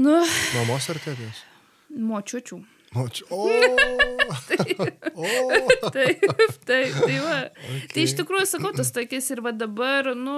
nu, 0.01 0.21
Mamos 0.59 0.91
ar 0.93 1.03
tėvės? 1.03 1.45
močiučių. 1.93 2.63
O, 2.95 3.09
čia. 3.09 3.27
O. 3.33 5.27
o. 5.27 5.91
Taip, 5.93 6.23
taip, 6.65 6.95
tai 7.05 7.17
va. 7.21 7.35
Okay. 7.53 7.89
Tai 7.93 8.05
iš 8.07 8.15
tikrųjų 8.17 8.47
sakau, 8.49 8.71
tas 8.77 8.93
tokis 8.95 9.27
ir 9.35 9.43
va 9.45 9.53
dabar, 9.53 10.13
nu, 10.17 10.37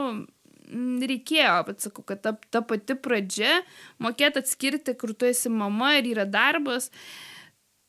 reikėjo, 0.74 1.52
bet 1.68 1.84
sakau, 1.84 2.02
kad 2.08 2.22
ta, 2.24 2.32
ta 2.50 2.62
pati 2.66 2.96
pradžia, 2.98 3.60
mokėti 4.02 4.42
atskirti, 4.42 4.96
kur 4.98 5.14
tu 5.14 5.28
esi 5.28 5.52
mama 5.52 5.94
ir 6.00 6.10
yra 6.14 6.26
darbas. 6.26 6.90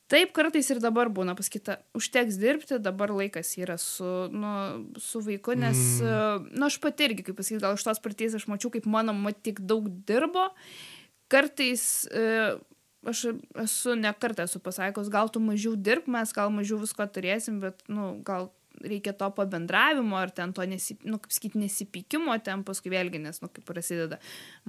Taip 0.06 0.30
kartais 0.36 0.68
ir 0.70 0.78
dabar 0.78 1.10
būna 1.10 1.34
pasakyta, 1.34 1.80
užteks 1.98 2.38
dirbti, 2.38 2.78
dabar 2.78 3.10
laikas 3.10 3.50
yra 3.58 3.74
su, 3.82 4.06
nu, 4.30 4.52
su 5.02 5.22
vaiku, 5.26 5.56
nes, 5.58 5.80
mm. 5.98 6.52
nu, 6.54 6.68
aš 6.68 6.78
pati 6.84 7.08
irgi, 7.08 7.26
kaip 7.26 7.40
pasakyti, 7.40 7.64
gal 7.64 7.74
iš 7.74 7.86
tos 7.88 8.02
parties 8.04 8.36
aš 8.38 8.46
mačiau, 8.46 8.70
kaip 8.70 8.86
mano 8.86 9.16
mama 9.16 9.34
tik 9.34 9.64
daug 9.66 9.90
dirbo. 10.06 10.52
Kartais 11.32 12.06
e, 12.06 12.54
aš 13.08 13.24
esu 13.62 13.96
ne 13.98 14.12
kartą 14.16 14.46
esu 14.46 14.60
pasakius, 14.62 15.10
gal 15.12 15.30
tu 15.32 15.42
mažiau 15.42 15.76
dirb, 15.78 16.08
mes 16.10 16.32
gal 16.36 16.52
mažiau 16.54 16.78
visko 16.82 17.06
turėsim, 17.10 17.60
bet, 17.62 17.82
nu, 17.92 18.16
gal 18.26 18.50
reikia 18.80 19.12
to 19.16 19.28
pabendravimo 19.32 20.18
ar 20.18 20.30
ten 20.30 20.52
to, 20.52 20.64
nesi, 20.68 20.96
nu, 21.04 21.18
kaip 21.22 21.32
sakyti, 21.32 21.60
nesipykimo, 21.60 22.34
ten 22.44 22.64
paskui 22.66 22.92
vėlgi, 22.92 23.20
nes, 23.22 23.40
nu, 23.42 23.48
kaip 23.52 23.64
prasideda, 23.68 24.18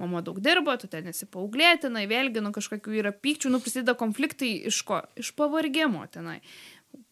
mama 0.00 0.22
daug 0.24 0.40
dirbo, 0.44 0.74
tu 0.80 0.90
ten 0.90 1.10
esi 1.10 1.28
paauglėtinai, 1.28 2.06
vėlgi, 2.10 2.42
nu, 2.44 2.52
kažkokių 2.56 2.98
yra 3.02 3.12
pykčių, 3.12 3.52
nu, 3.52 3.60
prasideda 3.64 3.96
konfliktai 3.98 4.54
iš 4.70 4.80
ko? 4.88 5.02
Iš 5.20 5.34
pavargimo 5.38 6.06
tenai. 6.12 6.38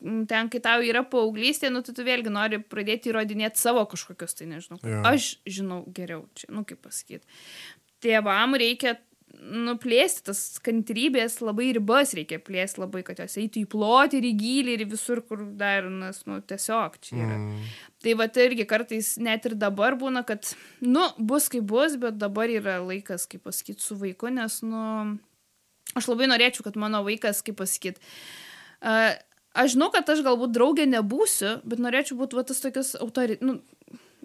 Mm, 0.01 0.25
Ten, 0.31 0.49
kai 0.53 0.61
tau 0.65 0.85
yra 0.85 1.03
paauglystė, 1.07 1.71
nu, 1.73 1.83
tu, 1.85 1.93
tu 1.97 2.05
vėlgi 2.07 2.33
nori 2.33 2.61
pradėti 2.65 3.13
įrodinėti 3.13 3.61
savo 3.61 3.85
kažkokius, 3.91 4.39
tai 4.39 4.49
nežinau. 4.51 4.81
Jo. 4.81 5.03
Aš 5.09 5.35
žinau 5.45 5.83
geriau, 5.93 6.25
čia, 6.39 6.49
nu, 6.55 6.65
kaip 6.69 6.81
pasakyti. 6.85 7.29
Tėvam 8.05 8.57
reikia 8.61 8.97
nuplėsti 9.41 10.25
tas 10.29 10.41
kantrybės, 10.65 11.39
labai 11.45 11.69
ribas 11.77 12.15
reikia 12.17 12.39
plėsti 12.43 12.83
labai, 12.83 13.03
kad 13.07 13.21
jos 13.23 13.37
eitų 13.41 13.63
į 13.63 13.69
plotį 13.73 14.21
ir 14.21 14.29
į 14.29 14.33
gilį 14.41 14.77
ir 14.77 14.85
visur, 14.91 15.23
kur 15.27 15.45
dar, 15.59 15.89
nes, 15.93 16.23
nu, 16.29 16.39
tiesiog 16.41 16.99
čia 17.05 17.17
yra. 17.19 17.39
Mm. 17.39 17.69
Tai 18.05 18.17
va 18.21 18.29
tai 18.33 18.49
irgi 18.51 18.67
kartais 18.69 19.13
net 19.23 19.49
ir 19.49 19.57
dabar 19.61 19.99
būna, 20.01 20.25
kad, 20.29 20.49
nu, 20.85 21.07
bus 21.19 21.51
kaip 21.53 21.69
bus, 21.69 21.99
bet 22.01 22.19
dabar 22.21 22.53
yra 22.53 22.79
laikas, 22.85 23.29
kaip 23.31 23.47
pasakyti, 23.47 23.85
su 23.85 23.99
vaiku, 24.01 24.33
nes, 24.35 24.61
nu, 24.67 24.83
aš 25.97 26.11
labai 26.13 26.31
norėčiau, 26.33 26.67
kad 26.67 26.81
mano 26.81 27.03
vaikas, 27.07 27.45
kaip 27.47 27.59
pasakyti, 27.61 28.03
uh, 28.83 29.15
aš 29.57 29.75
žinau, 29.75 29.91
kad 29.95 30.09
aš 30.13 30.23
galbūt 30.27 30.55
draugė 30.55 30.87
nebūsiu, 30.91 31.59
bet 31.67 31.83
norėčiau 31.83 32.19
būti 32.21 32.39
va 32.39 32.45
tas 32.47 32.61
tokius 32.63 32.95
autori, 33.01 33.39
nu, 33.45 33.59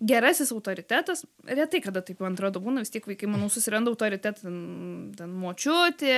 gerasis 0.02 0.50
autoritetas, 0.52 1.22
retai 1.46 1.82
kada 1.84 2.02
taip 2.06 2.22
man 2.24 2.34
atrodo 2.34 2.62
būna, 2.64 2.82
vis 2.82 2.92
tiek 2.94 3.06
vaikai, 3.06 3.30
manau, 3.30 3.52
susiranda 3.54 3.92
autoritetą, 3.94 4.42
ten, 4.42 4.58
ten 5.18 5.34
močiutė, 5.38 6.16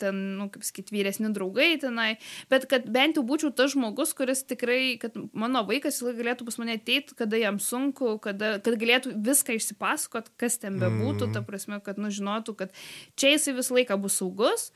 ten, 0.00 0.20
nu, 0.38 0.48
kaip 0.52 0.64
sakyti, 0.64 0.94
vyresni 0.96 1.28
draugai 1.36 1.74
tenai, 1.82 2.08
bet 2.52 2.64
kad 2.70 2.86
bent 2.94 3.20
jau 3.20 3.24
būčiau 3.28 3.52
tas 3.52 3.74
žmogus, 3.74 4.14
kuris 4.16 4.44
tikrai, 4.48 4.96
kad 5.02 5.18
mano 5.36 5.62
vaikas 5.68 6.00
galėtų 6.00 6.48
pas 6.48 6.56
mane 6.62 6.78
ateiti, 6.78 7.16
kada 7.18 7.40
jam 7.40 7.60
sunku, 7.62 8.14
kada, 8.24 8.56
kad 8.64 8.78
galėtų 8.80 9.12
viską 9.26 9.58
išsipasakot, 9.58 10.32
kas 10.40 10.56
ten 10.62 10.78
bebūtų, 10.80 11.28
ta 11.34 11.44
prasme, 11.44 11.82
kad, 11.84 12.00
nu, 12.00 12.12
žinotų, 12.14 12.56
kad 12.62 12.72
čia 13.18 13.34
jisai 13.34 13.58
visą 13.58 13.76
laiką 13.76 13.98
bus 14.00 14.16
saugus. 14.22 14.70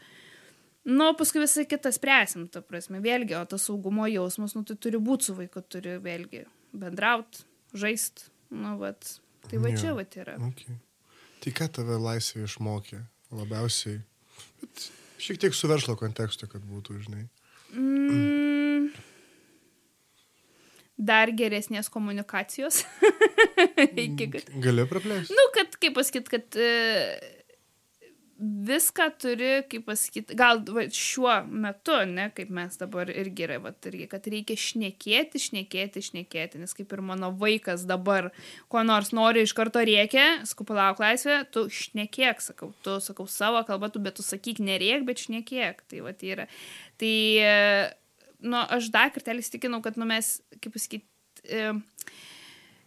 Nu, 0.84 1.12
paskui 1.14 1.44
visą 1.44 1.62
kitą 1.70 1.92
spręsim, 1.94 2.48
ta 2.50 2.60
prasme, 2.60 2.98
vėlgi, 3.00 3.36
o 3.38 3.44
tas 3.48 3.64
saugumo 3.68 4.08
jausmas, 4.10 4.56
nu, 4.58 4.64
tai 4.66 4.76
turi 4.76 4.98
būti 5.00 5.30
su 5.30 5.38
vaiku, 5.38 5.62
turi 5.70 5.94
vėlgi 6.02 6.42
bendrauti, 6.74 7.46
žaisti, 7.78 8.31
nu, 8.52 8.76
vat, 8.80 9.14
tai 9.48 9.60
va 9.62 9.72
čia 9.76 9.94
vat 9.98 10.16
yra. 10.20 10.36
Okay. 10.52 10.78
Tai 11.42 11.54
ką 11.58 11.68
tave 11.78 11.98
laisvė 11.98 12.44
išmokė 12.46 13.00
labiausiai? 13.34 14.02
Bet 14.62 14.88
šiek 15.22 15.40
tiek 15.42 15.56
su 15.56 15.70
verslo 15.70 15.96
kontekstu, 15.98 16.48
kad 16.50 16.62
būtų, 16.66 17.00
žinai. 17.06 17.24
Mm, 17.72 18.92
dar 21.02 21.32
geresnės 21.34 21.90
komunikacijos. 21.92 22.82
Iki, 24.04 24.28
kad, 24.36 24.50
Gali 24.62 24.86
praplėsti? 24.90 25.36
nu, 25.36 25.46
kad, 25.56 25.76
kaip 25.82 25.96
pasakyt, 25.98 26.28
kad 26.32 26.58
e, 26.60 26.70
viską 28.42 29.06
turi, 29.22 29.50
kaip 29.70 29.84
pasakyti, 29.86 30.34
gal 30.38 30.60
va, 30.74 30.84
šiuo 30.90 31.34
metu, 31.46 31.94
ne, 32.10 32.26
kaip 32.34 32.50
mes 32.54 32.74
dabar 32.80 33.10
irgi 33.12 33.46
yra, 33.46 33.58
va, 33.62 33.70
irgi, 33.86 34.08
kad 34.10 34.26
reikia 34.30 34.56
šnekėti, 34.58 35.40
šnekėti, 35.46 36.02
šnekėti, 36.08 36.60
nes 36.62 36.74
kaip 36.76 36.92
ir 36.92 37.04
mano 37.06 37.30
vaikas 37.38 37.86
dabar, 37.88 38.32
ko 38.72 38.82
nors 38.86 39.12
nori 39.14 39.44
iš 39.46 39.54
karto 39.58 39.84
reikia, 39.86 40.42
sakau, 40.48 40.66
palauk 40.72 41.02
laisvė, 41.02 41.38
tu 41.54 41.68
šnekėk, 41.70 42.42
sakau, 42.42 42.72
tu 42.82 42.98
sakau 43.04 43.28
savo 43.30 43.62
kalbą, 43.68 43.92
tu 43.94 44.02
bet 44.02 44.18
tu 44.18 44.26
sakyk 44.26 44.62
nerėk, 44.64 45.06
bet 45.06 45.22
šnekėk, 45.26 45.84
tai 45.86 46.02
va, 46.02 46.14
tai 46.16 46.34
yra. 46.36 46.48
Tai, 47.02 47.16
nu, 48.42 48.62
aš 48.78 48.90
dar 48.94 49.12
kartelį 49.14 49.44
įstikinau, 49.44 49.82
kad, 49.84 49.98
nu, 50.00 50.08
mes, 50.10 50.34
kaip 50.58 50.74
pasakyti, 50.74 51.06
e, 51.46 51.70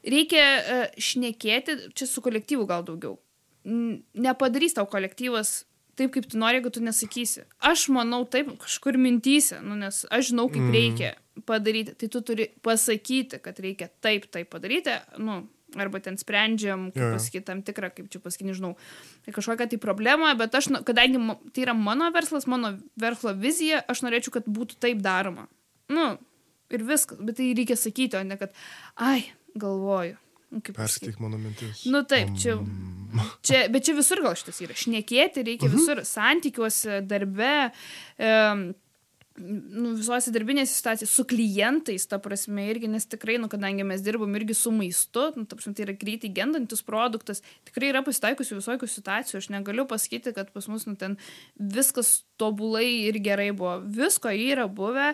reikia 0.07 0.43
e, 0.43 0.81
šnekėti, 0.99 1.79
čia 1.95 2.09
su 2.09 2.23
kolektyvu 2.25 2.67
gal 2.69 2.83
daugiau. 2.87 3.19
Nepadarys 3.65 4.75
tau 4.77 4.85
kolektyvas 4.85 5.63
taip, 5.95 6.11
kaip 6.11 6.25
tu 6.27 6.37
nori, 6.37 6.59
jeigu 6.59 6.71
tu 6.75 6.81
nesakysi. 6.83 7.45
Aš 7.63 7.87
manau 7.95 8.25
taip, 8.27 8.49
kažkur 8.59 8.97
mintysi, 8.99 9.55
nu, 9.63 9.77
nes 9.79 10.03
aš 10.11 10.31
žinau, 10.33 10.49
kaip 10.51 10.65
Mm. 10.67 10.73
reikia 10.75 11.11
padaryti. 11.47 11.95
Tai 11.95 12.07
tu 12.11 12.21
turi 12.21 12.49
pasakyti, 12.61 13.39
kad 13.41 13.55
reikia 13.59 13.89
taip, 14.03 14.27
taip 14.31 14.49
padaryti, 14.51 14.91
nu, 15.17 15.47
arba 15.75 15.99
ten 15.99 16.17
sprendžiam, 16.19 16.91
kaip 16.91 16.99
jo. 17.03 17.13
pasakyti, 17.15 17.45
tam 17.45 17.61
tikrą, 17.63 17.89
kaip 17.95 18.09
čia 18.11 18.19
pasakyti, 18.19 18.49
nežinau, 18.51 18.75
tai 19.25 19.31
kažkokią 19.35 19.69
tai 19.71 19.79
problemą, 19.79 20.35
bet 20.37 20.55
aš, 20.55 20.69
nu, 20.75 20.83
kadangi 20.83 21.19
tai 21.53 21.63
yra 21.63 21.73
mano 21.73 22.11
verslas, 22.11 22.45
mano 22.47 22.77
verslo 22.99 23.33
vizija, 23.33 23.81
aš 23.87 24.03
norėčiau, 24.03 24.35
kad 24.35 24.45
būtų 24.47 24.75
taip 24.79 24.99
daroma. 24.99 25.47
Nu, 25.87 26.17
ir 26.71 26.83
viskas, 26.83 27.17
bet 27.19 27.37
tai 27.39 27.53
reikia 27.55 27.75
sakyti, 27.79 28.17
o 28.19 28.23
ne 28.23 28.35
kad, 28.37 28.51
ai, 28.95 29.31
galvoju, 29.55 30.17
Nu. 30.53 30.61
Perskaityk 30.61 31.19
mano 31.23 31.39
mintis. 31.41 31.83
Nu 31.89 32.03
taip, 32.07 32.31
čia, 32.39 32.55
čia, 33.45 33.65
bet 33.73 33.87
čia 33.87 33.97
visur 33.97 34.21
gal 34.23 34.37
šitas 34.39 34.61
yra. 34.65 34.77
Šnekėti 34.77 35.43
reikia 35.47 35.69
visur, 35.73 36.03
santykiuose, 36.07 37.01
darbe, 37.09 37.53
um, 38.21 38.67
nu, 39.35 39.91
visose 39.97 40.31
darbinėse 40.31 40.71
situacijose, 40.77 41.11
su 41.11 41.25
klientais, 41.27 42.07
ta 42.07 42.19
prasme, 42.23 42.69
irgi, 42.71 42.87
nes 42.91 43.07
tikrai, 43.09 43.35
nu, 43.41 43.49
kadangi 43.51 43.83
mes 43.87 44.03
dirbam 44.05 44.35
irgi 44.39 44.55
su 44.57 44.71
maistu, 44.75 45.27
nu, 45.35 45.43
ta 45.49 45.57
prasme, 45.57 45.75
tai 45.75 45.87
yra 45.89 45.97
greitai 45.99 46.31
gendantis 46.35 46.85
produktas, 46.87 47.43
tikrai 47.67 47.91
yra 47.91 48.03
pasitaikusių 48.05 48.61
visokių 48.61 48.89
situacijų, 48.91 49.41
aš 49.41 49.49
negaliu 49.57 49.87
pasakyti, 49.91 50.35
kad 50.37 50.53
pas 50.55 50.69
mus, 50.71 50.87
nu, 50.87 50.95
ten 50.99 51.17
viskas 51.59 52.21
tobulai 52.37 52.87
ir 53.07 53.19
gerai 53.23 53.49
buvo, 53.55 53.77
visko 53.81 54.31
yra 54.31 54.67
buvę, 54.71 55.13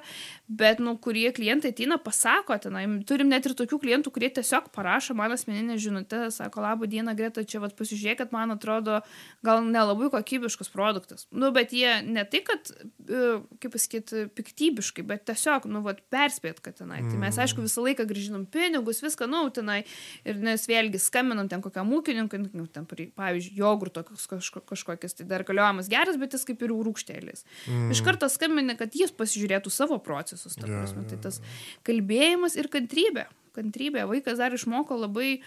bet, 0.52 0.82
nu, 0.84 0.96
kurie 1.00 1.30
klientai 1.36 1.72
ateina, 1.72 1.98
pasako, 2.02 2.58
tenai, 2.62 2.84
turim 3.08 3.30
net 3.32 3.46
ir 3.48 3.56
tokių 3.58 3.80
klientų, 3.82 4.12
kurie 4.14 4.32
tiesiog 4.34 4.72
parašo 4.76 5.16
man 5.18 5.34
asmeninę 5.36 5.78
žinutę, 5.82 6.26
sako, 6.34 6.64
labą 6.66 6.90
dieną, 6.92 7.16
Greta, 7.18 7.44
čia, 7.48 7.62
vad, 7.64 7.76
pasižiūrėk, 7.78 8.20
kad 8.24 8.34
man 8.36 8.56
atrodo, 8.56 9.00
gal 9.46 9.64
nelabai 9.64 10.10
kokybiškas 10.14 10.72
produktas. 10.74 11.28
Nu, 11.32 11.52
bet 11.56 11.76
jie 11.76 12.02
ne 12.08 12.26
tai, 12.28 12.44
kad, 12.48 12.74
e, 13.08 13.22
kaip 13.64 13.76
pasakyti, 13.76 14.26
piktybiškai, 14.38 15.06
bet 15.08 15.26
tiesiog, 15.30 15.70
nu, 15.72 15.84
vat, 15.86 16.02
perspėt, 16.12 16.60
kad 16.66 16.80
tenai. 16.82 17.04
Tai 17.08 17.22
mes, 17.22 17.40
aišku, 17.46 17.64
visą 17.64 17.86
laiką 17.86 18.06
grįžinam 18.10 18.48
pinigus, 18.52 19.04
viską, 19.06 19.30
nu, 19.32 19.46
tenai. 19.54 19.82
Ir 20.28 20.42
nes 20.44 20.68
vėlgi 20.68 21.00
skambinam 21.02 21.50
ten 21.52 21.64
kokiam 21.64 21.92
ūkininkui, 21.96 22.42
nu, 22.58 22.68
ten, 22.72 22.88
pavyzdžiui, 22.90 23.56
jogurto 23.62 24.04
kažko, 24.04 24.64
kažkokias, 24.68 25.16
tai 25.18 25.28
dar 25.30 25.46
galiojamas 25.48 25.90
geras, 25.92 26.20
bet 26.22 26.36
jis 26.36 26.46
kaip 26.48 26.64
ir 26.66 26.74
rūkštėlis. 27.12 27.46
Mm. 27.68 27.92
Iš 27.92 28.02
karto 28.06 28.30
skambinė, 28.30 28.78
kad 28.80 28.94
jis 28.96 29.12
pasižiūrėtų 29.12 29.72
savo 29.72 30.00
procesus. 30.00 30.56
Ta 30.56 30.68
prasme, 30.68 31.04
jo, 31.04 31.10
tai 31.10 31.20
tas 31.22 31.42
kalbėjimas 31.84 32.58
ir 32.58 32.70
kantrybė. 32.72 33.28
Kantrybė. 33.56 34.06
Vaikas 34.08 34.40
dar 34.40 34.54
išmoko 34.54 34.98
labai, 34.98 35.42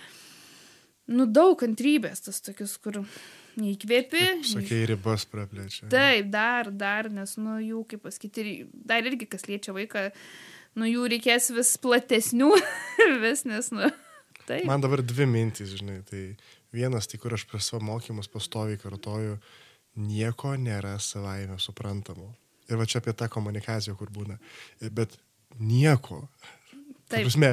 nu, 1.09 1.27
daug 1.27 1.57
kantrybės, 1.61 2.25
tas 2.27 2.41
tokius, 2.45 2.77
kur 2.79 3.05
neįkvėpi. 3.57 4.45
Sakei, 4.45 4.85
ribas 4.91 5.25
praplečia. 5.31 5.89
Taip, 5.89 6.31
dar, 6.33 6.71
dar, 6.71 7.09
nes, 7.13 7.37
nu, 7.41 7.59
jų, 7.63 7.85
kaip 7.89 8.05
pasakyti, 8.05 8.65
dar 8.73 9.05
irgi, 9.07 9.29
kas 9.31 9.47
liečia 9.49 9.73
vaiką, 9.77 10.11
nu, 10.81 10.89
jų 10.91 11.07
reikės 11.15 11.53
vis 11.55 11.77
platesnių, 11.81 12.51
vis, 13.25 13.47
nes, 13.49 13.71
nu, 13.73 13.89
taip. 14.49 14.67
Man 14.69 14.85
dabar 14.85 15.05
dvi 15.07 15.29
mintys, 15.31 15.79
žinai. 15.79 16.03
Tai 16.11 16.27
vienas, 16.75 17.09
tai 17.09 17.23
kur 17.23 17.39
aš 17.39 17.47
per 17.49 17.63
savo 17.65 17.81
mokymus 17.87 18.29
pastoviai 18.29 18.81
kartoju, 18.83 19.39
nieko 20.01 20.55
nėra 20.61 20.97
savaime 21.03 21.59
suprantamo. 21.63 22.33
Ir 22.71 22.81
va 22.81 22.87
čia 22.89 23.03
apie 23.03 23.13
tą 23.17 23.29
komunikaciją, 23.33 23.97
kur 23.99 24.11
būna. 24.13 24.39
Bet 24.95 25.19
nieko. 25.61 26.25
Ta 27.05 27.19
Taip. 27.19 27.27
prasme, 27.27 27.51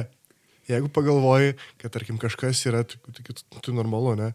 jeigu 0.70 0.88
pagalvoji, 0.92 1.56
kad, 1.80 1.92
tarkim, 1.94 2.18
kažkas 2.22 2.64
yra, 2.70 2.82
tai, 2.88 2.98
tai, 3.18 3.36
tai 3.58 3.76
normalu, 3.76 4.16
ne? 4.18 4.32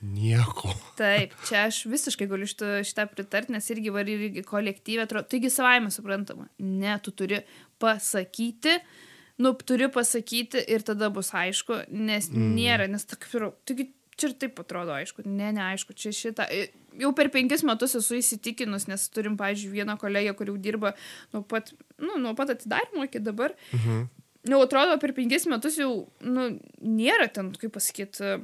Nieko. 0.00 0.72
Taip, 0.96 1.34
čia 1.48 1.66
aš 1.68 1.82
visiškai 1.90 2.28
galiu 2.28 2.48
šitą, 2.48 2.78
šitą 2.88 3.04
pritarti, 3.10 3.52
nes 3.52 3.66
irgi 3.72 3.92
var 3.92 4.08
irgi 4.08 4.44
kolektyvė 4.48 5.04
atrodo, 5.04 5.28
taigi 5.28 5.50
savaime 5.52 5.92
suprantama. 5.92 6.48
Ne, 6.64 6.94
tu 7.04 7.12
turi 7.12 7.42
pasakyti, 7.80 8.78
nu, 9.44 9.52
turi 9.60 9.90
pasakyti 9.92 10.62
ir 10.72 10.84
tada 10.88 11.10
bus 11.12 11.34
aišku, 11.36 11.82
nes 11.92 12.30
mm. 12.32 12.54
nėra, 12.56 12.88
nes 12.88 13.04
tak, 13.08 13.28
taigi 13.68 13.90
čia 14.20 14.30
ir 14.30 14.36
taip 14.40 14.60
atrodo 14.64 14.94
aišku, 14.96 15.24
ne, 15.28 15.52
neaišku, 15.56 15.96
čia 15.96 16.12
šitą. 16.16 16.48
Jau 16.98 17.12
per 17.16 17.30
penkis 17.30 17.62
metus 17.66 17.94
esu 17.98 18.18
įsitikinus, 18.18 18.88
nes 18.90 19.04
turim, 19.14 19.36
pavyzdžiui, 19.40 19.74
vieną 19.78 19.98
kolegę, 20.00 20.32
kur 20.38 20.50
jau 20.50 20.56
dirba 20.60 20.94
nuo 21.34 21.44
pat, 21.46 21.70
nu, 22.02 22.16
nuo 22.22 22.34
pat 22.38 22.56
atidarimo 22.56 23.06
iki 23.06 23.22
dabar. 23.22 23.54
Mhm. 23.76 24.08
Nu, 24.50 24.62
atrodo, 24.64 24.96
per 25.00 25.12
penkis 25.12 25.44
metus 25.50 25.76
jau, 25.76 25.90
nu, 26.24 26.46
nėra 26.80 27.28
ten, 27.28 27.52
kaip 27.60 27.74
pasakyti, 27.76 28.38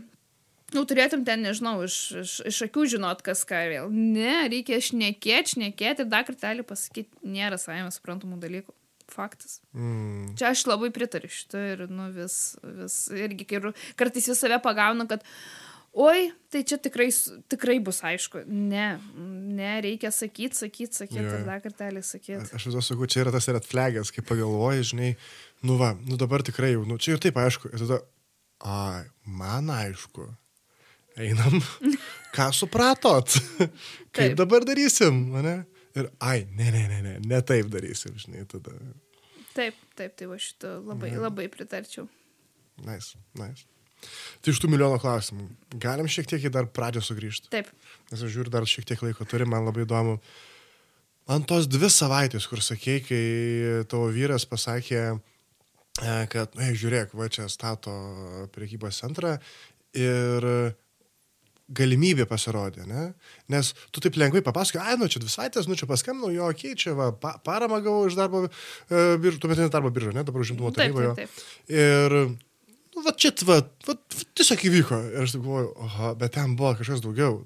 nu, 0.77 0.83
turėtum 0.89 1.25
ten, 1.25 1.45
nežinau, 1.47 1.79
iš, 1.87 1.97
iš, 2.23 2.35
iš 2.53 2.63
akių 2.69 2.85
žinot, 2.97 3.23
kas 3.25 3.47
ką 3.49 3.63
vėl. 3.73 3.93
Ne, 3.93 4.45
reikia 4.53 4.83
šnekėti, 4.85 5.57
šnekėti 5.57 6.05
ir 6.05 6.11
dar 6.13 6.27
kartelį 6.29 6.67
pasakyti, 6.69 7.23
nėra 7.25 7.59
savime 7.61 7.93
suprantamų 7.95 8.41
dalykų. 8.45 8.77
Faktas. 9.07 9.61
Mm. 9.71 10.33
Čia 10.35 10.49
aš 10.51 10.65
labai 10.67 10.89
pritariu 10.91 11.31
šitą 11.31 11.61
ir, 11.63 11.85
nu, 11.87 12.09
vis, 12.13 12.57
vis 12.61 12.97
irgi, 13.15 13.47
ir 13.55 13.69
kartais 13.97 14.27
vis 14.27 14.41
save 14.43 14.59
pagaunu, 14.65 15.07
kad, 15.07 15.23
oi, 15.97 16.31
tai 16.53 16.63
čia 16.69 16.77
tikrai, 16.83 17.09
tikrai 17.51 17.77
bus 17.85 18.03
aišku. 18.05 18.45
Ne, 18.47 18.89
ne, 19.17 19.71
reikia 19.85 20.13
sakyti, 20.13 20.59
sakyti, 20.59 21.01
sakyti 21.01 21.25
ir 21.25 21.47
dar 21.47 21.63
kartelį 21.65 22.03
sakyti. 22.05 22.41
Aš 22.57 22.69
vis 22.69 22.91
sakau, 22.91 23.09
čia 23.11 23.25
yra 23.25 23.33
tas 23.35 23.49
red 23.49 23.65
flagas, 23.67 24.13
kai 24.15 24.25
pagalvoji, 24.27 24.91
žinai, 24.93 25.13
nu 25.67 25.79
va, 25.81 25.95
nu 26.07 26.19
dabar 26.21 26.45
tikrai 26.47 26.75
jau, 26.75 26.85
nu 26.89 26.99
čia 27.01 27.17
ir 27.17 27.23
taip 27.25 27.41
aišku. 27.41 27.73
Ir 27.73 27.85
tada, 27.85 28.03
ai, 28.69 29.07
man 29.25 29.73
aišku. 29.73 30.29
Einam, 31.17 31.63
ką 32.37 32.51
supratot? 32.53 33.33
Kaip 34.17 34.35
Taip. 34.35 34.37
dabar 34.37 34.67
darysim, 34.69 35.23
ne? 35.41 35.63
Ir, 35.97 36.11
ai, 36.21 36.43
ne, 36.53 36.69
ne, 36.75 36.83
ne, 36.91 36.99
ne, 37.01 37.15
ne 37.25 37.39
taip 37.41 37.71
darysim, 37.73 38.19
žinai, 38.21 38.43
tada. 38.51 38.75
Taip, 39.57 39.79
taip, 39.97 40.13
tai 40.13 40.29
va 40.29 40.37
šitą 40.37 40.75
labai, 40.85 41.15
labai 41.17 41.47
pritarčiau. 41.49 42.05
Nice, 42.85 43.17
nice. 43.41 43.65
Tai 44.45 44.53
iš 44.53 44.61
tų 44.63 44.71
milijono 44.71 44.99
klausimų, 45.03 45.47
galim 45.83 46.09
šiek 46.11 46.29
tiek 46.31 46.45
į 46.47 46.53
dar 46.55 46.69
pradžią 46.71 47.03
sugrįžti. 47.03 47.51
Taip, 47.51 47.71
Nes 48.13 48.21
aš 48.23 48.31
žiūriu, 48.31 48.53
dar 48.55 48.67
šiek 48.69 48.87
tiek 48.87 49.01
laiko 49.03 49.27
turi, 49.27 49.49
man 49.49 49.67
labai 49.67 49.83
įdomu. 49.87 50.21
Man 51.27 51.43
tos 51.49 51.67
dvi 51.67 51.89
savaitės, 51.91 52.47
kur 52.47 52.63
sakei, 52.63 53.01
kai 53.03 53.23
tavo 53.91 54.13
vyras 54.15 54.47
pasakė, 54.47 55.01
e, 55.99 56.17
kad, 56.31 56.55
na, 56.55 56.71
žiūrėk, 56.71 57.17
va 57.19 57.27
čia 57.33 57.49
stato 57.51 57.95
priekybos 58.55 59.03
centrą 59.03 59.35
ir 59.97 60.47
galimybė 61.67 62.29
pasirodė, 62.31 62.85
ne? 62.87 63.09
Nes 63.51 63.73
tu 63.91 64.03
taip 64.05 64.15
lengvai 64.21 64.43
papasakai, 64.47 64.85
ai, 64.85 64.95
nu 65.01 65.09
čia 65.11 65.19
dvi 65.23 65.33
savaitės, 65.33 65.67
nu 65.67 65.75
čia 65.79 65.89
paskambinau, 65.91 66.31
jo, 66.31 66.47
okei, 66.55 66.77
čia 66.79 66.95
va, 66.95 67.09
pa, 67.11 67.33
paramą 67.43 67.81
gavau 67.83 68.07
iš 68.07 68.15
darbo 68.19 68.45
e, 68.47 68.51
biržų, 69.19 69.41
tuometinė 69.43 69.73
darbo 69.75 69.91
birža, 69.91 70.15
ne, 70.15 70.23
dabar 70.27 70.45
užimtumo 70.47 70.71
taip. 70.77 70.95
Ir, 71.67 72.17
nu, 72.97 73.05
va 73.05 73.13
čia, 73.13 73.33
va, 73.45 73.61
va, 73.87 73.95
tiesiog 74.39 74.63
įvyko. 74.71 74.99
Ir 75.13 75.25
aš 75.27 75.37
taip 75.37 75.45
galvoju, 75.45 75.73
oho, 75.85 76.13
bet 76.21 76.35
ten 76.37 76.57
buvo 76.59 76.73
kažkas 76.79 77.03
daugiau. 77.05 77.43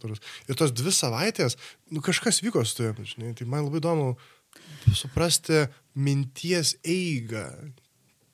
Ir 0.46 0.58
tos 0.58 0.74
dvi 0.76 0.94
savaitės, 0.94 1.58
nu, 1.90 2.02
kažkas 2.06 2.38
vyko 2.44 2.62
su 2.64 2.78
tavimi, 2.78 3.08
žinai. 3.10 3.34
Tai 3.38 3.48
man 3.50 3.66
labai 3.66 3.82
įdomu 3.82 4.12
suprasti 4.94 5.64
minties 5.98 6.76
eigą, 6.86 7.46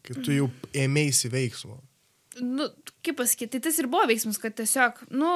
kai 0.07 0.19
tu 0.21 0.35
jau 0.37 0.51
ėmėsi 0.77 1.33
veiksmo. 1.33 1.81
nu, 2.41 2.69
kaip 3.01 3.17
pasakyti, 3.17 3.57
tai 3.57 3.65
tas 3.65 3.79
ir 3.81 3.89
buvo 3.89 4.05
veiksmas, 4.11 4.37
kad 4.41 4.53
tiesiog, 4.59 5.07
nu, 5.17 5.31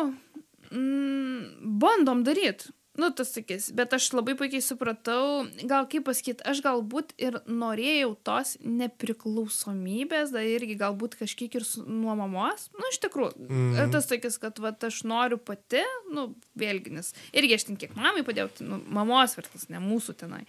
mm, 0.69 1.73
bandom 1.81 2.21
daryti. 2.27 2.69
Nu, 2.99 3.07
tas 3.15 3.31
sakys, 3.31 3.69
bet 3.79 3.93
aš 3.95 4.09
labai 4.17 4.35
puikiai 4.35 4.63
supratau, 4.65 5.45
gal 5.71 5.87
kaip 5.91 6.09
pasakyti, 6.09 6.43
aš 6.51 6.59
galbūt 6.65 7.13
ir 7.23 7.37
norėjau 7.47 8.17
tos 8.27 8.57
nepriklausomybės, 8.67 10.33
dar 10.35 10.49
irgi 10.49 10.75
galbūt 10.81 11.15
kažkiek 11.21 11.55
ir 11.61 11.67
nuo 11.87 12.17
mamos, 12.19 12.67
nu, 12.75 12.91
iš 12.91 12.99
tikrųjų. 13.05 13.37
Mhm. 13.47 13.77
Ir 13.79 13.93
tas 13.95 14.11
sakys, 14.11 14.41
kad 14.43 14.59
va, 14.63 14.75
aš 14.75 15.05
noriu 15.07 15.39
pati, 15.39 15.85
nu, 16.11 16.33
vėlgi, 16.59 16.97
nes 16.99 17.13
irgi 17.31 17.61
aš 17.61 17.69
ten 17.69 17.79
kiek 17.79 17.95
mamai 17.95 18.27
padėjau, 18.27 18.51
tai, 18.59 18.67
nu, 18.73 18.81
mamos 18.99 19.39
verslas, 19.39 19.69
ne 19.71 19.79
mūsų 19.85 20.17
tenai. 20.25 20.43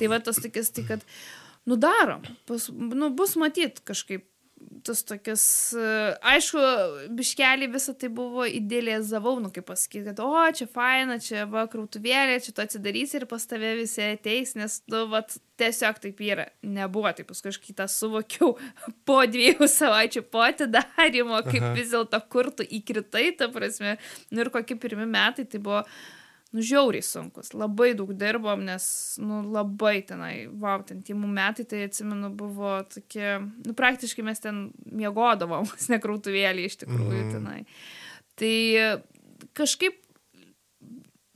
Tai 0.00 0.10
va, 0.10 0.18
tas 0.18 0.42
sakys, 0.42 0.74
tai 0.74 0.82
kad, 0.90 1.06
nu, 1.62 1.78
darom, 1.78 2.26
pas, 2.50 2.66
nu, 2.74 3.12
bus 3.14 3.38
matyt 3.38 3.78
kažkaip 3.86 4.26
tas 4.84 5.02
tokias, 5.06 5.44
e, 5.76 5.90
aišku, 6.32 6.60
biškelį 7.16 7.68
visą 7.72 7.94
tai 7.98 8.10
buvo 8.12 8.46
idealizavau, 8.48 9.36
nu 9.42 9.50
kaip 9.54 9.66
pasakyti, 9.68 10.04
kad, 10.10 10.22
o, 10.24 10.44
čia 10.54 10.68
faina, 10.70 11.18
čia 11.22 11.46
va, 11.50 11.66
krautuvėlė, 11.70 12.38
čia 12.44 12.54
tu 12.56 12.64
atsidarysi 12.64 13.18
ir 13.20 13.26
pas 13.30 13.44
tave 13.48 13.74
visi 13.78 14.04
ateis, 14.04 14.54
nes, 14.58 14.80
nu, 14.92 15.04
va, 15.12 15.22
tiesiog 15.58 16.00
taip 16.02 16.20
yra. 16.24 16.48
Nebuvo, 16.66 17.10
taip 17.16 17.30
paskui 17.30 17.52
aš 17.52 17.60
kitą 17.64 17.88
suvokiau 17.92 18.54
po 19.08 19.18
dviejų 19.28 19.68
savaičių 19.72 20.24
po 20.32 20.44
atidarimo, 20.46 21.40
kaip 21.48 21.64
Aha. 21.64 21.74
vis 21.78 21.92
dėlto 21.94 22.22
kur 22.32 22.52
tu 22.54 22.66
įkritai, 22.66 23.30
ta 23.40 23.50
prasme, 23.52 23.96
nu 24.32 24.44
ir 24.44 24.52
kokie 24.54 24.78
pirmi 24.80 25.08
metai, 25.08 25.48
tai 25.48 25.62
buvo 25.62 25.84
nu, 26.52 26.62
žiauriai 26.64 27.04
sunkus. 27.04 27.52
Labai 27.52 27.90
daug 27.98 28.14
dirbom, 28.16 28.62
nes, 28.64 28.88
nu, 29.20 29.42
labai 29.52 29.98
tenai, 30.08 30.46
wow, 30.48 30.80
ten 30.88 31.02
timų 31.04 31.28
metai, 31.28 31.66
tai 31.68 31.82
atsimenu, 31.88 32.30
buvo 32.38 32.78
tokie, 32.88 33.36
nu, 33.66 33.74
praktiškai 33.76 34.24
mes 34.24 34.40
ten 34.40 34.68
miegodavom, 34.88 35.68
nekrautuvėlį 35.94 36.68
iš 36.70 36.80
tikrųjų 36.84 37.22
Mhm. 37.22 37.32
tenai. 37.36 37.64
Tai 38.38 38.54
kažkaip 39.58 39.98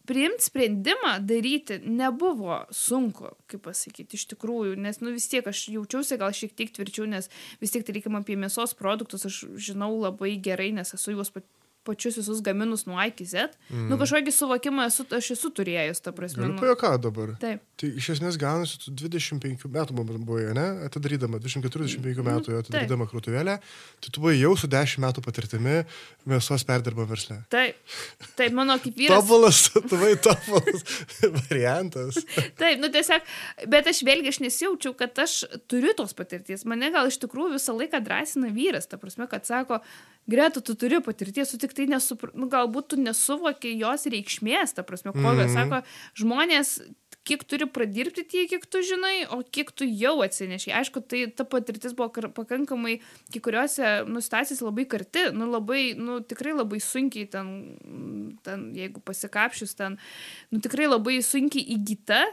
priimti 0.06 0.42
sprendimą 0.48 1.12
daryti 1.22 1.76
nebuvo 1.86 2.64
sunku, 2.74 3.30
kaip 3.46 3.62
pasakyti, 3.68 4.18
iš 4.18 4.26
tikrųjų, 4.32 4.74
nes, 4.82 4.98
nu, 5.00 5.12
vis 5.14 5.28
tiek 5.30 5.46
aš 5.46 5.68
jaučiausi 5.70 6.18
gal 6.18 6.34
šiek 6.34 6.56
tiek 6.58 6.72
tvirčiau, 6.74 7.06
nes 7.06 7.30
vis 7.62 7.70
tiek, 7.70 7.84
tarkim, 7.86 8.16
apie 8.18 8.34
mėsos 8.36 8.74
produktus 8.78 9.26
aš 9.28 9.44
žinau 9.62 9.92
labai 10.00 10.34
gerai, 10.42 10.72
nes 10.74 10.90
esu 10.96 11.14
juos 11.14 11.30
pat 11.30 11.46
pačius 11.84 12.16
visus 12.20 12.40
gaminus 12.44 12.86
nuo 12.86 12.98
A 12.98 13.06
iki 13.10 13.24
Z. 13.26 13.50
Mm. 13.70 13.88
Nu, 13.90 13.98
kažkokį 14.00 14.32
suvokimą 14.34 14.86
esu, 14.90 15.06
aš 15.18 15.32
esu 15.34 15.50
turėjus, 15.54 16.02
ta 16.04 16.12
prasme. 16.14 16.46
Nu, 16.46 16.58
pajuokauti 16.60 17.02
dabar. 17.08 17.34
taip. 17.42 17.64
Tai 17.82 17.88
iš 17.98 18.08
esmės 18.14 18.38
gaunasi, 18.38 18.78
tu 18.84 18.92
25 18.94 19.66
metų 19.74 19.96
man 19.96 20.26
buvai, 20.26 20.44
ne? 20.54 20.66
Atidarydama, 20.86 21.40
24-25 21.42 22.22
metų 22.28 22.54
jau 22.54 22.60
atidarydama 22.62 23.08
krūtuvėlę, 23.10 23.56
tai 24.04 24.12
tu 24.14 24.22
buvai 24.22 24.36
jau 24.36 24.52
su 24.58 24.70
10 24.70 25.02
metų 25.02 25.24
patirtimi 25.24 25.80
mėsos 26.30 26.62
perdirbo 26.68 27.06
versle. 27.10 27.40
Taip, 27.50 27.80
taip, 28.38 28.54
mano 28.54 28.78
kaip 28.82 28.94
vyras. 29.02 29.18
Tobulas, 29.18 29.64
tu 29.74 29.82
buvai 29.90 30.14
tobulas 30.22 30.86
variantas. 31.40 32.22
Taip, 32.60 32.78
nu 32.78 32.92
tiesiog, 32.94 33.26
bet 33.74 33.90
aš 33.90 34.04
vėlgi 34.06 34.30
aš 34.30 34.42
nesijaučiau, 34.46 34.94
kad 34.98 35.18
aš 35.24 35.40
turiu 35.66 35.96
tos 35.98 36.14
patirties. 36.14 36.62
Mane 36.70 36.92
gal 36.94 37.10
iš 37.10 37.18
tikrųjų 37.24 37.56
visą 37.58 37.74
laiką 37.74 37.98
drąsina 38.06 38.54
vyras, 38.54 38.86
ta 38.86 39.00
prasme, 39.02 39.26
kad 39.30 39.48
sako, 39.48 39.82
Greta, 40.30 40.60
tu 40.62 40.76
turi 40.78 41.00
patirties, 41.02 41.50
tu 41.50 41.58
tik 41.58 41.71
tai 41.74 41.86
nesupr... 41.90 42.30
nu, 42.34 42.48
galbūt 42.52 42.88
tu 42.92 42.96
nesuvoki 43.00 43.74
jos 43.78 44.06
reikšmės, 44.12 44.74
ta 44.76 44.82
prasme, 44.82 45.12
kokios, 45.12 45.50
Mhm. 45.50 45.54
sako, 45.56 45.82
žmonės 46.18 46.80
kiek 47.22 47.44
turi 47.46 47.68
pradirbti 47.70 48.24
tiek, 48.26 48.48
kiek 48.50 48.64
tu 48.66 48.80
žinai, 48.82 49.28
o 49.30 49.42
kiek 49.46 49.70
tu 49.70 49.84
jau 49.86 50.16
atsinešiai. 50.24 50.74
Aišku, 50.80 51.04
tai 51.06 51.20
ta 51.30 51.44
patirtis 51.46 51.94
buvo 51.94 52.08
kar- 52.10 52.32
pakankamai, 52.34 52.96
kai 53.30 53.38
kuriuose 53.40 54.08
nu, 54.10 54.18
situacijas 54.20 54.58
labai 54.60 54.84
karti, 54.90 55.28
nu, 55.32 55.46
labai, 55.46 55.94
nu, 55.94 56.18
tikrai 56.20 56.50
labai 56.56 56.80
sunkiai 56.82 57.30
ten, 57.30 57.52
ten 58.42 58.72
jeigu 58.74 58.98
pasikapšius 59.06 59.76
ten, 59.78 59.98
nu, 60.50 60.58
tikrai 60.58 60.88
labai 60.90 61.20
sunkiai 61.22 61.62
įgyta. 61.78 62.24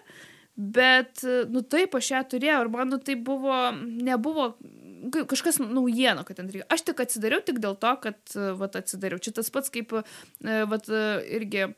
Bet, 0.59 1.21
nu 1.47 1.61
taip, 1.63 1.93
aš 1.95 2.09
ją 2.11 2.19
turėjau 2.33 2.65
ir 2.65 2.69
man, 2.73 2.89
nu 2.91 2.97
tai 2.99 3.13
buvo, 3.15 3.55
nebuvo 4.09 4.57
kažkas 5.29 5.59
naujieno, 5.61 6.23
kad 6.27 6.39
ten 6.39 6.49
reikia. 6.51 6.67
Aš 6.69 6.83
tik 6.89 6.99
atsidariau 7.03 7.41
tik 7.45 7.59
dėl 7.63 7.77
to, 7.79 7.91
kad, 8.03 8.19
vat, 8.59 8.75
atsidariau. 8.79 9.19
Čia 9.23 9.35
tas 9.39 9.49
pats 9.53 9.71
kaip, 9.73 9.93
e, 9.99 10.63
vat, 10.69 10.89
irgi 11.29 11.69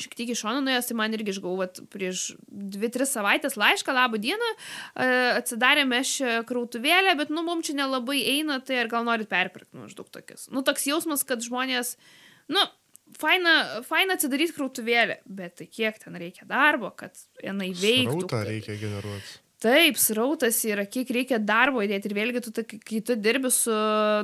šiek 0.00 0.14
tiek 0.16 0.30
iš 0.32 0.40
šono 0.40 0.62
nuėjęs, 0.64 0.86
tai 0.88 0.94
man 0.96 1.12
irgi 1.12 1.34
išgavau 1.34 1.58
vat, 1.60 1.80
prieš 1.92 2.30
2-3 2.48 3.04
savaitės 3.10 3.58
laišką, 3.60 3.92
labą 3.92 4.16
dieną, 4.24 4.48
e, 4.96 5.08
atsidarėme 5.36 5.98
šią 6.08 6.38
krautuvėlę, 6.48 7.12
bet, 7.20 7.28
nu, 7.34 7.42
mums 7.44 7.68
čia 7.68 7.76
nelabai 7.76 8.22
eina, 8.38 8.56
tai 8.64 8.78
ar 8.84 8.88
gal 8.92 9.04
norit 9.04 9.28
perpirkti, 9.28 9.74
nu, 9.76 9.84
maždaug 9.88 10.08
tokias. 10.08 10.46
Nu, 10.48 10.64
toks 10.64 10.88
jausmas, 10.88 11.26
kad 11.28 11.44
žmonės, 11.44 11.98
nu, 12.48 12.64
faina, 13.20 13.82
faina 13.84 14.16
atsidaryti 14.16 14.56
krautuvėlę, 14.56 15.18
bet 15.28 15.58
tai 15.60 15.68
kiek 15.68 16.00
ten 16.00 16.16
reikia 16.16 16.48
darbo, 16.48 16.88
kad 16.96 17.12
jinai 17.44 17.74
veiktų. 17.76 18.16
Rautą 18.16 18.38
kad- 18.38 18.48
reikia 18.48 18.78
generuoti. 18.80 19.41
Taip, 19.62 19.94
srautas 20.00 20.56
yra, 20.66 20.82
kiek 20.90 21.10
reikia 21.14 21.36
darbo 21.38 21.84
įdėti 21.84 22.08
ir 22.10 22.14
vėlgi, 22.16 22.40
tu, 22.42 22.50
ta- 22.56 22.64
kai 22.66 22.98
tu 23.06 23.14
dirbi 23.14 23.50
su, 23.54 23.74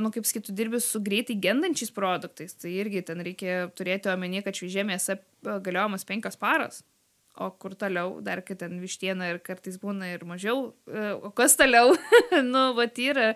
nu, 0.03 0.11
kaip 0.15 0.27
sakyt, 0.27 0.49
tu 0.49 0.55
dirbi 0.59 0.81
su 0.83 0.99
greitai 1.05 1.37
gendančiais 1.39 1.93
produktais, 1.95 2.57
tai 2.59 2.73
irgi 2.81 3.05
ten 3.07 3.23
reikia 3.23 3.69
turėti 3.79 4.11
omeny, 4.11 4.41
kad 4.43 4.59
šviežia 4.59 4.83
mėsa 4.89 5.15
e, 5.15 5.21
galiojamas 5.63 6.07
penkios 6.09 6.39
paras. 6.41 6.83
O 7.39 7.53
kur 7.55 7.77
toliau, 7.79 8.17
dar 8.27 8.43
kai 8.43 8.57
ten 8.59 8.81
vištiena 8.83 9.29
ir 9.31 9.39
kartais 9.47 9.79
būna 9.79 10.11
ir 10.11 10.27
mažiau, 10.27 10.73
e, 10.91 11.05
o 11.15 11.31
kas 11.31 11.55
toliau, 11.61 11.95
nu, 12.53 12.65
va, 12.75 12.89
yra, 12.99 13.29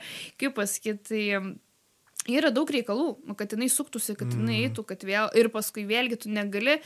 kaip 0.43 0.59
pasakyti, 0.59 1.07
tai 1.07 1.23
yra 2.31 2.53
daug 2.55 2.70
reikalų, 2.70 3.35
kad 3.39 3.55
jinai 3.55 3.68
suktųsi, 3.73 4.14
kad 4.18 4.31
jinai 4.31 4.61
eitų, 4.66 4.85
kad 4.87 5.03
vėl, 5.07 5.29
ir 5.39 5.49
paskui 5.53 5.85
vėlgi 5.89 6.20
tu 6.23 6.31
negali, 6.33 6.77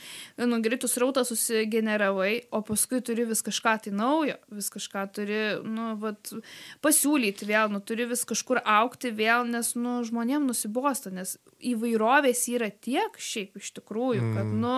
nu, 0.41 0.59
greitų 0.63 0.89
srautą 0.89 1.23
susigeneravai, 1.27 2.47
o 2.49 2.63
paskui 2.65 3.03
turi 3.05 3.27
vis 3.29 3.43
kažką 3.45 3.75
tai 3.85 3.93
naujo, 3.93 4.37
vis 4.57 4.71
kažką 4.73 5.05
turi, 5.13 5.41
nu, 5.67 5.93
vat, 6.01 6.33
pasiūlyti 6.85 7.49
vėl, 7.49 7.69
nu, 7.73 7.83
turi 7.85 8.09
vis 8.09 8.25
kažkur 8.27 8.63
aukti 8.65 9.13
vėl, 9.13 9.45
nes, 9.49 9.75
nu, 9.77 9.99
žmonėm 10.07 10.49
nusibosta, 10.49 11.13
nes 11.13 11.37
įvairovės 11.61 12.47
yra 12.53 12.71
tiek 12.73 13.17
šiaip 13.21 13.61
iš 13.61 13.75
tikrųjų, 13.77 14.33
kad, 14.37 14.53
nu, 14.65 14.77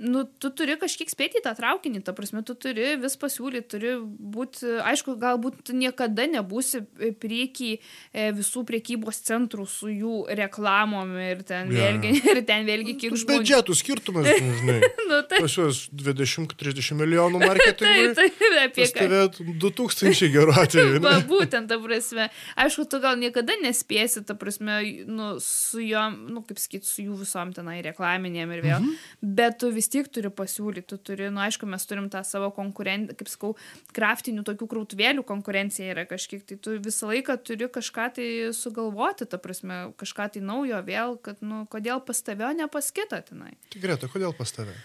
nu, 0.00 0.24
tu 0.40 0.48
turi 0.56 0.76
kažkiek 0.80 1.10
spėti 1.12 1.40
į 1.40 1.44
tą 1.44 1.52
traukinį, 1.58 2.00
ta 2.06 2.14
prasme, 2.16 2.40
tu 2.46 2.54
turi 2.56 2.94
vis 3.00 3.16
pasiūlyti, 3.20 3.66
turi 3.68 3.90
būti, 4.00 4.78
aišku, 4.88 5.16
galbūt 5.20 5.74
niekada 5.76 6.24
nebūsi 6.30 6.80
prieky 7.20 7.74
e, 7.76 8.30
visų 8.36 8.64
priekybos 8.68 9.20
centrų 9.28 9.66
su 9.68 9.90
jų 9.92 10.22
reklamom 10.40 11.12
ir 11.20 11.42
ten, 11.44 11.68
Jo, 11.68 11.82
vėlgi, 11.84 12.14
ir 12.32 12.40
ten 12.48 12.64
vėlgi 12.68 12.94
kiek 12.96 13.12
Toks 13.12 13.26
žmonių. 13.26 13.42
Biudžetų 13.42 13.76
skirtumas, 13.76 14.30
nu, 14.46 14.54
žinai. 14.62 14.78
Nu, 15.10 15.20
tai, 15.28 15.42
Pas 15.44 15.58
juos 15.58 15.82
20-30 15.92 16.96
milijonų 17.02 17.40
tai, 17.42 17.50
marketingui. 17.52 18.08
tai, 18.16 18.30
apie 18.64 18.88
ką. 18.88 19.04
tave 19.04 19.52
2000 19.66 20.32
gerų 20.32 20.56
atveju. 20.64 21.04
Va, 21.04 21.18
ne? 21.18 21.28
būtent, 21.28 21.68
ta 21.68 21.80
prasme. 21.82 22.30
Aišku, 22.56 22.88
tu 22.88 23.02
gal 23.04 23.20
niekada 23.20 23.58
nespėsi, 23.60 24.24
ta 24.24 24.38
prasme, 24.38 24.80
nu, 25.04 25.34
su 25.44 25.84
juom, 25.84 26.16
nu, 26.32 26.44
kaip 26.48 26.62
sakyt, 26.62 26.88
su 26.88 27.04
jų 27.04 27.20
visom 27.20 27.52
tenai 27.56 27.80
reklaminėm 27.84 28.56
ir 28.56 28.64
vėl. 28.64 28.80
Mhm. 28.80 28.98
Bet 29.36 29.60
tu 29.60 29.68
vis 29.74 29.89
tiek 29.92 30.08
turi 30.12 30.30
pasiūlyti, 30.32 30.86
tu 30.92 30.98
turi, 31.10 31.28
nu, 31.34 31.42
aišku, 31.44 31.68
mes 31.70 31.86
turim 31.88 32.08
tą 32.12 32.22
savo 32.26 32.50
konkurenciją, 32.56 33.16
kaip 33.18 33.30
sakau, 33.32 33.52
kraftinių 33.96 34.44
tokių 34.46 34.68
krautuvėlių 34.70 35.24
konkurencija 35.28 35.94
yra 35.94 36.06
kažkiek, 36.10 36.44
tai 36.46 36.58
tu 36.62 36.76
visą 36.82 37.10
laiką 37.10 37.36
turi 37.46 37.68
kažką 37.72 38.06
tai 38.16 38.28
sugalvoti, 38.56 39.28
ta 39.30 39.40
prasme, 39.42 39.82
kažką 40.00 40.30
tai 40.36 40.44
naujo 40.44 40.80
vėl, 40.86 41.18
kad, 41.22 41.42
nu, 41.44 41.64
kodėl 41.70 42.02
pas 42.06 42.22
tave, 42.26 42.46
o 42.48 42.54
ne 42.56 42.70
pas 42.70 42.90
kitą 42.94 43.22
tenai. 43.26 43.54
Greta, 43.76 44.10
kodėl 44.10 44.34
pas 44.36 44.52
tave? 44.54 44.76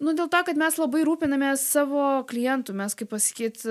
Nu, 0.00 0.14
dėl 0.16 0.30
to, 0.32 0.40
kad 0.46 0.56
mes 0.56 0.78
labai 0.80 1.02
rūpinamės 1.04 1.66
savo 1.74 2.22
klientų, 2.28 2.72
mes, 2.78 2.96
kaip 2.96 3.10
pasakyt, 3.12 3.66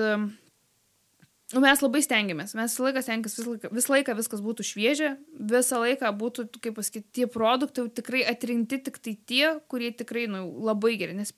nu, 1.54 1.62
mes 1.64 1.82
labai 1.82 2.02
stengiamės, 2.04 2.54
mes 2.58 2.72
visą 2.74 2.86
laiką 2.86 3.02
stengiamės, 3.04 3.36
visą 3.38 3.50
laiką, 3.54 3.70
visą 3.74 3.94
laiką 3.94 4.16
viskas 4.18 4.42
būtų 4.44 4.66
šviežia, 4.66 5.10
visą 5.52 5.80
laiką 5.82 6.12
būtų, 6.20 6.46
kaip 6.62 6.76
pasakyt, 6.78 7.08
tie 7.16 7.26
produktai 7.30 7.88
tikrai 7.96 8.22
atrinkti 8.30 8.80
tik 8.86 9.00
tai 9.02 9.16
tie, 9.26 9.44
kurie 9.70 9.90
tikrai, 9.96 10.28
nu, 10.30 10.44
labai 10.66 10.94
geri, 11.00 11.16
nes 11.18 11.34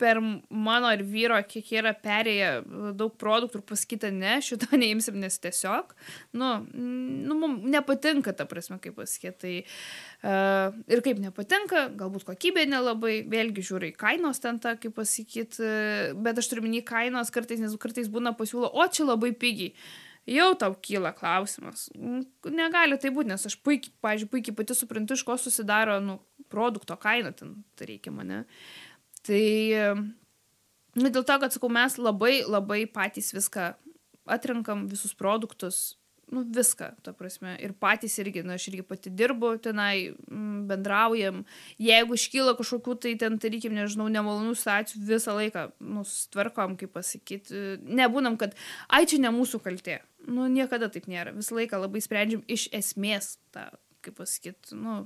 per 0.00 0.18
mano 0.50 0.90
ir 0.94 1.04
vyro, 1.06 1.36
kiek 1.46 1.68
yra 1.78 1.92
perėję 1.94 2.50
daug 2.98 3.14
produktų 3.20 3.60
ir 3.60 3.64
pasakyta, 3.68 4.10
ne, 4.14 4.36
šito 4.44 4.68
neimsim, 4.80 5.18
nes 5.22 5.38
tiesiog, 5.42 5.92
nu, 6.38 6.50
nu 6.74 7.36
mums 7.38 7.66
nepatinka, 7.74 8.34
ta 8.36 8.46
prasme, 8.50 8.80
kaip 8.82 8.96
pasakyti. 8.98 9.34
Tai, 9.44 9.52
uh, 10.30 10.80
ir 10.90 11.04
kaip 11.04 11.20
nepatinka, 11.22 11.86
galbūt 11.98 12.26
kokybė 12.28 12.66
nelabai, 12.70 13.20
vėlgi 13.30 13.66
žiūri 13.70 13.92
kainos 13.98 14.42
ten 14.42 14.58
tą, 14.62 14.74
kaip 14.80 14.96
pasakyti, 14.98 15.70
bet 16.24 16.42
aš 16.42 16.50
turiu 16.50 16.66
minį 16.66 16.82
kainos 16.88 17.30
kartais, 17.34 17.62
nes 17.62 17.78
kartais 17.80 18.10
būna 18.10 18.34
pasiūlo, 18.38 18.72
o 18.74 18.88
čia 18.90 19.06
labai 19.08 19.34
pigiai. 19.36 19.74
Jau 20.24 20.54
tau 20.56 20.72
kyla 20.80 21.10
klausimas. 21.12 21.90
Negali 22.48 22.96
tai 22.96 23.10
būti, 23.12 23.28
nes 23.28 23.42
aš 23.44 23.58
puikiai, 23.60 23.92
pažiūrėjau, 24.00 24.30
puikiai 24.32 24.56
pati 24.56 24.76
suprantu, 24.76 25.18
iš 25.18 25.24
ko 25.28 25.36
susidaro 25.36 25.98
nu, 26.00 26.16
produkto 26.48 26.96
kaina, 27.00 27.34
ten 27.36 27.58
tai 27.76 27.90
reikia 27.92 28.12
mane. 28.14 28.44
Tai, 29.24 29.44
nu, 31.00 31.08
dėl 31.08 31.24
to, 31.24 31.36
kad, 31.40 31.52
sakau, 31.54 31.70
mes 31.72 31.98
labai, 32.00 32.38
labai 32.44 32.84
patys 32.90 33.32
viską 33.36 33.72
atrenkam, 34.24 34.86
visus 34.88 35.14
produktus, 35.16 35.94
nu, 36.32 36.42
viską, 36.56 36.90
ta 37.04 37.12
prasme. 37.16 37.54
Ir 37.62 37.74
patys 37.80 38.16
irgi, 38.20 38.42
na, 38.46 38.56
aš 38.58 38.68
irgi 38.70 38.84
pati 38.86 39.12
dirbu 39.12 39.54
tenai, 39.64 40.12
mm, 40.12 40.64
bendraujam. 40.70 41.42
Jeigu 41.80 42.16
iškyla 42.18 42.56
kažkokių 42.58 42.96
tai 43.00 43.14
ten, 43.20 43.38
tarykim, 43.40 43.74
nežinau, 43.76 44.08
nemalonų 44.12 44.54
situacijų, 44.58 45.02
visą 45.08 45.36
laiką, 45.36 45.66
nu, 45.80 46.04
sutvarkom, 46.08 46.78
kaip 46.80 46.94
pasakyti. 46.96 47.78
Nebūnam, 47.84 48.38
kad, 48.40 48.56
ai, 48.88 49.04
čia 49.10 49.20
ne 49.22 49.32
mūsų 49.34 49.60
kaltė. 49.64 50.00
Nu, 50.26 50.48
niekada 50.48 50.88
taip 50.92 51.08
nėra. 51.10 51.34
Visą 51.36 51.58
laiką 51.58 51.80
labai 51.84 52.00
sprendžiam 52.04 52.44
iš 52.48 52.68
esmės 52.72 53.36
tą, 53.52 53.68
kaip 54.04 54.16
pasakyti, 54.20 54.76
nu, 54.80 55.04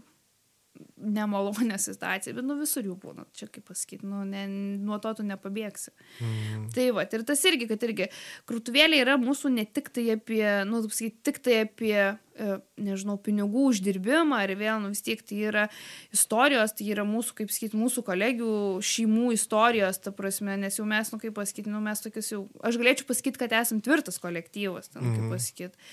nemalonę 0.97 1.79
situaciją, 1.79 2.35
bet 2.37 2.45
nu 2.47 2.57
visur 2.59 2.87
jų 2.87 2.95
būna, 3.03 3.25
čia 3.37 3.47
kaip 3.51 3.67
pasakyti, 3.71 4.07
nu, 4.07 4.25
ne, 4.29 4.45
nuo 4.83 4.99
to 5.03 5.13
tu 5.19 5.27
nepabėgsi. 5.27 5.93
Mm. 6.23 6.65
Tai 6.75 6.87
va, 6.97 7.05
ir 7.07 7.25
tas 7.29 7.45
irgi, 7.49 7.69
kad 7.71 7.83
irgi 7.87 8.09
krūtuvėlė 8.51 9.03
yra 9.03 9.19
mūsų 9.21 9.53
ne 9.55 9.65
tik 9.67 9.91
tai 9.95 10.07
apie, 10.17 10.43
nu, 10.69 10.81
taip 10.85 10.95
sakyti, 10.97 11.23
tik 11.29 11.39
tai 11.45 11.57
apie, 11.67 11.95
e, 12.39 12.59
nežinau, 12.83 13.19
pinigų 13.23 13.69
uždirbimą, 13.73 14.43
ar 14.47 14.55
vėl, 14.59 14.83
nu, 14.85 14.93
vis 14.95 15.03
tiek 15.07 15.23
tai 15.23 15.39
yra 15.51 15.67
istorijos, 16.15 16.75
tai 16.79 16.91
yra 16.95 17.07
mūsų, 17.09 17.37
kaip 17.43 17.55
sakyti, 17.55 17.79
mūsų 17.79 18.05
kolegių 18.07 18.53
šeimų 18.83 19.33
istorijos, 19.39 20.03
ta 20.03 20.15
prasme, 20.15 20.57
nes 20.61 20.79
jau 20.79 20.87
mes, 20.89 21.11
nu, 21.15 21.19
kaip 21.23 21.35
pasakyti, 21.39 21.71
nu, 21.71 21.83
mes 21.85 22.03
tokius 22.05 22.33
jau, 22.35 22.45
aš 22.63 22.79
galėčiau 22.81 23.09
pasakyti, 23.11 23.43
kad 23.45 23.55
esam 23.63 23.83
tvirtas 23.85 24.19
kolektyvas, 24.23 24.91
ten, 24.93 25.03
kaip 25.03 25.25
Mhm. 25.25 25.33
pasakyti. 25.35 25.89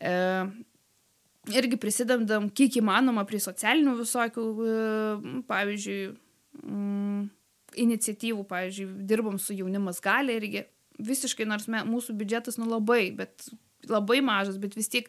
E, 0.00 0.14
irgi 1.48 1.78
prisidedam 1.80 2.48
kiek 2.52 2.80
įmanoma 2.80 3.24
prie 3.28 3.40
socialinių 3.40 3.96
visokių, 4.02 4.44
e, 4.66 4.74
pavyzdžiui, 5.48 6.00
mm, 6.62 7.22
iniciatyvų, 7.80 8.44
pavyzdžiui, 8.50 8.90
dirbam 9.06 9.38
su 9.38 9.54
jaunimas 9.54 10.00
gali 10.00 10.36
irgi. 10.36 10.64
Visiškai, 11.00 11.46
nors 11.48 11.68
me, 11.68 11.80
mūsų 11.86 12.16
biudžetas 12.18 12.58
nu 12.58 12.66
labai, 12.68 13.10
bet 13.16 13.48
labai 13.88 14.20
mažas, 14.20 14.58
bet 14.60 14.74
vis 14.76 14.88
tiek 14.88 15.08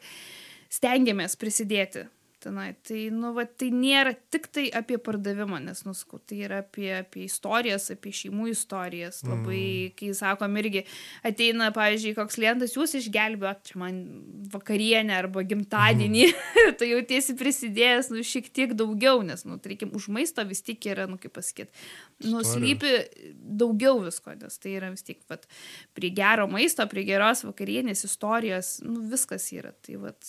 stengiamės 0.72 1.36
prisidėti. 1.36 2.08
Tenai. 2.42 2.72
Tai, 2.88 3.00
nu, 3.16 3.32
va, 3.36 3.46
tai 3.46 3.70
nėra 3.74 4.14
tik 4.34 4.48
tai 4.54 4.66
apie 4.76 4.98
pardavimą, 5.02 5.60
nes, 5.64 5.84
nuskau, 5.88 6.20
tai 6.28 6.42
yra 6.48 6.62
apie, 6.64 6.90
apie 7.02 7.26
istorijas, 7.28 7.90
apie 7.94 8.14
šeimų 8.18 8.50
istorijas. 8.52 9.22
Labai, 9.28 9.62
mm. 9.62 9.96
kai 10.00 10.12
sakom, 10.18 10.58
irgi 10.62 10.84
ateina, 11.28 11.72
pavyzdžiui, 11.76 12.16
koks 12.18 12.40
klientas, 12.40 12.76
jūs 12.78 12.96
išgelbėjot 13.02 13.72
čia 13.72 13.82
man 13.82 14.02
vakarienę 14.54 15.18
arba 15.22 15.46
gimtadienį, 15.48 16.26
mm. 16.32 16.76
tai 16.82 16.92
jau 16.92 17.02
tiesi 17.14 17.38
prisidėjęs, 17.40 18.12
nu, 18.16 18.26
šiek 18.28 18.50
tiek 18.54 18.76
daugiau, 18.78 19.22
nes, 19.26 19.46
nu, 19.48 19.60
tarkim, 19.62 19.94
už 19.98 20.10
maisto 20.14 20.46
vis 20.48 20.64
tik 20.66 20.90
yra, 20.92 21.08
nu, 21.12 21.20
kaip 21.22 21.36
pasakyti, 21.38 21.72
nu, 22.28 22.44
slypi 22.46 22.96
daugiau 23.62 24.02
visko, 24.04 24.34
nes 24.40 24.60
tai 24.62 24.76
yra 24.80 24.92
vis 24.94 25.06
tik, 25.06 25.22
vat, 25.32 25.48
prie 25.98 26.12
gero 26.16 26.48
maisto, 26.52 26.86
prie 26.92 27.06
geros 27.08 27.46
vakarienės 27.48 28.06
istorijos, 28.08 28.80
nu, 28.86 29.06
viskas 29.12 29.48
yra. 29.56 29.74
Tai, 29.86 29.98
vat, 30.06 30.28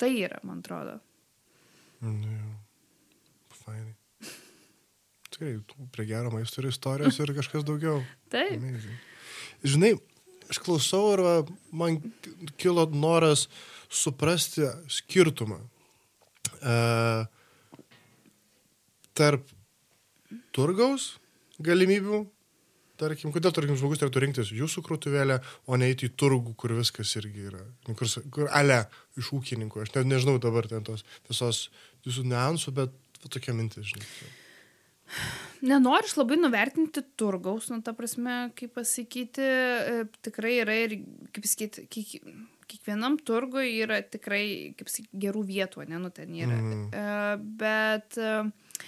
tai 0.00 0.12
yra, 0.22 0.40
man 0.46 0.62
atrodo. 0.62 0.98
Nu. 2.00 2.36
Fainai. 3.64 3.94
Tikrai, 5.28 5.56
prie 5.92 6.06
gero 6.08 6.30
maisto 6.32 6.62
ir 6.62 6.70
istorijos 6.70 7.18
ir 7.20 7.34
kažkas 7.36 7.66
daugiau. 7.66 8.00
Taip. 8.32 8.56
Amazing. 8.56 9.00
Žinai, 9.66 9.92
aš 10.48 10.60
klausau 10.62 11.12
ir 11.16 11.24
va, 11.26 11.34
man 11.74 11.98
kilo 12.60 12.86
noras 12.94 13.48
suprasti 13.90 14.66
skirtumą 14.92 15.58
e, 16.60 16.74
tarp 19.18 19.48
turgaus 20.54 21.16
galimybių 21.58 22.22
tarkim, 22.98 23.32
kodėl, 23.34 23.54
tarkim, 23.54 23.76
žmogus 23.78 24.00
turėtų 24.02 24.22
rinktis 24.24 24.52
jūsų 24.54 24.82
krūtuvėlę, 24.86 25.38
o 25.66 25.78
ne 25.80 25.90
eiti 25.92 26.08
į 26.08 26.14
turgų, 26.18 26.54
kur 26.58 26.74
viskas 26.78 27.14
irgi 27.20 27.48
yra. 27.50 27.62
Kur, 27.88 28.10
kur 28.34 28.50
ale 28.54 28.84
iš 29.18 29.32
ūkininkų. 29.38 29.84
Aš 29.84 29.94
net 29.96 30.10
nežinau 30.10 30.38
dabar 30.42 30.68
ten 30.70 30.84
tos 30.86 31.06
visos 31.30 31.68
jūsų 32.06 32.26
niuansų, 32.32 32.74
bet 32.76 32.94
va, 33.22 33.32
tokia 33.32 33.56
mintis, 33.56 33.88
žinai. 33.92 34.10
Nenoriu 35.64 36.04
aš 36.04 36.18
labai 36.18 36.36
nuvertinti 36.38 37.02
turgaus, 37.18 37.70
nu, 37.72 37.80
ta 37.82 37.94
prasme, 37.96 38.50
kaip 38.58 38.74
pasakyti, 38.76 39.42
e, 39.42 40.04
tikrai 40.22 40.58
yra 40.60 40.76
ir, 40.84 40.98
kaip 41.34 41.48
sakyti, 41.48 41.86
kiek, 41.90 42.28
kiekvienam 42.68 43.16
turgui 43.26 43.72
yra 43.80 44.02
tikrai, 44.04 44.74
kaip 44.78 44.92
sakyti, 44.92 45.22
gerų 45.24 45.42
vietų, 45.48 45.88
ne, 45.88 46.02
nu, 46.02 46.12
ten 46.14 46.36
yra. 46.36 46.58
Mm. 46.60 47.48
Bet, 47.58 48.20
uh, 48.20 48.84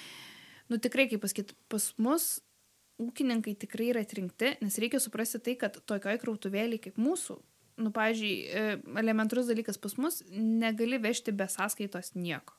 nu, 0.71 0.79
tikrai, 0.79 1.09
kaip 1.11 1.25
pasakyti, 1.25 1.57
pas 1.73 1.89
mus 1.97 2.29
ūkininkai 3.01 3.57
tikrai 3.65 3.91
yra 3.95 4.05
atrinkti, 4.05 4.55
nes 4.65 4.79
reikia 4.83 5.01
suprasti 5.03 5.41
tai, 5.45 5.57
kad 5.61 5.79
tokioj 5.89 6.21
krautuvėlį 6.23 6.81
kaip 6.87 7.01
mūsų, 7.01 7.37
nu, 7.81 7.93
pažiūrėjau, 7.97 8.79
e, 8.79 8.81
elementarus 9.03 9.51
dalykas 9.51 9.81
pas 9.81 9.97
mus, 10.01 10.21
negali 10.31 11.01
vežti 11.03 11.35
be 11.37 11.49
sąskaitos 11.51 12.15
nieko. 12.19 12.57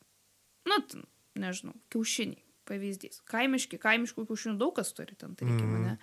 Nu, 0.69 0.79
ten, 0.89 1.05
nežinau, 1.39 1.75
kiaušiniai, 1.93 2.41
pavyzdys. 2.69 3.21
Kaimiški, 3.29 3.79
kaimiškų 3.81 4.25
kiaušinių 4.29 4.57
daug 4.61 4.75
kas 4.77 4.93
turi 4.97 5.15
ten, 5.17 5.35
tarkim, 5.37 5.61
mm. 5.67 5.87
ne. 5.87 5.95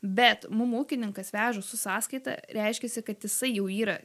Bet 0.00 0.46
mum 0.52 0.72
ūkininkas 0.80 1.32
veža 1.34 1.64
su 1.64 1.80
sąskaita, 1.80 2.38
reiškia, 2.56 3.04
kad 3.06 3.26
jisai 3.26 3.52
jau 3.54 3.68
yra 3.72 3.98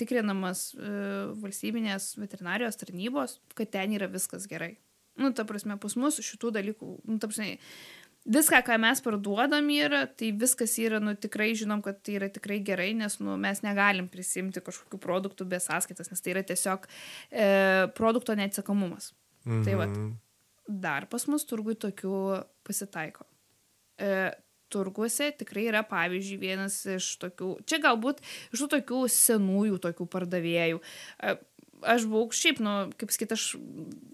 tikrinamas 0.00 0.70
e, 0.74 0.92
valstybinės 1.40 2.14
veterinarijos 2.20 2.78
tarnybos, 2.80 3.38
kad 3.58 3.70
ten 3.74 3.94
yra 3.96 4.10
viskas 4.10 4.48
gerai. 4.50 4.76
Nu, 5.20 5.32
ta 5.36 5.44
prasme, 5.44 5.76
pas 5.80 5.96
mus 6.00 6.20
šitų 6.24 6.52
dalykų, 6.54 6.90
nu, 7.10 7.18
ta 7.20 7.28
prasme, 7.28 7.58
viską, 8.24 8.60
ką 8.66 8.78
mes 8.80 9.00
parduodam 9.04 9.70
yra, 9.72 10.04
tai 10.06 10.30
viskas 10.36 10.76
yra, 10.82 11.00
nu 11.02 11.14
tikrai 11.16 11.52
žinom, 11.58 11.82
kad 11.84 12.02
tai 12.04 12.18
yra 12.18 12.28
tikrai 12.32 12.60
gerai, 12.64 12.90
nes 12.96 13.18
nu, 13.22 13.36
mes 13.40 13.62
negalim 13.64 14.10
prisimti 14.12 14.62
kažkokių 14.64 15.00
produktų 15.00 15.48
be 15.48 15.60
sąskaitas, 15.62 16.12
nes 16.12 16.20
tai 16.20 16.34
yra 16.34 16.44
tiesiog 16.46 16.86
e, 17.30 17.48
produkto 17.96 18.36
neatsakamumas. 18.38 19.12
Mhm. 19.46 19.64
Tai 19.64 19.78
va, 19.80 19.88
dar 20.68 21.08
pas 21.10 21.26
mus 21.30 21.46
turgui 21.48 21.74
tokių 21.80 22.44
pasitaiko. 22.66 23.26
E, 24.00 24.30
turguose 24.70 25.30
tikrai 25.38 25.66
yra, 25.70 25.82
pavyzdžiui, 25.86 26.38
vienas 26.40 26.76
iš 26.88 27.14
tokių, 27.22 27.50
čia 27.68 27.80
galbūt 27.82 28.22
iš 28.54 28.62
tų 28.62 28.68
tokių 28.76 29.00
senųjų 29.10 29.80
tokių 29.82 30.06
pardavėjų. 30.12 30.80
E, 30.80 31.34
aš 31.86 32.06
buvau 32.08 32.28
šiaip, 32.34 32.60
nu, 32.64 32.72
kaip 33.00 33.12
sakyt, 33.14 33.34
aš 33.36 33.44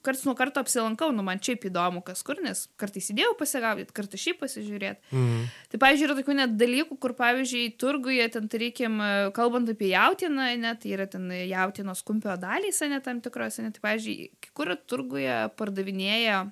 karts 0.07 0.25
nuo 0.27 0.35
karto 0.39 0.63
apsilankau, 0.63 1.11
nu, 1.15 1.25
man 1.27 1.41
šiaip 1.43 1.67
įdomu, 1.71 2.03
kas 2.07 2.23
kur, 2.27 2.41
nes 2.45 2.67
kartais 2.81 3.11
įdėjau 3.13 3.37
pasigaudyti, 3.41 3.95
kartais 3.97 4.23
šiaip 4.23 4.41
pasižiūrėti. 4.43 5.03
Mhm. 5.13 5.47
Tai, 5.73 5.81
pavyzdžiui, 5.85 6.09
yra 6.09 6.19
tokių 6.21 6.37
net 6.41 6.59
dalykų, 6.61 6.99
kur, 7.03 7.17
pavyzdžiui, 7.19 7.65
turguje, 7.81 8.29
ten, 8.37 8.51
tarkim, 8.53 9.01
kalbant 9.37 9.73
apie 9.73 9.91
jautieną, 9.95 10.51
net 10.63 10.85
tai 10.85 10.95
yra 10.97 11.09
ten 11.11 11.27
jautienos 11.33 12.05
kumpio 12.07 12.37
dalys, 12.41 12.83
net 12.87 13.07
tam 13.07 13.23
tikros, 13.25 13.61
net, 13.65 13.79
tai, 13.79 13.85
pavyzdžiui, 13.89 14.31
kai 14.45 14.55
kur 14.57 14.75
turguje 14.87 15.43
pardavinėja 15.59 16.47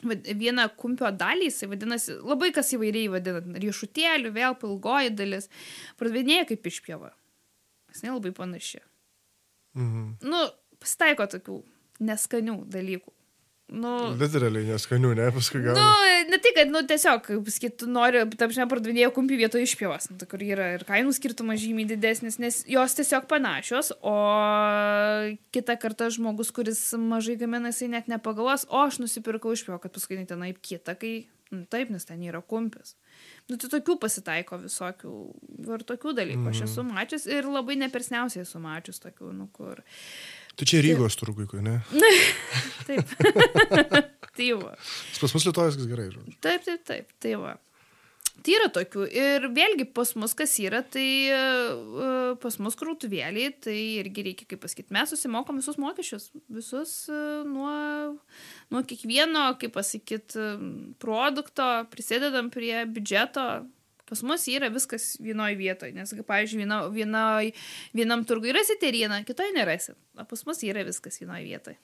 vieną 0.00 0.68
kumpio 0.80 1.10
dalį, 1.12 1.48
jisai 1.50 1.68
vadinasi, 1.70 2.18
labai 2.24 2.50
kas 2.56 2.72
įvairiai 2.76 3.10
vadina, 3.12 3.42
riešutėlių, 3.60 4.32
vėl 4.32 4.56
pilgoji 4.60 5.12
dalis, 5.12 5.50
pardavinėja 6.00 6.46
kaip 6.48 6.66
išpjova. 6.66 7.12
Jis 7.90 8.04
nelabai 8.06 8.32
panaši. 8.32 8.80
Mhm. 9.78 10.12
Nu, 10.26 10.44
pasitaiko 10.82 11.28
tokių 11.30 11.62
neskanių 12.00 12.62
dalykų. 12.70 13.12
Nu, 13.70 13.90
Literaliai 14.18 14.66
neskanių, 14.66 15.12
ne, 15.14 15.28
paskui 15.30 15.60
gal. 15.62 15.76
Nu, 15.78 15.90
ne 16.26 16.38
tai, 16.42 16.50
kad, 16.56 16.70
nu, 16.74 16.80
tiesiog, 16.90 17.20
kaip 17.22 17.50
sakyt, 17.54 17.84
nori, 17.86 18.24
tapšne, 18.38 18.66
pardavinėjo 18.70 19.12
kumpį 19.14 19.38
vietoje 19.44 19.68
išpjovas, 19.68 20.08
nu, 20.10 20.18
kur 20.30 20.42
yra 20.42 20.72
ir 20.74 20.82
kainų 20.88 21.14
skirtumas 21.14 21.60
žymiai 21.62 21.86
didesnis, 21.92 22.40
nes 22.42 22.64
jos 22.70 22.96
tiesiog 22.98 23.28
panašios, 23.30 23.92
o 24.02 24.16
kitą 25.54 25.78
kartą 25.78 26.10
žmogus, 26.10 26.50
kuris 26.56 26.82
mažai 26.98 27.38
gamina, 27.38 27.70
jisai 27.70 27.92
net 27.94 28.10
nepagalvos, 28.10 28.66
o 28.74 28.82
aš 28.88 28.98
nusipirkau 29.04 29.54
išpjovą, 29.54 29.78
kad 29.84 29.94
paskui 29.94 30.18
tenai 30.26 30.50
kita, 30.58 30.98
kai, 30.98 31.14
nu, 31.50 31.64
taip, 31.70 31.90
nes 31.90 32.06
ten 32.06 32.22
yra 32.22 32.40
kumpis. 32.46 32.94
Nu, 33.50 33.58
tai 33.58 33.70
tokių 33.72 33.96
pasitaiko 34.02 34.60
visokių 34.64 35.14
ir 35.66 35.84
tokių 35.88 36.14
dalykų. 36.18 36.42
Mm. 36.44 36.50
Aš 36.52 36.62
esu 36.68 36.84
mhm. 36.84 36.98
mačius 36.98 37.26
ir 37.30 37.48
labai 37.50 37.76
nepersniausiai 37.80 38.44
esu 38.46 38.62
mačius 38.62 39.02
tokių, 39.02 39.32
nu 39.36 39.48
kur. 39.54 39.82
Tu 40.58 40.68
čia 40.68 40.82
Rygos 40.84 41.18
tai... 41.18 41.24
turgui, 41.24 41.48
ne? 41.66 41.80
taip. 42.88 43.16
tai 44.36 44.52
va. 44.60 44.76
Pas 45.20 45.34
mus 45.34 45.48
Lietuvos 45.48 45.74
viskas 45.74 45.90
gerai, 45.90 46.08
žodžiu. 46.14 46.38
Taip, 46.44 46.64
taip, 46.68 46.86
taip. 46.86 47.12
Tai 47.22 47.34
va. 47.42 47.56
Tai 48.40 48.54
yra 48.56 48.68
tokių. 48.72 49.04
Ir 49.12 49.46
vėlgi 49.52 49.84
pas 49.92 50.12
mus 50.16 50.32
kas 50.36 50.54
yra, 50.62 50.80
tai 50.86 51.06
uh, 51.34 52.36
pas 52.40 52.56
mus 52.62 52.76
krautuvėliai, 52.78 53.50
tai 53.66 53.76
irgi 54.00 54.24
reikia, 54.30 54.46
kaip 54.48 54.62
pasakyti, 54.62 54.94
mes 54.96 55.12
susimokom 55.12 55.58
visus 55.60 55.76
mokesčius. 55.80 56.30
Visus 56.48 56.94
uh, 57.12 57.42
nuo, 57.48 57.74
nuo 58.72 58.82
kiekvieno, 58.88 59.44
kaip 59.60 59.74
pasakyti, 59.76 60.46
produkto, 61.02 61.68
prisidedam 61.92 62.48
prie 62.54 62.86
biudžeto. 62.88 63.46
Pas 64.10 64.24
mus 64.26 64.48
yra 64.50 64.72
viskas 64.74 65.12
vienoje 65.22 65.54
vietoje, 65.60 65.94
nes, 65.94 66.10
pavyzdžiui, 66.26 66.64
viena, 66.64 66.80
vienoj, 66.90 67.52
vienam 67.94 68.24
turgui 68.26 68.54
rasite 68.56 68.88
rieną, 68.90 69.20
kitoje 69.28 69.52
nerasit. 69.54 69.98
O 70.18 70.24
pas 70.26 70.46
mus 70.48 70.64
yra 70.66 70.82
viskas 70.88 71.20
vienoje 71.20 71.44
vietoje. 71.46 71.78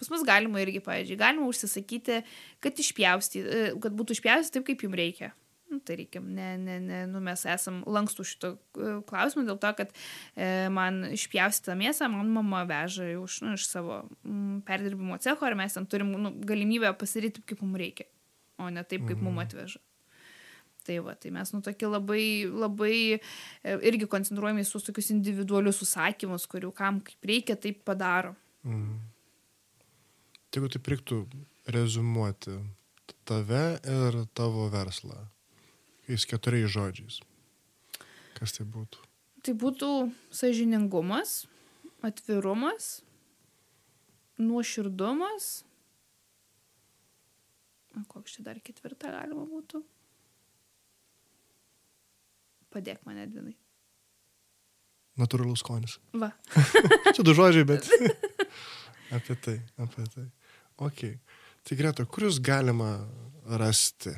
Pas 0.00 0.10
mus 0.12 0.24
galima 0.26 0.60
irgi, 0.60 0.82
pavyzdžiui, 0.84 1.20
galima 1.20 1.48
užsisakyti, 1.48 2.20
kad 2.64 2.82
išpjausti, 2.84 3.44
kad 3.80 3.96
būtų 3.96 4.18
išpjausti 4.18 4.58
taip, 4.58 4.66
kaip 4.68 4.84
jums 4.84 5.00
reikia. 5.00 5.30
Nu, 5.70 5.78
tai 5.86 6.00
reikia, 6.00 6.20
ne, 6.20 6.56
ne, 6.58 6.78
ne, 6.82 7.04
nu, 7.06 7.20
mes 7.22 7.44
esam 7.46 7.76
lankstų 7.86 8.24
šito 8.26 8.48
e, 8.56 8.94
klausimu 9.06 9.44
dėl 9.46 9.58
to, 9.62 9.70
kad 9.78 9.92
e, 10.34 10.66
man 10.74 11.04
išpjaustytą 11.14 11.76
mėsą 11.78 12.08
man 12.10 12.32
mama 12.34 12.64
veža 12.66 13.06
iš, 13.12 13.36
nu, 13.46 13.54
iš 13.54 13.68
savo 13.70 14.00
m, 14.02 14.32
mm, 14.32 14.56
perdirbimo 14.66 15.20
cecho 15.22 15.46
ir 15.46 15.54
mes 15.60 15.78
ten 15.78 15.86
turim 15.86 16.10
nu, 16.18 16.34
galimybę 16.48 16.90
pasiryti, 16.98 17.44
kaip 17.46 17.62
mums 17.62 17.78
reikia, 17.84 18.08
o 18.58 18.66
ne 18.74 18.82
taip, 18.82 19.06
kaip 19.06 19.22
mums 19.22 19.36
mhm. 19.36 19.46
atveža. 19.46 19.82
Tai 20.90 20.98
va, 21.06 21.14
tai 21.14 21.30
mes, 21.38 21.54
nu, 21.54 21.62
tokie 21.62 21.86
labai, 21.86 22.26
labai 22.50 22.94
e, 23.14 23.78
irgi 23.92 24.10
koncentruojame 24.10 24.64
į 24.64 24.68
sus 24.72 24.90
tokius 24.90 25.12
individualius 25.14 25.82
užsakymus, 25.84 26.50
kurių 26.50 26.74
kam 26.74 26.98
kaip 27.06 27.30
reikia, 27.30 27.54
taip 27.60 27.84
padaro. 27.86 28.34
Mm. 28.66 28.96
Jeigu 30.50 30.74
taip 30.74 30.88
reiktų 30.90 31.24
rezumuoti 31.70 32.58
tave 33.28 33.66
ir 33.86 34.24
tavo 34.34 34.66
verslą, 34.72 35.28
Tais 36.10 36.24
keturiais 36.26 36.66
žodžiais. 36.66 37.20
Kas 38.34 38.50
tai 38.56 38.64
būtų? 38.66 38.98
Tai 39.46 39.52
būtų 39.62 39.88
sažiningumas, 40.34 41.44
atvirumas, 42.02 42.88
nuoširdumas. 44.42 45.46
O 47.94 48.02
koks 48.10 48.34
čia 48.34 48.42
dar 48.48 48.58
ketvirtą 48.58 49.12
galima 49.14 49.44
būtų? 49.52 49.84
Padėk 52.74 53.06
mane, 53.06 53.28
Edvinai. 53.28 53.54
Natūralus 55.22 55.62
skonis. 55.62 55.94
Va. 56.10 56.32
čia 57.14 57.22
du 57.22 57.36
žodžiai, 57.38 57.68
bet 57.70 57.86
apie 59.20 59.38
tai, 59.46 59.56
apie 59.78 60.08
tai. 60.10 60.26
Ok. 60.82 61.06
Tai 61.62 61.78
Greta, 61.78 62.08
kur 62.10 62.26
jūs 62.26 62.42
galima 62.42 62.96
rasti 63.62 64.16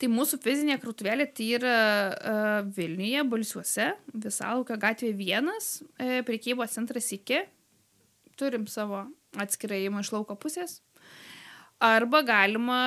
Tai 0.00 0.08
mūsų 0.08 0.38
fizinė 0.40 0.78
krautuvėlė 0.80 1.26
tai 1.36 1.46
yra 1.58 1.78
uh, 2.16 2.68
Vilniuje, 2.76 3.24
Balsiuose, 3.28 3.90
Visalauka 4.16 4.78
gatvė 4.80 5.12
1, 5.12 5.50
uh, 5.50 6.20
prekybos 6.24 6.72
centras 6.76 7.10
iki. 7.12 7.42
turim 8.40 8.64
savo 8.66 9.02
atskirą 9.36 9.76
įėjimą 9.76 10.00
iš 10.00 10.12
lauko 10.14 10.36
pusės. 10.40 10.78
Arba 11.80 12.22
galima 12.24 12.80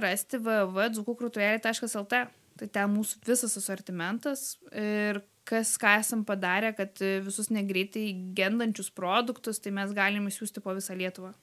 rasti 0.00 0.40
www.dzukūkrutuvėlė.lt. 0.40 2.24
Tai 2.54 2.66
ten 2.70 2.90
mūsų 2.94 3.20
visas 3.26 3.56
asortimentas 3.58 4.54
ir 4.70 5.18
kas, 5.44 5.74
ką 5.80 5.96
esam 6.00 6.22
padarę, 6.24 6.70
kad 6.78 7.00
visus 7.26 7.50
negreitai 7.52 8.06
gendančius 8.36 8.92
produktus, 8.94 9.58
tai 9.60 9.74
mes 9.74 9.92
galim 9.92 10.30
įsiųsti 10.30 10.62
po 10.64 10.72
visą 10.76 10.94
Lietuvą. 10.96 11.34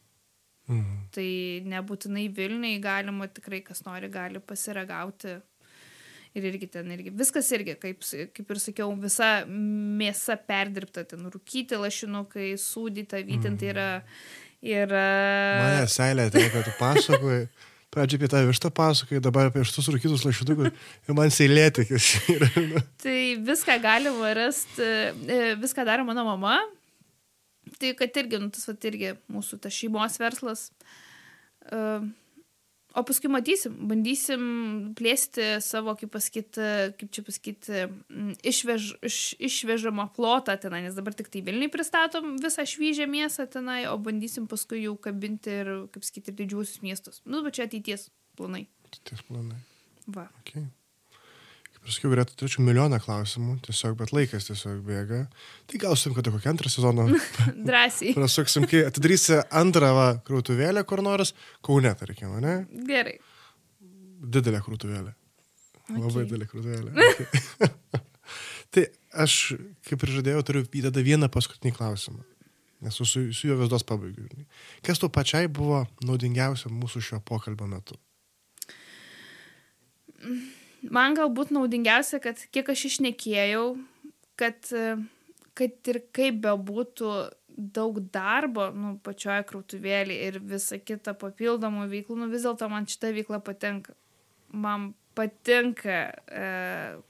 Mhm. 0.72 0.99
Tai 1.15 1.30
nebūtinai 1.74 2.28
Vilniui 2.36 2.78
galima 2.84 3.28
tikrai, 3.28 3.61
kas 3.65 3.84
nori, 3.88 4.09
gali 4.11 4.41
pasiragauti. 4.43 5.39
Ir 6.32 6.45
irgi 6.47 6.69
ten 6.72 6.88
irgi. 6.95 7.11
Viskas 7.19 7.49
irgi, 7.51 7.76
kaip, 7.80 8.05
kaip 8.36 8.53
ir 8.53 8.59
sakiau, 8.63 8.93
visa 8.99 9.41
mėsa 9.51 10.38
perdirbta, 10.47 11.03
ten 11.09 11.26
rūkyti 11.28 11.76
lašinukai, 11.76 12.53
sūdyta, 12.55 13.19
vytinti 13.28 13.67
mhm. 13.67 13.74
yra... 13.74 13.89
yra... 14.63 15.03
Mane 15.59 15.91
seilė, 15.91 16.30
tai 16.32 16.47
ką 16.53 16.63
tu 16.69 16.78
pasakoji. 16.80 17.43
Pradžioje 17.91 18.22
apie 18.22 18.28
tą 18.32 18.39
vištą 18.47 18.69
pasakai, 18.72 19.19
dabar 19.19 19.49
apie 19.49 19.65
šitus 19.67 19.89
rūkytus 19.91 20.22
lašinukus 20.24 20.69
ir 20.72 21.15
man 21.17 21.34
seilėtikis 21.36 22.05
yra. 22.32 22.47
tai 23.03 23.17
viską 23.43 23.76
galima 23.84 24.30
rasti, 24.38 24.86
e, 25.28 25.49
viską 25.59 25.84
daro 25.84 26.05
mano 26.07 26.24
mama. 26.30 26.61
Tai 27.80 27.93
kad 27.99 28.17
irgi, 28.19 28.39
nu, 28.41 28.49
tas 28.53 28.67
vat, 28.67 28.89
irgi 28.89 29.13
mūsų 29.32 29.61
tas 29.63 29.76
šeimos 29.76 30.17
verslas. 30.22 30.69
Uh, 31.72 32.09
O 32.91 33.03
paskui 33.07 33.30
matysim, 33.32 33.76
bandysim 33.88 34.41
plėsti 34.99 35.45
savo, 35.63 35.93
kaip 35.95 36.11
pasakyti, 36.11 36.65
kaip 36.99 37.13
čia 37.15 37.24
pasakyti, 37.24 37.84
išvež, 38.51 38.88
iš, 39.07 39.19
išvežamą 39.47 40.09
plotą 40.17 40.57
tenai, 40.59 40.82
nes 40.84 40.97
dabar 40.97 41.15
tik 41.15 41.30
tai 41.32 41.43
Vilniui 41.47 41.72
pristatom 41.72 42.36
visą 42.43 42.65
švyžią 42.67 43.07
mėsą 43.11 43.47
tenai, 43.53 43.86
o 43.88 43.95
bandysim 43.95 44.49
paskui 44.51 44.84
jau 44.84 44.97
kabinti 44.99 45.55
ir, 45.61 45.72
kaip 45.95 46.07
sakyti, 46.07 46.34
ir 46.34 46.39
didžiuosius 46.41 46.84
miestus. 46.84 47.24
Nu, 47.24 47.39
bet 47.45 47.55
čia 47.55 47.69
ateities 47.69 48.09
planai. 48.36 48.65
Ateities 48.89 49.24
planai. 49.30 49.63
Va. 50.11 50.28
Okay. 50.43 50.67
Paskui 51.82 52.11
galėtų 52.11 52.36
turėčiau 52.38 52.61
milijoną 52.61 52.99
klausimų, 53.01 53.55
tiesiog, 53.65 53.95
bet 53.97 54.11
laikas 54.13 54.45
tiesiog 54.45 54.84
bėga. 54.86 55.23
Tai 55.69 55.79
gal 55.82 55.95
susim, 55.97 56.13
kada 56.13 56.29
kokį 56.34 56.51
antrą 56.51 56.69
sezoną. 56.69 57.07
Drąsiai. 57.69 58.13
Prasuksim, 58.17 58.67
kai 58.69 58.84
atidarysi 58.86 59.39
antrą 59.57 59.89
va, 59.97 60.05
krautuvėlę 60.27 60.84
kur 60.86 61.01
nors, 61.05 61.34
kaune, 61.65 61.89
tarkim, 61.97 62.36
ne? 62.43 62.53
Gerai. 62.86 63.15
Didelė 64.21 64.61
krautuvėlė. 64.61 65.15
Okay. 65.88 65.97
Labai 65.97 66.27
didelė 66.27 66.49
krautuvėlė. 66.51 66.93
Okay. 67.09 68.05
tai 68.77 68.86
aš, 69.25 69.39
kaip 69.89 70.05
ir 70.05 70.15
žadėjau, 70.19 70.45
turiu 70.45 70.63
įdeda 70.84 71.05
vieną 71.09 71.34
paskutinį 71.34 71.73
klausimą. 71.82 72.21
Nes 72.86 72.93
su, 72.97 73.09
su 73.09 73.49
juo 73.49 73.57
vis 73.57 73.73
dos 73.73 73.86
pabaigiu. 73.86 74.29
Kas 74.86 75.01
tu 75.01 75.09
pačiai 75.09 75.49
buvo 75.49 75.84
naudingiausia 76.05 76.69
mūsų 76.69 77.05
šio 77.09 77.23
pokalbio 77.25 77.69
metu? 77.73 77.97
Mm 80.21 80.61
man 80.89 81.17
galbūt 81.17 81.51
naudingiausia, 81.55 82.21
kad 82.23 82.39
kiek 82.53 82.71
aš 82.73 82.88
išnekėjau, 82.91 83.65
kad, 84.39 84.71
kad 85.57 85.91
ir 85.93 86.01
kaip 86.15 86.41
bebūtų 86.45 87.11
daug 87.57 87.99
darbo, 88.13 88.69
nu, 88.73 88.95
pačioje 89.03 89.43
krautuvėlį 89.49 90.17
ir 90.27 90.39
visa 90.53 90.79
kita 90.79 91.13
papildomų 91.19 91.88
veiklų, 91.91 92.17
nu, 92.23 92.29
vis 92.32 92.47
dėlto 92.47 92.69
man 92.71 92.88
šita 92.89 93.11
veikla 93.15 93.41
patinka. 93.43 93.93
Man 94.51 94.91
patinka 95.15 95.99
e, 96.27 96.47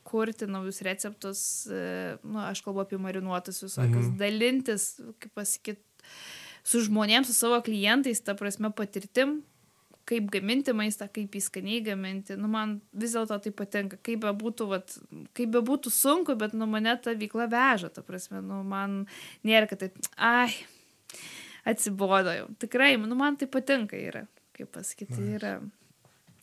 kurti 0.08 0.50
naujus 0.50 0.82
receptus, 0.86 1.44
e, 1.70 2.18
nu, 2.26 2.42
aš 2.44 2.64
kalbu 2.66 2.84
apie 2.84 3.00
marinuotus 3.02 3.62
visokius, 3.64 4.10
mhm. 4.10 4.18
dalintis, 4.20 4.88
kaip 5.22 5.34
pasakyti, 5.38 5.84
su 6.68 6.84
žmonėms, 6.86 7.30
su 7.30 7.38
savo 7.38 7.62
klientais, 7.66 8.22
ta 8.26 8.36
prasme 8.38 8.74
patirtim, 8.76 9.40
kaip 10.10 10.30
gaminti 10.34 10.74
maistą, 10.76 11.08
kaip 11.14 11.36
jį 11.36 11.42
skaniai 11.46 11.82
gaminti. 11.86 12.38
Nu, 12.40 12.50
man 12.52 12.80
vis 12.98 13.16
dėlto 13.16 13.38
tai 13.44 13.54
patinka. 13.56 14.00
Kaip 14.06 14.24
bebūtų, 14.26 14.68
vat, 14.72 14.96
kaip 15.38 15.52
bebūtų 15.56 15.94
sunku, 15.94 16.36
bet 16.40 16.56
nu, 16.58 16.68
mane 16.70 16.96
ta 17.04 17.16
veikla 17.18 17.48
veža, 17.52 17.92
ta 17.94 18.04
prasme, 18.06 18.42
nu, 18.46 18.62
man 18.68 19.04
nėra, 19.48 19.70
kad 19.72 19.84
tai, 19.84 19.92
ai, 20.18 20.50
atsibodo 21.68 22.34
jau. 22.36 22.50
Tikrai, 22.64 22.96
nu, 23.02 23.18
man 23.20 23.38
tai 23.40 23.50
patinka 23.52 24.00
yra, 24.00 24.26
kaip 24.58 24.74
pasakyti, 24.76 25.18
nice. 25.20 25.38
yra. 25.40 25.54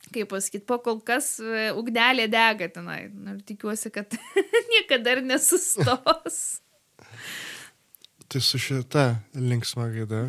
Kaip 0.09 0.31
pasakyti, 0.31 0.65
po 0.65 0.79
kol 0.81 1.03
kas 1.05 1.35
e, 1.43 1.69
ugnelė 1.77 2.31
dega 2.33 2.71
tenai. 2.73 3.11
Nu, 3.13 3.35
ir 3.37 3.43
tikiuosi, 3.45 3.93
kad 3.93 4.15
niekada 4.73 5.19
ir 5.19 5.27
nesustos. 5.27 6.39
tai 8.29 8.41
su 8.41 8.59
šita 8.59 9.17
linksma 9.35 9.89
gaida 9.93 10.23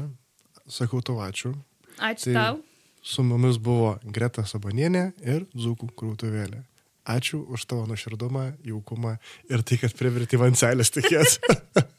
sakau 0.68 1.02
tau 1.04 1.20
ačiū. 1.24 1.54
Ačiū 1.98 2.32
tai... 2.32 2.36
tau. 2.36 2.60
Su 3.02 3.24
mumis 3.24 3.58
buvo 3.62 3.96
Greta 4.04 4.44
Sabanienė 4.48 5.06
ir 5.24 5.46
Zukų 5.56 5.92
krūtuvėlė. 5.96 6.64
Ačiū 7.10 7.42
už 7.50 7.64
tavo 7.66 7.88
nuoširdumą, 7.90 8.46
jaukumą 8.68 9.16
ir 9.50 9.64
tai, 9.66 9.80
kad 9.82 9.96
priverti 9.98 10.38
vancelės 10.38 10.92
tikės. 10.94 11.40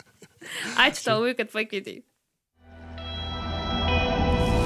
Ačiū 0.84 1.03
tau, 1.07 1.24
kad 1.38 1.51
pakeitėjai. 1.51 2.05